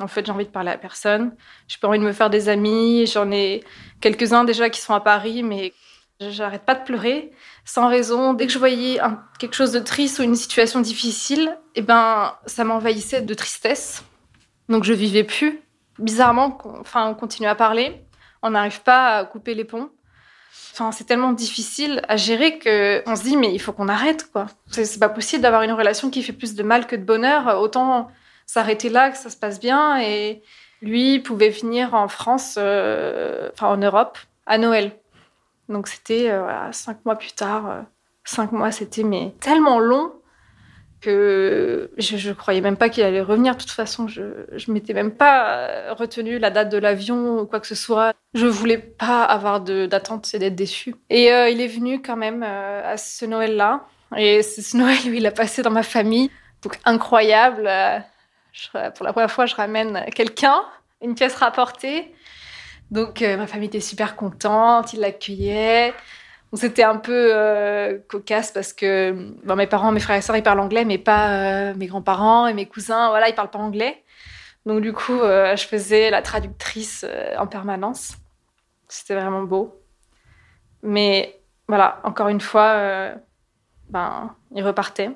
en 0.00 0.08
fait, 0.08 0.24
j'ai 0.24 0.32
envie 0.32 0.46
de 0.46 0.50
parler 0.50 0.70
à 0.70 0.78
personne. 0.78 1.36
J'ai 1.68 1.78
pas 1.78 1.88
envie 1.88 1.98
de 1.98 2.04
me 2.04 2.12
faire 2.12 2.30
des 2.30 2.48
amis. 2.48 3.06
J'en 3.06 3.30
ai 3.30 3.62
quelques-uns 4.00 4.44
déjà 4.44 4.70
qui 4.70 4.80
sont 4.80 4.94
à 4.94 5.00
Paris, 5.00 5.42
mais 5.42 5.74
j'arrête 6.20 6.62
pas 6.62 6.74
de 6.74 6.84
pleurer 6.84 7.30
sans 7.64 7.88
raison. 7.88 8.32
Dès 8.32 8.46
que 8.46 8.52
je 8.52 8.58
voyais 8.58 8.98
quelque 9.38 9.54
chose 9.54 9.72
de 9.72 9.80
triste 9.80 10.18
ou 10.18 10.22
une 10.22 10.34
situation 10.34 10.80
difficile, 10.80 11.56
eh 11.74 11.82
ben, 11.82 12.34
ça 12.46 12.64
m'envahissait 12.64 13.20
de 13.22 13.34
tristesse. 13.34 14.02
Donc 14.68 14.84
je 14.84 14.94
vivais 14.94 15.24
plus 15.24 15.60
bizarrement, 15.98 16.58
enfin, 16.80 17.08
on 17.08 17.14
continue 17.14 17.48
à 17.48 17.54
parler. 17.54 18.04
On 18.42 18.50
n'arrive 18.50 18.82
pas 18.82 19.18
à 19.18 19.24
couper 19.24 19.54
les 19.54 19.64
ponts. 19.64 19.90
Enfin, 20.72 20.92
c'est 20.92 21.04
tellement 21.04 21.32
difficile 21.32 22.02
à 22.08 22.16
gérer 22.16 22.58
que 22.58 23.02
on 23.06 23.16
se 23.16 23.22
dit 23.22 23.36
mais 23.36 23.52
il 23.52 23.58
faut 23.58 23.72
qu'on 23.72 23.88
arrête 23.88 24.30
quoi. 24.30 24.46
C'est 24.70 25.00
pas 25.00 25.08
possible 25.08 25.42
d'avoir 25.42 25.62
une 25.62 25.72
relation 25.72 26.08
qui 26.10 26.22
fait 26.22 26.32
plus 26.32 26.54
de 26.54 26.62
mal 26.62 26.86
que 26.86 26.94
de 26.94 27.02
bonheur. 27.02 27.60
Autant 27.60 28.08
s'arrêter 28.46 28.88
là, 28.88 29.10
que 29.10 29.16
ça 29.16 29.30
se 29.30 29.36
passe 29.36 29.58
bien. 29.60 30.00
Et 30.00 30.42
lui 30.82 31.18
pouvait 31.20 31.50
venir 31.50 31.94
en 31.94 32.08
France, 32.08 32.56
euh, 32.58 33.50
enfin 33.52 33.68
en 33.68 33.76
Europe, 33.76 34.18
à 34.46 34.58
Noël. 34.58 34.92
Donc 35.68 35.88
c'était 35.88 36.30
euh, 36.30 36.72
cinq 36.72 37.04
mois 37.04 37.16
plus 37.16 37.32
tard. 37.32 37.70
Euh, 37.70 37.82
cinq 38.24 38.52
mois, 38.52 38.70
c'était 38.70 39.02
mais 39.02 39.34
tellement 39.40 39.78
long 39.78 40.12
que 41.00 41.90
je, 41.96 42.28
ne 42.28 42.34
croyais 42.34 42.60
même 42.60 42.76
pas 42.76 42.88
qu'il 42.88 43.04
allait 43.04 43.20
revenir. 43.20 43.54
De 43.54 43.60
toute 43.60 43.70
façon, 43.70 44.08
je, 44.08 44.22
je 44.52 44.72
m'étais 44.72 44.94
même 44.94 45.12
pas 45.12 45.92
retenu 45.94 46.38
la 46.38 46.50
date 46.50 46.70
de 46.70 46.78
l'avion 46.78 47.40
ou 47.40 47.46
quoi 47.46 47.60
que 47.60 47.66
ce 47.66 47.74
soit. 47.74 48.14
Je 48.34 48.46
voulais 48.46 48.78
pas 48.78 49.24
avoir 49.24 49.60
d'attente 49.60 50.32
et 50.34 50.38
d'être 50.38 50.54
déçue. 50.54 50.94
Et 51.08 51.32
euh, 51.32 51.48
il 51.48 51.60
est 51.60 51.68
venu 51.68 52.02
quand 52.02 52.16
même 52.16 52.42
euh, 52.46 52.92
à 52.92 52.96
ce 52.96 53.24
Noël-là. 53.24 53.86
Et 54.16 54.42
ce 54.42 54.76
Noël, 54.76 54.98
lui, 55.06 55.18
il 55.18 55.26
a 55.26 55.30
passé 55.30 55.62
dans 55.62 55.70
ma 55.70 55.82
famille. 55.82 56.30
Donc 56.62 56.78
incroyable. 56.84 57.66
Euh, 57.66 58.00
pour 58.94 59.06
la 59.06 59.12
première 59.12 59.30
fois, 59.30 59.46
je 59.46 59.54
ramène 59.54 60.04
quelqu'un, 60.14 60.62
une 61.00 61.14
pièce 61.14 61.34
rapportée. 61.36 62.12
Donc 62.90 63.20
ma 63.20 63.46
famille 63.46 63.68
était 63.68 63.80
super 63.80 64.16
contente, 64.16 64.94
ils 64.94 65.00
l'accueillaient. 65.00 65.94
C'était 66.54 66.82
un 66.82 66.96
peu 66.96 67.30
euh, 67.34 67.98
cocasse 68.08 68.52
parce 68.52 68.72
que 68.72 69.14
mes 69.44 69.66
parents, 69.66 69.92
mes 69.92 70.00
frères 70.00 70.16
et 70.16 70.22
sœurs, 70.22 70.36
ils 70.36 70.42
parlent 70.42 70.60
anglais, 70.60 70.86
mais 70.86 70.96
pas 70.96 71.30
euh, 71.30 71.74
mes 71.74 71.86
grands-parents 71.86 72.46
et 72.46 72.54
mes 72.54 72.64
cousins. 72.64 73.10
Voilà, 73.10 73.28
ils 73.28 73.34
parlent 73.34 73.50
pas 73.50 73.58
anglais. 73.58 74.02
Donc 74.64 74.80
du 74.80 74.92
coup, 74.94 75.20
euh, 75.20 75.56
je 75.56 75.66
faisais 75.66 76.10
la 76.10 76.22
traductrice 76.22 77.04
en 77.38 77.46
permanence. 77.46 78.16
C'était 78.88 79.14
vraiment 79.14 79.42
beau. 79.42 79.78
Mais 80.82 81.38
voilà, 81.68 82.00
encore 82.04 82.28
une 82.28 82.40
fois, 82.40 83.12
ben, 83.90 84.34
ils 84.54 84.64
repartaient. 84.64 85.10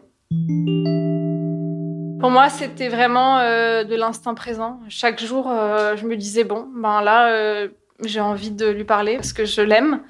Pour 2.21 2.31
moi, 2.31 2.51
c'était 2.51 2.89
vraiment 2.89 3.39
de 3.39 3.95
l'instant 3.95 4.35
présent. 4.35 4.81
Chaque 4.89 5.21
jour, 5.21 5.49
je 5.49 6.07
me 6.07 6.17
disais 6.17 6.45
bon, 6.45 6.69
ben 6.75 7.01
là, 7.01 7.67
j'ai 8.05 8.21
envie 8.21 8.51
de 8.51 8.69
lui 8.69 8.85
parler 8.85 9.17
parce 9.17 9.33
que 9.33 9.47
je 9.47 9.63
l'aime. 9.63 10.03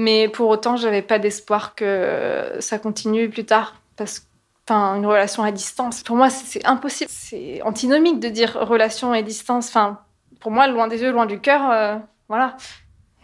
Mais 0.00 0.28
pour 0.28 0.48
autant, 0.48 0.76
j'avais 0.76 1.02
pas 1.02 1.18
d'espoir 1.18 1.74
que 1.74 2.52
ça 2.60 2.78
continue 2.78 3.28
plus 3.28 3.44
tard. 3.44 3.74
Parce 3.96 4.20
que 4.20 4.28
une 4.70 5.06
relation 5.06 5.42
à 5.42 5.50
distance. 5.50 6.04
Pour 6.04 6.14
moi, 6.14 6.30
c'est 6.30 6.64
impossible. 6.64 7.10
C'est 7.12 7.60
antinomique 7.62 8.20
de 8.20 8.28
dire 8.28 8.54
relation 8.54 9.10
à 9.12 9.22
distance. 9.22 9.68
Enfin, 9.68 9.98
pour 10.38 10.52
moi, 10.52 10.68
loin 10.68 10.86
des 10.86 11.00
yeux, 11.00 11.10
loin 11.10 11.26
du 11.26 11.40
cœur, 11.40 11.68
euh, 11.70 11.96
voilà. 12.28 12.56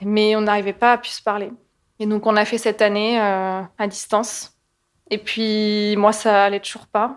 Mais 0.02 0.34
on 0.34 0.40
n'arrivait 0.40 0.72
pas 0.72 0.94
à 0.94 0.98
plus 0.98 1.10
se 1.10 1.22
parler. 1.22 1.52
Et 2.00 2.06
donc, 2.06 2.26
on 2.26 2.34
a 2.34 2.44
fait 2.44 2.58
cette 2.58 2.82
année 2.82 3.20
euh, 3.20 3.62
à 3.78 3.86
distance. 3.86 4.54
Et 5.10 5.18
puis, 5.18 5.94
moi, 5.96 6.12
ça 6.12 6.46
allait 6.46 6.60
toujours 6.60 6.86
pas. 6.86 7.16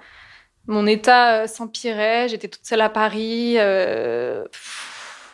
Mon 0.67 0.85
état 0.85 1.43
euh, 1.43 1.47
s'empirait. 1.47 2.27
J'étais 2.27 2.47
toute 2.47 2.65
seule 2.65 2.81
à 2.81 2.89
Paris. 2.89 3.55
je 3.55 4.47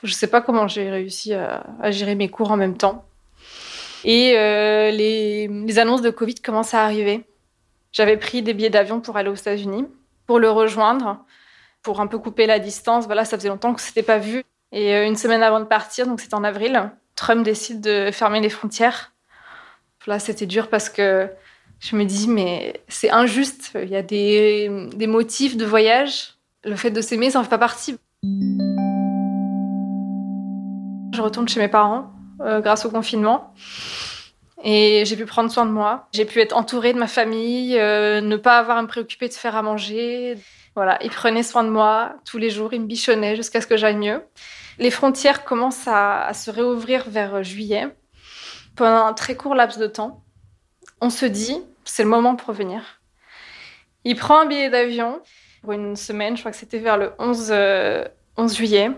sais 0.03 0.28
pas 0.28 0.41
comment 0.41 0.67
j'ai 0.67 0.89
réussi 0.89 1.34
à 1.34 1.91
gérer 1.91 2.15
mes 2.15 2.30
cours 2.30 2.51
en 2.51 2.57
même 2.57 2.78
temps. 2.78 3.05
Et 4.04 4.38
euh, 4.38 4.91
les, 4.91 5.80
annonces 5.80 6.01
de 6.01 6.10
Covid 6.10 6.36
commencent 6.36 6.74
à 6.74 6.84
arriver. 6.84 7.26
J'avais 7.91 8.18
pris 8.18 8.41
des 8.41 8.54
billets 8.54 8.70
d'avion 8.70 8.99
pour 8.99 9.18
aller 9.18 9.30
aux 9.30 9.36
États-Unis, 9.36 9.86
pour 10.26 10.39
le 10.39 10.49
rejoindre, 10.49 11.24
pour 11.82 12.01
un 12.01 12.08
peu 12.08 12.18
couper 12.18 12.45
la 12.45 12.60
distance. 12.60 13.06
Voilà, 13.06 13.24
ça 13.26 13.38
faisait 13.38 13.49
longtemps 13.49 13.74
que 13.74 13.82
c'était 13.82 14.04
pas 14.04 14.18
vu. 14.18 14.43
Et 14.72 14.93
euh, 14.95 15.06
une 15.06 15.16
semaine 15.16 15.43
avant 15.43 15.60
de 15.60 15.66
partir, 15.66 16.08
donc 16.08 16.20
c'était 16.20 16.34
en 16.34 16.43
avril, 16.43 16.91
Trump 17.16 17.43
décide 17.43 17.80
de 17.80 18.10
fermer 18.12 18.41
les 18.41 18.49
frontières. 18.49 19.14
Là, 20.08 20.20
c'était 20.20 20.47
dur 20.47 20.68
parce 20.68 20.89
que 20.89 21.30
je 21.80 21.95
me 21.95 22.04
dis, 22.04 22.28
mais 22.28 22.82
c'est 22.89 23.12
injuste. 23.12 23.72
Il 23.82 23.89
y 23.89 23.95
a 23.95 24.01
des, 24.01 24.68
motifs 25.08 25.56
de 25.56 25.66
voyage. 25.66 26.36
Le 26.66 26.76
fait 26.76 26.91
de 26.91 27.01
s'aimer, 27.01 27.30
ça 27.30 27.39
en 27.39 27.43
fait 27.43 27.49
pas 27.49 27.58
partie. 27.58 27.95
Je 31.14 31.22
retourne 31.22 31.47
chez 31.47 31.60
mes 31.60 31.68
parents 31.68 32.12
euh, 32.43 32.59
grâce 32.61 32.85
au 32.85 32.89
confinement. 32.89 33.53
Et 34.63 35.03
j'ai 35.05 35.17
pu 35.17 35.25
prendre 35.25 35.51
soin 35.51 35.65
de 35.65 35.71
moi. 35.71 36.07
J'ai 36.13 36.25
pu 36.25 36.39
être 36.39 36.55
entourée 36.55 36.93
de 36.93 36.99
ma 36.99 37.07
famille, 37.07 37.77
euh, 37.77 38.21
ne 38.21 38.37
pas 38.37 38.57
avoir 38.57 38.77
à 38.77 38.81
me 38.81 38.87
préoccuper 38.87 39.27
de 39.27 39.33
faire 39.33 39.55
à 39.55 39.61
manger. 39.61 40.37
Voilà, 40.75 40.97
ils 41.03 41.09
prenaient 41.09 41.43
soin 41.43 41.63
de 41.63 41.69
moi 41.69 42.15
tous 42.25 42.37
les 42.37 42.49
jours, 42.49 42.73
ils 42.73 42.81
me 42.81 42.87
bichonnaient 42.87 43.35
jusqu'à 43.35 43.61
ce 43.61 43.67
que 43.67 43.77
j'aille 43.77 43.97
mieux. 43.97 44.23
Les 44.79 44.89
frontières 44.89 45.43
commencent 45.43 45.87
à, 45.87 46.31
se 46.33 46.49
réouvrir 46.49 47.09
vers 47.09 47.43
juillet. 47.43 47.87
Pendant 48.75 49.05
un 49.05 49.13
très 49.13 49.35
court 49.35 49.53
laps 49.53 49.77
de 49.77 49.87
temps, 49.87 50.23
on 50.99 51.09
se 51.09 51.25
dit, 51.25 51.61
c'est 51.83 52.03
le 52.03 52.09
moment 52.09 52.35
pour 52.35 52.47
revenir. 52.47 53.01
Il 54.03 54.15
prend 54.15 54.39
un 54.39 54.45
billet 54.45 54.69
d'avion 54.69 55.21
pour 55.61 55.73
une 55.73 55.95
semaine, 55.95 56.35
je 56.35 56.41
crois 56.41 56.51
que 56.51 56.57
c'était 56.57 56.79
vers 56.79 56.97
le 56.97 57.11
11, 57.19 57.39
11 57.39 57.51
euh, 57.51 58.07
juillet. 58.47 58.91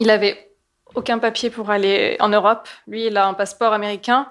Il 0.00 0.10
avait 0.10 0.47
aucun 0.94 1.18
papier 1.18 1.50
pour 1.50 1.70
aller 1.70 2.16
en 2.20 2.28
Europe. 2.28 2.68
Lui, 2.86 3.06
il 3.06 3.16
a 3.16 3.26
un 3.26 3.34
passeport 3.34 3.72
américain, 3.72 4.28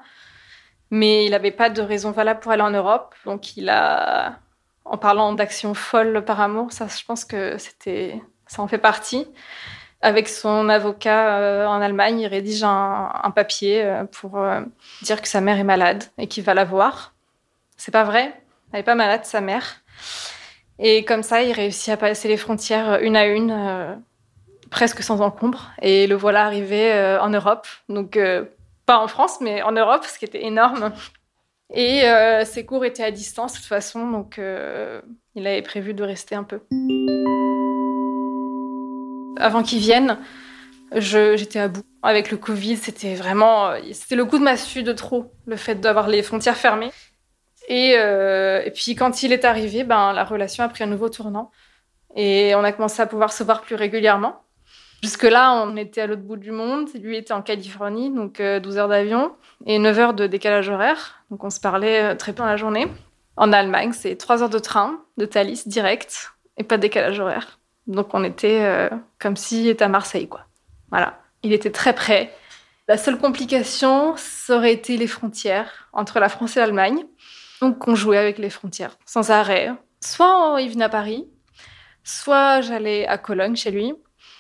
mais 0.92 1.26
il 1.26 1.32
n'avait 1.32 1.52
pas 1.52 1.70
de 1.70 1.82
raison 1.82 2.12
valable 2.12 2.40
pour 2.40 2.52
aller 2.52 2.62
en 2.62 2.72
Europe. 2.72 3.16
Donc, 3.26 3.58
il 3.58 3.70
a, 3.70 4.40
en 4.86 4.98
parlant 4.98 5.34
d'action 5.34 5.74
folle 5.74 6.24
par 6.26 6.42
amour, 6.42 6.72
ça, 6.72 6.88
je 6.88 7.04
pense 7.06 7.26
que 7.26 7.58
c'était, 7.58 8.22
ça 8.48 8.62
en 8.62 8.68
fait 8.68 8.78
partie. 8.78 9.28
Avec 10.02 10.28
son 10.28 10.70
avocat 10.70 11.40
euh, 11.40 11.66
en 11.66 11.82
Allemagne, 11.82 12.20
il 12.20 12.28
rédige 12.28 12.64
un, 12.64 13.32
papier 13.36 13.84
euh, 13.84 14.04
pour 14.06 14.38
euh, 14.38 14.62
dire 15.02 15.22
que 15.22 15.28
sa 15.28 15.42
mère 15.42 15.58
est 15.58 15.64
malade 15.64 16.04
et 16.20 16.28
qu'il 16.28 16.44
va 16.44 16.54
la 16.54 16.66
voir. 16.66 17.16
C'est 17.78 17.92
pas 17.92 18.04
vrai. 18.04 18.40
Elle 18.72 18.80
n'est 18.80 18.84
pas 18.84 18.96
malade, 18.96 19.26
sa 19.26 19.42
mère. 19.42 19.82
Et 20.78 21.04
comme 21.04 21.24
ça, 21.24 21.42
il 21.42 21.52
réussit 21.52 21.90
à 21.90 21.98
passer 21.98 22.28
les 22.28 22.38
frontières 22.38 23.00
une 23.02 23.16
à 23.16 23.26
une 23.26 23.98
presque 24.70 25.04
sans 25.04 25.22
encombre. 25.22 25.72
Et 25.82 26.08
le 26.08 26.16
voilà 26.16 26.46
arrivé 26.46 26.92
euh, 26.94 27.22
en 27.22 27.30
Europe. 27.30 27.68
Donc, 27.90 28.18
euh, 28.18 28.46
pas 28.86 29.00
en 29.00 29.08
France, 29.08 29.40
mais 29.42 29.62
en 29.64 29.72
Europe, 29.72 30.06
ce 30.06 30.18
qui 30.18 30.26
était 30.26 30.46
énorme. 30.46 30.94
Et 31.74 32.04
euh, 32.04 32.46
ses 32.46 32.66
cours 32.66 32.86
étaient 32.86 33.04
à 33.04 33.12
distance 33.12 33.54
de 33.54 33.58
toute 33.58 33.68
façon, 33.68 34.10
donc 34.10 34.40
il 35.36 35.48
avait 35.48 35.62
prévu 35.62 35.94
de 35.94 36.04
rester 36.04 36.36
un 36.36 36.44
peu. 36.44 36.62
Avant 39.38 39.64
qu'il 39.64 39.80
vienne, 39.80 40.18
j'étais 40.94 41.60
à 41.60 41.68
bout. 41.68 41.84
Avec 42.04 42.32
le 42.32 42.38
Covid, 42.38 42.78
c'était 42.78 43.16
vraiment. 43.16 43.74
C'était 43.92 44.16
le 44.16 44.24
coup 44.24 44.38
de 44.38 44.44
massue 44.44 44.84
de 44.84 44.94
trop, 44.94 45.34
le 45.46 45.58
fait 45.58 45.76
d'avoir 45.76 46.08
les 46.08 46.24
frontières 46.24 46.56
fermées. 46.56 46.92
Et, 47.68 47.90
et, 47.90 48.72
puis 48.74 48.96
quand 48.96 49.24
il 49.24 49.34
est 49.34 49.44
arrivé, 49.44 49.84
ben, 49.84 50.14
la 50.14 50.24
relation 50.24 50.64
a 50.64 50.70
pris 50.70 50.86
un 50.86 50.88
nouveau 50.88 51.10
tournant. 51.10 51.52
Et 52.16 52.56
on 52.56 52.64
a 52.64 52.72
commencé 52.72 53.02
à 53.02 53.08
pouvoir 53.08 53.34
se 53.34 53.44
voir 53.44 53.62
plus 53.62 53.76
régulièrement. 53.76 54.42
Jusque-là, 55.04 55.54
on 55.54 55.76
était 55.78 56.02
à 56.02 56.08
l'autre 56.08 56.24
bout 56.24 56.38
du 56.38 56.52
monde. 56.52 56.90
Lui 56.96 57.18
était 57.18 57.34
en 57.34 57.42
Californie, 57.42 58.10
donc 58.10 58.38
12 58.38 58.42
euh, 58.42 58.80
heures 58.80 58.88
d'avion 58.88 59.32
et 59.66 59.78
9 59.78 60.00
heures 60.00 60.14
de 60.14 60.26
décalage 60.26 60.70
horaire. 60.70 61.24
Donc 61.30 61.44
on 61.44 61.50
se 61.50 61.60
parlait 61.60 62.04
euh, 62.04 62.16
très 62.16 62.34
peu 62.34 62.40
dans 62.40 62.48
la 62.48 62.58
journée. 62.58 62.88
En 63.36 63.54
Allemagne, 63.54 63.92
c'est 63.94 64.16
3 64.16 64.44
heures 64.44 64.50
de 64.50 64.60
train 64.60 65.00
de 65.18 65.26
Thalys 65.26 65.68
direct 65.68 66.32
et 66.58 66.64
pas 66.64 66.78
de 66.78 66.82
décalage 66.82 67.20
horaire. 67.20 67.60
Donc 67.86 68.10
on 68.14 68.24
était 68.24 68.64
euh, 68.64 68.90
comme 69.20 69.36
s'il 69.36 69.68
était 69.68 69.86
à 69.86 69.88
Marseille, 69.88 70.28
quoi. 70.28 70.46
Voilà. 70.90 71.20
Il 71.44 71.54
était 71.54 71.72
très 71.72 71.94
près. 71.94 72.34
La 72.88 72.98
seule 72.98 73.20
complication, 73.20 74.16
ça 74.18 74.58
aurait 74.58 74.74
été 74.74 74.98
les 74.98 75.08
frontières 75.08 75.90
entre 75.94 76.20
la 76.20 76.30
France 76.30 76.58
et 76.58 76.60
l'Allemagne. 76.60 77.06
Donc 77.62 77.88
on 77.88 77.94
jouait 77.94 78.18
avec 78.18 78.40
les 78.40 78.50
frontières 78.50 78.98
sans 79.06 79.30
arrêt. 79.30 79.72
Soit 80.02 80.58
il 80.60 80.72
venait 80.72 80.86
à 80.86 80.90
Paris, 80.90 81.28
soit 82.04 82.62
j'allais 82.62 83.06
à 83.06 83.18
Cologne 83.18 83.56
chez 83.56 83.72
lui, 83.72 83.94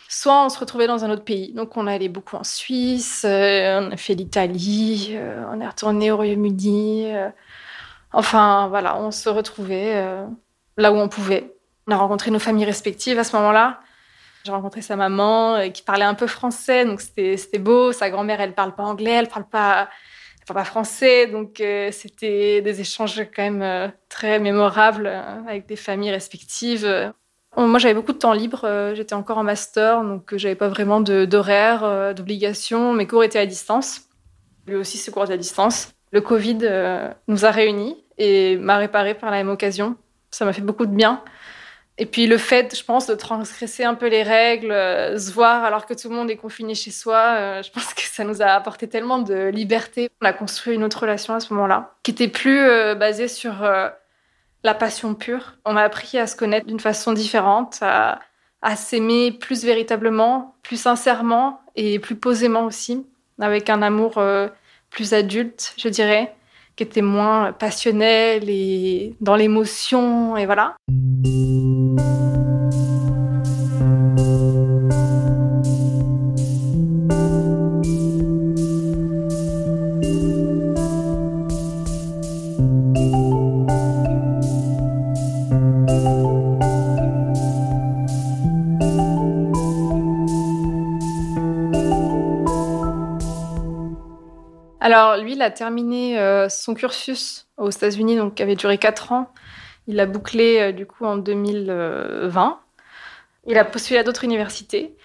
soit 0.08 0.46
on 0.46 0.50
se 0.50 0.60
retrouvait 0.60 0.88
dans 0.88 1.04
un 1.04 1.10
autre 1.10 1.24
pays. 1.24 1.54
Donc 1.54 1.78
on 1.78 1.88
allait 1.88 2.10
beaucoup 2.10 2.36
en 2.36 2.44
Suisse, 2.44 3.24
euh, 3.26 3.82
on 3.82 3.92
a 3.92 3.98
fait 3.98 4.16
l'Italie, 4.16 5.10
euh, 5.12 5.44
on 5.52 5.60
est 5.60 5.68
retourné 5.68 6.12
au 6.12 6.18
Royaume-Uni. 6.18 7.14
Euh. 7.14 7.30
enfin 8.14 8.68
voilà, 8.70 8.98
on 8.98 9.12
se 9.12 9.30
retrouvait 9.30 10.02
là 10.78 10.92
où 10.92 10.96
on 10.96 11.10
pouvait. 11.10 11.54
On 11.88 11.92
a 11.92 11.98
rencontré 11.98 12.32
nos 12.32 12.40
familles 12.40 12.66
respectives 12.66 13.20
à 13.20 13.24
ce 13.24 13.36
moment-là. 13.38 13.82
J'ai 14.46 14.52
rencontré 14.52 14.82
sa 14.82 14.96
maman 14.96 15.70
qui 15.72 15.84
parlait 15.84 16.06
un 16.06 16.14
peu 16.14 16.28
français, 16.28 16.86
donc 16.86 17.02
c'était 17.02 17.60
beau. 17.60 17.92
Sa 17.92 18.10
grand-mère, 18.10 18.40
elle 18.40 18.54
parle 18.54 18.76
pas 18.76 18.84
anglais, 18.84 19.12
elle 19.12 19.28
parle 19.28 19.48
pas, 19.48 19.90
elle 20.40 20.46
parle 20.46 20.60
pas 20.60 20.66
français, 20.66 21.28
donc 21.28 21.62
c'était 21.92 22.62
des 22.62 22.82
échanges 22.82 23.22
quand 23.36 23.50
même 23.50 23.92
très 24.10 24.40
mémorables 24.40 25.08
avec 25.08 25.66
des 25.66 25.76
familles 25.76 26.12
respectives. 26.12 27.14
Moi, 27.58 27.80
j'avais 27.80 27.96
beaucoup 27.96 28.14
de 28.14 28.20
temps 28.20 28.34
libre. 28.34 28.62
Euh, 28.66 28.94
j'étais 28.94 29.16
encore 29.16 29.40
en 29.40 29.44
master, 29.44 30.04
donc 30.04 30.32
euh, 30.32 30.38
j'avais 30.38 30.56
pas 30.56 30.68
vraiment 30.68 31.02
d'horaire, 31.02 31.84
euh, 31.84 32.14
d'obligation. 32.14 32.94
Mes 32.94 33.08
cours 33.08 33.24
étaient 33.24 33.40
à 33.40 33.48
distance. 33.48 34.02
Lui 34.68 34.76
aussi, 34.76 34.98
ses 34.98 35.12
cours 35.12 35.24
étaient 35.24 35.34
à 35.34 35.38
distance. 35.38 35.92
Le 36.12 36.22
Covid 36.22 36.60
nous 37.28 37.46
a 37.46 37.52
réunis 37.52 37.98
et 38.18 38.58
m'a 38.58 38.78
réparé 38.78 39.14
par 39.14 39.32
la 39.32 39.38
même 39.38 39.50
occasion. 39.50 39.96
Ça 40.32 40.46
m'a 40.46 40.54
fait 40.54 40.62
beaucoup 40.62 40.86
de 40.86 40.96
bien. 40.96 41.24
Et 41.98 42.06
puis 42.06 42.28
le 42.28 42.38
fait, 42.38 42.78
je 42.78 42.84
pense, 42.84 43.08
de 43.08 43.16
transgresser 43.16 43.84
un 43.84 43.96
peu 43.96 44.08
les 44.08 44.24
règles, 44.24 44.70
se 44.70 45.32
voir 45.32 45.66
alors 45.66 45.86
que 45.86 45.94
tout 45.94 46.10
le 46.10 46.16
monde 46.16 46.30
est 46.30 46.38
confiné 46.38 46.76
chez 46.76 46.92
soi, 46.92 47.62
je 47.62 47.70
pense 47.72 47.94
que 47.94 48.04
ça 48.04 48.24
nous 48.24 48.42
a 48.42 48.46
apporté 48.46 48.88
tellement 48.88 49.20
de 49.20 49.48
liberté. 49.48 50.10
On 50.22 50.26
a 50.26 50.32
construit 50.32 50.76
une 50.76 50.84
autre 50.84 51.02
relation 51.02 51.34
à 51.34 51.42
ce 51.42 51.54
moment-là, 51.54 51.96
qui 52.04 52.12
était 52.12 52.30
plus 52.30 52.66
basée 52.96 53.28
sur 53.28 53.66
la 54.68 54.74
passion 54.74 55.16
pure. 55.16 55.56
On 55.64 55.78
a 55.78 55.82
appris 55.82 56.18
à 56.18 56.28
se 56.28 56.36
connaître 56.36 56.68
d'une 56.68 56.80
façon 56.80 57.14
différente, 57.14 57.80
à, 57.82 58.20
s'aimer 58.76 59.32
plus 59.32 59.64
véritablement, 59.64 60.56
plus 60.62 60.76
sincèrement 60.76 61.62
et 61.78 62.00
plus 62.00 62.16
posément 62.16 62.66
aussi, 62.66 63.06
avec 63.40 63.70
un 63.70 63.82
amour 63.82 64.18
euh, 64.18 64.50
plus 64.90 65.14
adulte, 65.14 65.74
je 65.78 65.88
dirais, 65.88 66.36
qui 66.76 66.84
était 66.84 67.02
moins 67.02 67.54
passionnel 67.54 68.50
et 68.50 69.16
dans 69.22 69.38
l'émotion, 69.38 70.36
et 70.36 70.46
voilà. 70.46 70.76
Terminé 95.58 96.20
euh, 96.20 96.48
son 96.50 96.76
cursus 96.76 97.48
aux 97.58 97.70
États-Unis, 97.70 98.16
donc 98.16 98.36
qui 98.36 98.44
avait 98.44 98.56
duré 98.56 98.78
4 98.78 99.12
ans. 99.12 99.34
Il 99.88 99.96
l'a 99.96 100.06
bouclé 100.06 100.60
euh, 100.60 100.72
du 100.72 100.86
coup 100.86 101.06
en 101.06 101.18
2020. 101.18 102.60
Il 103.48 103.58
a 103.58 103.66
postulé 103.66 104.00
à 104.00 104.04
d'autres 104.04 104.24
universités 104.24 104.96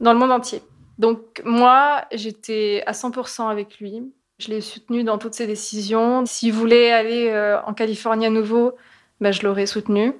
dans 0.00 0.12
le 0.12 0.18
monde 0.18 0.32
entier. 0.32 0.62
Donc, 0.98 1.42
moi, 1.44 2.04
j'étais 2.12 2.82
à 2.86 2.92
100% 2.92 3.48
avec 3.48 3.78
lui. 3.78 4.02
Je 4.38 4.48
l'ai 4.48 4.60
soutenu 4.60 5.04
dans 5.04 5.18
toutes 5.18 5.34
ses 5.34 5.46
décisions. 5.46 6.26
S'il 6.26 6.52
voulait 6.52 6.92
aller 6.92 7.28
euh, 7.28 7.60
en 7.62 7.74
Californie 7.74 8.26
à 8.26 8.30
nouveau, 8.30 8.76
ben, 9.20 9.32
je 9.32 9.42
l'aurais 9.42 9.66
soutenu. 9.66 10.12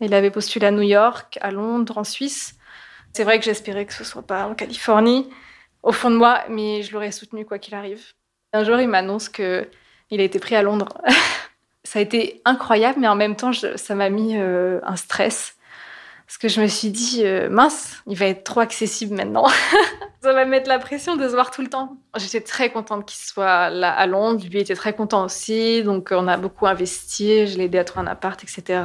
Il 0.00 0.14
avait 0.14 0.30
postulé 0.30 0.66
à 0.66 0.70
New 0.70 0.82
York, 0.82 1.38
à 1.40 1.50
Londres, 1.50 1.98
en 1.98 2.04
Suisse. 2.04 2.56
C'est 3.12 3.24
vrai 3.24 3.38
que 3.38 3.44
j'espérais 3.44 3.86
que 3.86 3.94
ce 3.94 4.04
soit 4.04 4.26
pas 4.26 4.46
en 4.46 4.54
Californie, 4.54 5.28
au 5.82 5.92
fond 5.92 6.10
de 6.10 6.16
moi, 6.16 6.44
mais 6.50 6.82
je 6.82 6.92
l'aurais 6.92 7.12
soutenu 7.12 7.46
quoi 7.46 7.58
qu'il 7.58 7.74
arrive. 7.74 8.15
Un 8.56 8.64
jour, 8.64 8.80
il 8.80 8.88
m'annonce 8.88 9.28
que 9.28 9.68
il 10.10 10.20
a 10.20 10.24
été 10.24 10.38
pris 10.38 10.56
à 10.56 10.62
Londres. 10.62 10.88
ça 11.84 11.98
a 11.98 12.02
été 12.02 12.40
incroyable, 12.46 13.00
mais 13.00 13.08
en 13.08 13.16
même 13.16 13.36
temps, 13.36 13.50
ça 13.52 13.94
m'a 13.94 14.08
mis 14.08 14.36
euh, 14.38 14.80
un 14.82 14.96
stress. 14.96 15.56
Parce 16.26 16.38
que 16.38 16.48
je 16.48 16.60
me 16.60 16.66
suis 16.66 16.88
dit, 16.88 17.22
euh, 17.24 17.50
mince, 17.50 18.02
il 18.06 18.16
va 18.16 18.26
être 18.26 18.44
trop 18.44 18.60
accessible 18.60 19.14
maintenant. 19.14 19.46
ça 20.22 20.32
va 20.32 20.44
mettre 20.46 20.68
la 20.68 20.78
pression 20.78 21.16
de 21.16 21.28
se 21.28 21.34
voir 21.34 21.50
tout 21.50 21.60
le 21.60 21.68
temps. 21.68 21.98
J'étais 22.16 22.40
très 22.40 22.70
contente 22.70 23.04
qu'il 23.04 23.18
soit 23.18 23.68
là 23.68 23.92
à 23.92 24.06
Londres. 24.06 24.42
Lui 24.50 24.58
était 24.58 24.74
très 24.74 24.94
content 24.94 25.26
aussi. 25.26 25.82
Donc, 25.82 26.08
on 26.12 26.26
a 26.26 26.38
beaucoup 26.38 26.66
investi. 26.66 27.46
Je 27.46 27.58
l'ai 27.58 27.64
aidé 27.64 27.78
à 27.78 27.84
trouver 27.84 28.06
un 28.06 28.10
appart, 28.10 28.42
etc. 28.42 28.82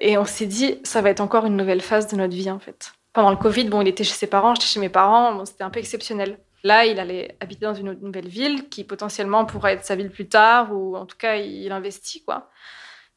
Et 0.00 0.16
on 0.16 0.24
s'est 0.24 0.46
dit, 0.46 0.80
ça 0.82 1.02
va 1.02 1.10
être 1.10 1.20
encore 1.20 1.44
une 1.44 1.56
nouvelle 1.56 1.82
phase 1.82 2.08
de 2.08 2.16
notre 2.16 2.34
vie, 2.34 2.50
en 2.50 2.58
fait. 2.58 2.92
Pendant 3.12 3.30
le 3.30 3.36
Covid, 3.36 3.64
bon, 3.66 3.82
il 3.82 3.88
était 3.88 4.02
chez 4.02 4.14
ses 4.14 4.26
parents, 4.26 4.54
j'étais 4.54 4.66
chez 4.66 4.80
mes 4.80 4.88
parents. 4.88 5.34
Bon, 5.34 5.44
c'était 5.44 5.62
un 5.62 5.70
peu 5.70 5.78
exceptionnel. 5.78 6.38
Là, 6.64 6.86
il 6.86 6.98
allait 6.98 7.36
habiter 7.40 7.66
dans 7.66 7.74
une 7.74 7.92
nouvelle 8.00 8.26
ville 8.26 8.68
qui 8.70 8.84
potentiellement 8.84 9.44
pourrait 9.44 9.74
être 9.74 9.84
sa 9.84 9.96
ville 9.96 10.10
plus 10.10 10.28
tard, 10.28 10.72
ou 10.72 10.96
en 10.96 11.06
tout 11.06 11.16
cas, 11.16 11.36
il 11.36 11.70
investit, 11.70 12.24
quoi. 12.24 12.50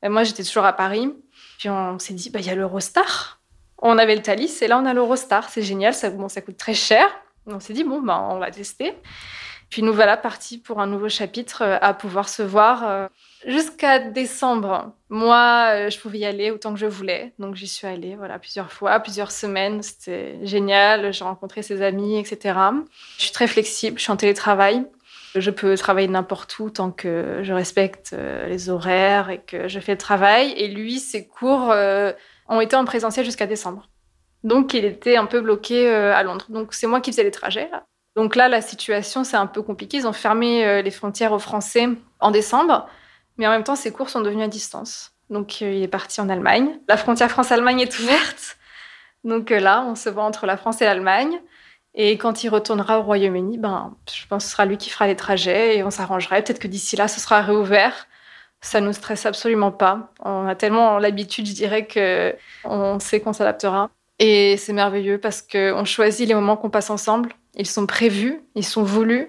Moi, 0.03 0.23
j'étais 0.23 0.43
toujours 0.43 0.65
à 0.65 0.73
Paris. 0.73 1.11
Puis 1.57 1.69
on 1.69 1.97
s'est 1.97 2.13
dit, 2.13 2.29
bah, 2.29 2.39
il 2.39 2.45
y 2.45 2.49
a 2.49 2.55
l'Eurostar. 2.55 3.39
On 3.81 3.97
avait 3.97 4.15
le 4.15 4.21
Thalys, 4.21 4.61
et 4.61 4.67
là, 4.67 4.77
on 4.77 4.85
a 4.85 4.93
l'Eurostar. 4.93 5.49
C'est 5.49 5.61
génial, 5.63 5.93
ça 5.93 6.11
coûte 6.11 6.57
très 6.57 6.73
cher. 6.73 7.07
On 7.45 7.61
s'est 7.61 7.73
dit, 7.73 7.85
bon, 7.85 8.01
bah, 8.01 8.27
on 8.29 8.37
va 8.37 8.51
tester. 8.51 8.93
Puis 9.69 9.81
nous 9.81 9.93
voilà 9.93 10.15
partis 10.15 10.57
pour 10.57 10.79
un 10.79 10.87
nouveau 10.87 11.09
chapitre 11.09 11.61
euh, 11.61 11.77
à 11.81 11.93
pouvoir 11.93 12.29
se 12.29 12.41
voir 12.41 12.87
euh, 12.87 13.07
jusqu'à 13.45 13.99
décembre. 13.99 14.93
Moi, 15.09 15.67
euh, 15.71 15.89
je 15.89 15.99
pouvais 15.99 16.19
y 16.19 16.25
aller 16.25 16.51
autant 16.51 16.73
que 16.73 16.79
je 16.79 16.85
voulais. 16.85 17.33
Donc 17.37 17.55
j'y 17.55 17.67
suis 17.67 17.85
allée 17.85 18.15
voilà, 18.15 18.39
plusieurs 18.39 18.71
fois, 18.71 18.99
plusieurs 19.01 19.31
semaines. 19.31 19.81
C'était 19.83 20.37
génial. 20.43 21.11
J'ai 21.11 21.23
rencontré 21.25 21.63
ses 21.63 21.81
amis, 21.81 22.17
etc. 22.17 22.57
Je 23.17 23.23
suis 23.23 23.33
très 23.33 23.47
flexible. 23.47 23.97
Je 23.97 24.03
suis 24.03 24.11
en 24.11 24.17
télétravail. 24.17 24.85
Je 25.35 25.51
peux 25.51 25.75
travailler 25.75 26.07
n'importe 26.07 26.57
où 26.59 26.69
tant 26.69 26.89
que 26.89 27.41
je 27.43 27.53
respecte 27.53 28.15
les 28.47 28.69
horaires 28.69 29.29
et 29.29 29.39
que 29.39 29.67
je 29.67 29.79
fais 29.79 29.91
le 29.91 29.97
travail. 29.97 30.51
Et 30.53 30.67
lui, 30.69 30.99
ses 30.99 31.27
cours 31.27 31.75
ont 32.47 32.61
été 32.61 32.75
en 32.75 32.85
présentiel 32.85 33.25
jusqu'à 33.25 33.45
décembre. 33.45 33.89
Donc 34.43 34.73
il 34.73 34.85
était 34.85 35.17
un 35.17 35.25
peu 35.25 35.41
bloqué 35.41 35.89
à 35.89 36.23
Londres. 36.23 36.45
Donc 36.49 36.73
c'est 36.73 36.87
moi 36.87 37.01
qui 37.01 37.11
faisais 37.11 37.23
les 37.23 37.31
trajets. 37.31 37.69
Là. 37.71 37.83
Donc 38.17 38.35
là, 38.35 38.47
la 38.47 38.61
situation, 38.61 39.23
c'est 39.23 39.37
un 39.37 39.45
peu 39.45 39.61
compliqué. 39.61 39.97
Ils 39.97 40.07
ont 40.07 40.11
fermé 40.11 40.65
euh, 40.65 40.81
les 40.81 40.89
frontières 40.89 41.33
aux 41.33 41.39
Français 41.39 41.87
en 42.19 42.31
décembre, 42.31 42.87
mais 43.37 43.45
en 43.45 43.51
même 43.51 43.63
temps, 43.63 43.75
ses 43.75 43.91
cours 43.91 44.09
sont 44.09 44.21
devenus 44.21 44.43
à 44.43 44.47
distance. 44.47 45.11
Donc 45.29 45.59
euh, 45.61 45.71
il 45.71 45.83
est 45.83 45.87
parti 45.87 46.19
en 46.19 46.27
Allemagne. 46.27 46.79
La 46.87 46.97
frontière 46.97 47.29
France-Allemagne 47.29 47.79
est 47.81 47.99
ouverte. 47.99 48.57
Donc 49.23 49.51
euh, 49.51 49.59
là, 49.59 49.85
on 49.87 49.93
se 49.93 50.09
voit 50.09 50.23
entre 50.23 50.47
la 50.47 50.57
France 50.57 50.81
et 50.81 50.85
l'Allemagne. 50.85 51.39
Et 51.93 52.17
quand 52.17 52.43
il 52.43 52.49
retournera 52.49 52.99
au 52.99 53.03
Royaume-Uni, 53.03 53.59
ben, 53.59 53.95
je 54.11 54.25
pense 54.25 54.45
que 54.45 54.49
ce 54.49 54.53
sera 54.53 54.65
lui 54.65 54.77
qui 54.77 54.89
fera 54.89 55.05
les 55.05 55.15
trajets 55.15 55.77
et 55.77 55.83
on 55.83 55.91
s'arrangera. 55.91 56.41
Peut-être 56.41 56.59
que 56.59 56.67
d'ici 56.67 56.95
là, 56.95 57.07
ce 57.07 57.19
sera 57.19 57.41
réouvert. 57.41 58.07
Ça 58.61 58.81
nous 58.81 58.93
stresse 58.93 59.27
absolument 59.27 59.71
pas. 59.71 60.11
On 60.21 60.47
a 60.47 60.55
tellement 60.55 60.97
l'habitude, 60.97 61.45
je 61.45 61.53
dirais, 61.53 61.85
que 61.85 62.35
on 62.63 62.97
sait 62.99 63.19
qu'on 63.19 63.33
s'adaptera. 63.33 63.91
Et 64.17 64.57
c'est 64.57 64.73
merveilleux 64.73 65.19
parce 65.19 65.43
qu'on 65.43 65.85
choisit 65.85 66.27
les 66.27 66.33
moments 66.33 66.57
qu'on 66.57 66.71
passe 66.71 66.89
ensemble. 66.89 67.29
Ils 67.57 67.65
sont 67.65 67.87
prévus, 67.87 68.39
ils 68.53 68.65
sont 68.65 68.83
voulus. 68.83 69.27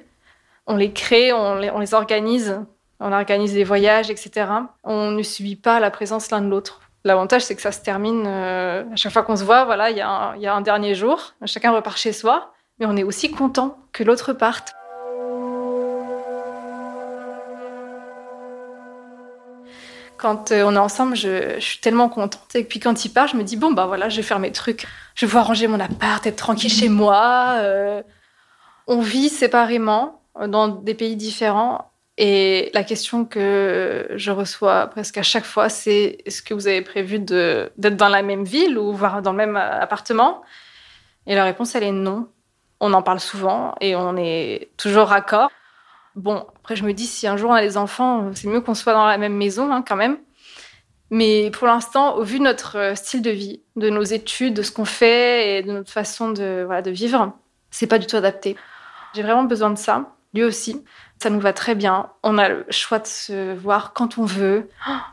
On 0.66 0.76
les 0.76 0.92
crée, 0.92 1.32
on 1.32 1.56
les, 1.56 1.94
organise. 1.94 2.60
On 3.00 3.12
organise 3.12 3.54
des 3.54 3.64
voyages, 3.64 4.10
etc. 4.10 4.50
On 4.84 5.10
ne 5.10 5.22
subit 5.22 5.56
pas 5.56 5.80
la 5.80 5.90
présence 5.90 6.30
l'un 6.30 6.42
de 6.42 6.48
l'autre. 6.48 6.80
L'avantage, 7.04 7.42
c'est 7.42 7.54
que 7.54 7.62
ça 7.62 7.72
se 7.72 7.80
termine 7.80 8.24
euh, 8.26 8.84
à 8.92 8.96
chaque 8.96 9.12
fois 9.12 9.22
qu'on 9.22 9.36
se 9.36 9.44
voit. 9.44 9.64
Voilà, 9.64 9.90
il 9.90 9.96
y, 9.96 10.02
a 10.02 10.54
un 10.54 10.60
dernier 10.60 10.94
jour. 10.94 11.32
Chacun 11.46 11.72
repart 11.72 11.96
chez 11.96 12.12
soi, 12.12 12.52
mais 12.78 12.86
on 12.86 12.96
est 12.96 13.02
aussi 13.02 13.30
content 13.30 13.78
que 13.92 14.04
l'autre 14.04 14.34
parte. 14.34 14.74
Quand 20.18 20.50
euh, 20.50 20.64
on 20.66 20.74
est 20.74 20.78
ensemble, 20.78 21.16
je, 21.16 21.54
je, 21.54 21.64
suis 21.64 21.78
tellement 21.78 22.08
contente. 22.08 22.56
Et 22.56 22.64
puis 22.64 22.80
quand 22.80 23.04
il 23.04 23.10
part, 23.10 23.28
je 23.28 23.36
me 23.36 23.44
dis 23.44 23.56
bon 23.56 23.70
bah 23.70 23.86
voilà, 23.86 24.08
je 24.08 24.16
vais 24.16 24.22
faire 24.22 24.40
mes 24.40 24.50
trucs. 24.50 24.84
Je 25.14 25.24
vais 25.24 25.30
pouvoir 25.30 25.46
ranger 25.46 25.68
mon 25.68 25.78
appart, 25.78 26.26
être 26.26 26.36
tranquille 26.36 26.72
chez 26.72 26.88
moi. 26.88 27.54
Euh, 27.58 28.02
on 28.89 29.01
vit 29.01 29.28
séparément 29.28 30.22
euh, 30.41 30.49
dans 30.49 30.68
des 30.68 30.95
pays 30.95 31.14
différents. 31.14 31.93
Et 32.16 32.70
la 32.74 32.82
question 32.82 33.24
que 33.24 34.09
je 34.16 34.32
reçois 34.32 34.89
presque 34.89 35.18
à 35.18 35.22
chaque 35.22 35.45
fois, 35.45 35.68
c'est 35.68 36.18
est-ce 36.26 36.43
que 36.43 36.53
vous 36.53 36.66
avez 36.66 36.82
prévu 36.82 37.20
d'être 37.20 37.97
dans 37.97 38.09
la 38.09 38.22
même 38.22 38.43
ville 38.43 38.76
ou 38.76 38.93
voire 38.93 39.22
dans 39.22 39.30
le 39.30 39.36
même 39.36 39.57
euh, 39.57 39.80
appartement? 39.80 40.43
Et 41.26 41.36
la 41.36 41.45
réponse, 41.45 41.76
elle 41.76 41.84
est 41.84 41.93
non. 41.93 42.26
On 42.80 42.93
en 42.93 43.03
parle 43.03 43.20
souvent 43.20 43.74
et 43.80 43.95
on 43.95 44.16
est 44.16 44.70
toujours 44.76 45.09
raccord. 45.09 45.51
Bon, 46.16 46.47
après, 46.57 46.74
je 46.74 46.84
me 46.84 46.93
dis, 46.93 47.07
si 47.07 47.28
un 47.28 47.36
jour 47.36 47.51
on 47.51 47.55
a 47.55 47.62
des 47.62 47.76
enfants, 47.76 48.30
c'est 48.34 48.49
mieux 48.49 48.61
qu'on 48.61 48.74
soit 48.74 48.95
dans 48.95 49.07
la 49.07 49.18
même 49.18 49.34
maison 49.34 49.70
hein, 49.70 49.84
quand 49.86 49.97
même. 49.97 50.18
Mais 51.11 51.51
pour 51.51 51.66
l'instant, 51.66 52.16
au 52.16 52.22
vu 52.22 52.39
de 52.39 52.45
notre 52.45 52.76
euh, 52.76 52.95
style 52.95 53.22
de 53.22 53.30
vie, 53.30 53.62
de 53.76 53.91
nos 53.91 54.03
études, 54.03 54.55
de 54.55 54.62
ce 54.62 54.72
qu'on 54.72 54.84
fait 54.84 55.59
et 55.59 55.62
de 55.62 55.72
notre 55.72 55.91
façon 55.91 56.30
de, 56.30 56.64
voilà, 56.66 56.82
de 56.82 56.91
vivre, 56.91 57.32
c'est 57.70 57.86
pas 57.86 57.99
du 57.99 58.07
tout 58.07 58.16
adapté. 58.16 58.57
J'ai 59.14 59.22
vraiment 59.22 59.44
besoin 59.44 59.70
de 59.70 59.78
ça. 59.78 60.14
Lui 60.34 60.44
aussi. 60.44 60.84
Ça 61.20 61.30
nous 61.30 61.40
va 61.40 61.52
très 61.52 61.74
bien. 61.74 62.11
On 62.22 62.38
a 62.38 62.48
le 62.48 62.64
choix 62.70 62.98
de 63.00 63.06
se 63.06 63.54
voir 63.54 63.92
quand 63.92 64.18
on 64.18 64.24
veut. 64.24 64.68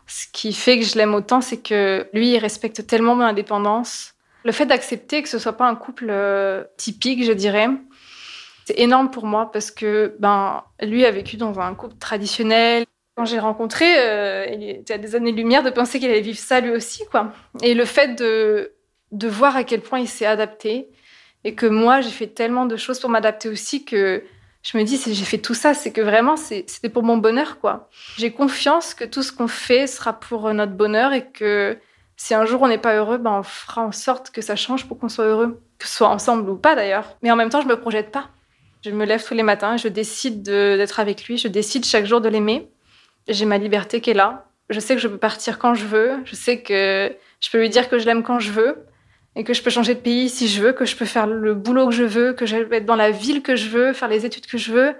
Ce 0.05 0.25
qui 0.31 0.53
fait 0.53 0.79
que 0.79 0.85
je 0.85 0.95
l'aime 0.97 1.15
autant, 1.15 1.41
c'est 1.41 1.57
que 1.57 2.07
lui, 2.13 2.33
il 2.33 2.37
respecte 2.37 2.85
tellement 2.85 3.15
mon 3.15 3.23
indépendance. 3.23 4.13
Le 4.43 4.51
fait 4.51 4.67
d'accepter 4.67 5.23
que 5.23 5.29
ce 5.29 5.39
soit 5.39 5.57
pas 5.57 5.67
un 5.67 5.75
couple 5.75 6.07
euh, 6.09 6.63
typique, 6.77 7.23
je 7.23 7.31
dirais, 7.31 7.67
c'est 8.65 8.79
énorme 8.79 9.09
pour 9.09 9.25
moi 9.25 9.51
parce 9.51 9.71
que 9.71 10.15
ben 10.19 10.63
lui 10.81 11.05
a 11.05 11.11
vécu 11.11 11.37
dans 11.37 11.59
un 11.59 11.73
couple 11.73 11.95
traditionnel. 11.97 12.85
Quand 13.15 13.25
j'ai 13.25 13.39
rencontré, 13.39 13.85
euh, 13.97 14.45
il 14.51 14.69
était 14.69 14.95
à 14.95 14.97
des 14.97 15.15
années-lumière 15.15 15.63
de 15.63 15.69
penser 15.69 15.99
qu'il 15.99 16.09
allait 16.09 16.21
vivre 16.21 16.37
ça 16.37 16.59
lui 16.59 16.71
aussi, 16.71 17.03
quoi. 17.09 17.31
Et 17.63 17.73
le 17.73 17.85
fait 17.85 18.15
de 18.15 18.73
de 19.11 19.27
voir 19.27 19.55
à 19.55 19.63
quel 19.63 19.81
point 19.81 19.99
il 19.99 20.07
s'est 20.07 20.25
adapté, 20.25 20.89
et 21.45 21.53
que 21.53 21.67
moi, 21.67 22.01
j'ai 22.01 22.09
fait 22.09 22.27
tellement 22.27 22.65
de 22.65 22.75
choses 22.75 22.99
pour 22.99 23.09
m'adapter 23.09 23.49
aussi 23.49 23.85
que 23.85 24.23
je 24.63 24.77
me 24.79 24.83
dis, 24.83 24.99
j'ai 25.05 25.25
fait 25.25 25.37
tout 25.37 25.53
ça, 25.53 25.75
c'est 25.75 25.91
que 25.91 26.01
vraiment, 26.01 26.35
c'était 26.37 26.89
pour 26.89 27.03
mon 27.03 27.17
bonheur, 27.17 27.59
quoi. 27.59 27.87
J'ai 28.17 28.31
confiance 28.31 28.95
que 28.95 29.05
tout 29.05 29.21
ce 29.21 29.31
qu'on 29.31 29.47
fait 29.47 29.85
sera 29.85 30.13
pour 30.13 30.51
notre 30.55 30.71
bonheur 30.71 31.13
et 31.13 31.27
que 31.27 31.77
si 32.17 32.33
un 32.33 32.45
jour 32.45 32.63
on 32.63 32.67
n'est 32.67 32.79
pas 32.79 32.95
heureux, 32.95 33.19
ben 33.19 33.31
on 33.31 33.43
fera 33.43 33.83
en 33.83 33.91
sorte 33.91 34.31
que 34.31 34.41
ça 34.41 34.55
change 34.55 34.87
pour 34.87 34.97
qu'on 34.97 35.07
soit 35.07 35.25
heureux, 35.25 35.61
que 35.77 35.87
ce 35.87 35.93
soit 35.93 36.09
ensemble 36.09 36.49
ou 36.49 36.55
pas 36.55 36.73
d'ailleurs. 36.75 37.15
Mais 37.21 37.29
en 37.29 37.35
même 37.35 37.49
temps, 37.49 37.61
je 37.61 37.67
me 37.67 37.79
projette 37.79 38.11
pas. 38.11 38.29
Je 38.83 38.89
me 38.89 39.05
lève 39.05 39.23
tous 39.23 39.35
les 39.35 39.43
matins, 39.43 39.77
je 39.77 39.87
décide 39.87 40.41
d'être 40.41 40.99
avec 40.99 41.25
lui, 41.25 41.37
je 41.37 41.47
décide 41.47 41.85
chaque 41.85 42.05
jour 42.05 42.21
de 42.21 42.29
l'aimer. 42.29 42.67
J'ai 43.27 43.45
ma 43.45 43.59
liberté 43.59 44.01
qui 44.01 44.09
est 44.11 44.15
là. 44.15 44.47
Je 44.71 44.79
sais 44.79 44.95
que 44.95 45.01
je 45.01 45.07
peux 45.07 45.17
partir 45.19 45.59
quand 45.59 45.75
je 45.75 45.85
veux. 45.85 46.21
Je 46.25 46.33
sais 46.33 46.63
que 46.63 47.15
je 47.39 47.49
peux 47.51 47.59
lui 47.59 47.69
dire 47.69 47.87
que 47.87 47.99
je 47.99 48.05
l'aime 48.07 48.23
quand 48.23 48.39
je 48.39 48.51
veux 48.51 48.85
et 49.35 49.43
que 49.43 49.53
je 49.53 49.61
peux 49.61 49.69
changer 49.69 49.95
de 49.95 49.99
pays 49.99 50.29
si 50.29 50.47
je 50.47 50.61
veux, 50.61 50.73
que 50.73 50.85
je 50.85 50.95
peux 50.95 51.05
faire 51.05 51.27
le 51.27 51.53
boulot 51.53 51.87
que 51.87 51.93
je 51.93 52.03
veux, 52.03 52.33
que 52.33 52.45
je 52.45 52.55
vais 52.57 52.77
être 52.77 52.85
dans 52.85 52.95
la 52.95 53.11
ville 53.11 53.43
que 53.43 53.55
je 53.55 53.69
veux, 53.69 53.93
faire 53.93 54.07
les 54.07 54.25
études 54.25 54.45
que 54.45 54.57
je 54.57 54.71
veux, 54.71 54.95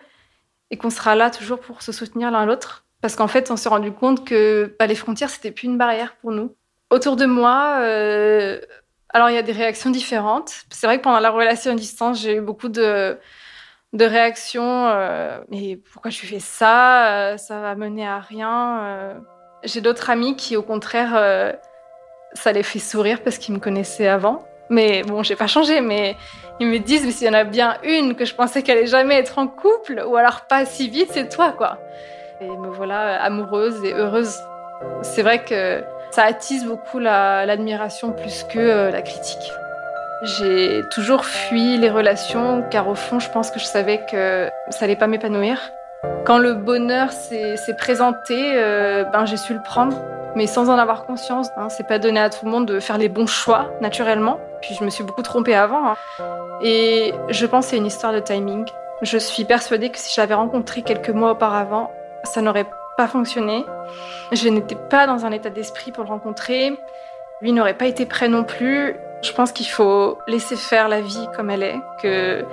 et 0.72 0.78
qu'on 0.78 0.90
sera 0.90 1.16
là 1.16 1.30
toujours 1.30 1.60
pour 1.60 1.82
se 1.82 1.92
soutenir 1.92 2.32
l'un 2.32 2.46
l'autre. 2.46 2.86
Parce 3.02 3.16
qu'en 3.16 3.28
fait, 3.28 3.50
on 3.52 3.56
s'est 3.56 3.70
rendu 3.70 3.92
compte 3.92 4.26
que 4.26 4.76
bah, 4.78 4.88
les 4.88 4.96
frontières, 4.96 5.30
c'était 5.30 5.52
plus 5.52 5.68
une 5.68 5.78
barrière 5.78 6.16
pour 6.18 6.32
nous. 6.32 6.56
Autour 6.90 7.16
de 7.16 7.26
moi, 7.26 7.78
euh, 7.82 8.60
alors 9.10 9.30
il 9.30 9.36
y 9.36 9.38
a 9.38 9.42
des 9.44 9.52
réactions 9.52 9.90
différentes. 9.90 10.54
C'est 10.70 10.86
vrai 10.86 10.98
que 10.98 11.04
pendant 11.04 11.20
la 11.20 11.30
relation 11.30 11.72
à 11.72 11.76
distance, 11.76 12.22
j'ai 12.22 12.36
eu 12.36 12.42
beaucoup 12.42 12.70
de, 12.70 13.18
de 13.94 14.06
réactions. 14.06 14.88
mais 15.50 15.78
pourquoi 15.92 16.12
je 16.12 16.20
fais 16.20 16.40
ça? 16.40 17.36
Ça 17.38 17.62
va 17.62 17.76
mener 17.76 18.08
à 18.08 18.20
rien. 18.20 19.22
J'ai 19.64 19.82
d'autres 19.82 20.10
amis 20.10 20.36
qui, 20.36 20.58
au 20.58 20.64
contraire, 20.64 21.58
ça 22.36 22.52
les 22.52 22.64
fait 22.64 22.80
sourire 22.80 23.22
parce 23.24 23.38
qu'ils 23.38 23.56
me 23.56 23.60
connaissaient 23.60 24.08
avant. 24.08 24.44
Mais 24.70 25.04
bon, 25.04 25.24
j'ai 25.24 25.36
pas 25.36 25.48
changé, 25.48 25.82
mais 25.82 26.16
ils 26.60 26.68
me 26.68 26.80
disent, 26.80 27.06
mais 27.06 27.12
s'il 27.12 27.28
y 27.28 27.30
en 27.30 27.34
a 27.34 27.44
bien 27.44 27.78
une 27.84 28.16
que 28.16 28.26
je 28.26 28.34
pensais 28.34 28.62
qu'elle 28.62 28.80
allait 28.80 28.88
jamais 28.88 29.16
être 29.16 29.38
en 29.38 29.48
couple, 29.48 30.04
ou 30.08 30.16
alors 30.16 30.42
pas 30.42 30.66
si 30.66 30.90
vite, 30.90 31.10
c'est 31.12 31.30
toi, 31.30 31.52
quoi. 31.52 31.78
Et 32.42 32.48
me 32.48 32.70
voilà 32.70 33.22
amoureuse 33.24 33.84
et 33.84 33.94
heureuse. 33.94 34.36
C'est 35.02 35.22
vrai 35.22 35.44
que 35.44 35.84
ça 36.12 36.24
attise 36.24 36.66
beaucoup 36.66 37.00
l'admiration 37.00 38.12
plus 38.12 38.44
que 38.44 38.60
euh, 38.60 38.92
la 38.92 39.02
critique. 39.02 39.52
J'ai 40.24 40.82
toujours 40.92 41.26
fui 41.26 41.78
les 41.78 41.90
relations 41.90 42.64
car 42.72 42.88
au 42.88 42.96
fond, 42.96 43.20
je 43.20 43.30
pense 43.30 43.52
que 43.52 43.60
je 43.60 43.66
savais 43.66 44.02
que 44.10 44.50
ça 44.70 44.86
allait 44.86 44.96
pas 44.96 45.08
m'épanouir. 45.08 45.60
Quand 46.26 46.38
le 46.38 46.54
bonheur 46.54 47.12
s'est 47.12 47.76
présenté, 47.78 48.54
euh, 48.56 49.04
ben 49.06 49.26
j'ai 49.26 49.38
su 49.38 49.54
le 49.54 49.62
prendre 49.62 50.02
mais 50.36 50.48
sans 50.48 50.70
en 50.70 50.78
avoir 50.78 51.06
conscience. 51.06 51.48
Hein. 51.58 51.70
C'est 51.70 51.88
pas 51.88 52.00
donné 52.00 52.20
à 52.20 52.30
tout 52.30 52.46
le 52.46 52.52
monde 52.52 52.66
de 52.66 52.80
faire 52.80 52.98
les 52.98 53.10
bons 53.10 53.28
choix 53.28 53.70
naturellement. 53.82 54.40
Puis 54.62 54.76
je 54.78 54.84
me 54.84 54.90
suis 54.90 55.04
beaucoup 55.04 55.22
trompée 55.22 55.56
avant. 55.56 55.88
Hein. 55.88 55.96
Et 56.62 57.14
je 57.30 57.46
pense 57.46 57.66
que 57.66 57.72
c'est 57.72 57.78
une 57.78 57.86
histoire 57.86 58.14
de 58.14 58.20
timing. 58.20 58.66
Je 59.02 59.18
suis 59.18 59.46
persuadée 59.46 59.90
que 59.90 59.98
si 59.98 60.14
j'avais 60.14 60.34
rencontré 60.34 60.82
quelques 60.82 61.10
mois 61.10 61.32
auparavant, 61.32 61.92
ça 62.24 62.42
n'aurait 62.42 62.68
pas 62.98 63.08
fonctionné. 63.08 63.66
Je 64.32 64.48
n'étais 64.50 64.76
pas 64.76 65.08
dans 65.08 65.26
un 65.26 65.32
état 65.32 65.50
d'esprit 65.50 65.92
pour 65.92 66.04
le 66.04 66.10
rencontrer. 66.10 66.78
Lui 67.42 67.52
n'aurait 67.52 67.74
pas 67.74 67.88
été 67.88 68.06
prêt 68.06 68.28
non 68.28 68.44
plus. 68.44 68.96
Je 69.22 69.32
pense 69.32 69.52
qu'il 69.52 69.68
faut 69.68 70.18
laisser 70.28 70.56
faire 70.56 70.88
la 70.88 71.02
vie 71.02 71.28
comme 71.36 71.50
elle 71.50 71.64
est, 71.64 71.80
que 72.02 72.46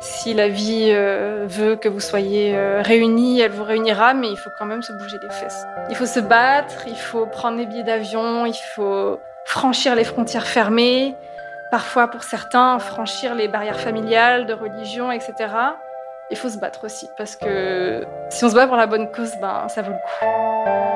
si 0.00 0.34
la 0.34 0.48
vie 0.48 0.90
euh, 0.90 1.46
veut 1.48 1.76
que 1.76 1.88
vous 1.88 2.00
soyez 2.00 2.54
euh, 2.54 2.82
réunis, 2.82 3.40
elle 3.40 3.52
vous 3.52 3.64
réunira, 3.64 4.14
mais 4.14 4.28
il 4.28 4.36
faut 4.36 4.50
quand 4.58 4.66
même 4.66 4.82
se 4.82 4.92
bouger 4.92 5.16
les 5.22 5.30
fesses. 5.30 5.66
Il 5.88 5.96
faut 5.96 6.06
se 6.06 6.20
battre, 6.20 6.86
il 6.86 6.96
faut 6.96 7.26
prendre 7.26 7.56
des 7.56 7.66
billets 7.66 7.82
d'avion, 7.82 8.46
il 8.46 8.54
faut 8.74 9.20
franchir 9.44 9.94
les 9.94 10.04
frontières 10.04 10.46
fermées, 10.46 11.14
parfois 11.70 12.08
pour 12.08 12.22
certains 12.22 12.78
franchir 12.78 13.34
les 13.34 13.48
barrières 13.48 13.80
familiales, 13.80 14.46
de 14.46 14.52
religion, 14.52 15.10
etc. 15.12 15.34
Il 16.30 16.36
faut 16.36 16.48
se 16.48 16.58
battre 16.58 16.84
aussi, 16.84 17.08
parce 17.16 17.36
que 17.36 18.04
si 18.30 18.44
on 18.44 18.50
se 18.50 18.54
bat 18.54 18.66
pour 18.66 18.76
la 18.76 18.86
bonne 18.86 19.10
cause, 19.10 19.32
ben 19.40 19.68
ça 19.68 19.82
vaut 19.82 19.92
le 19.92 19.96
coup. 19.96 20.95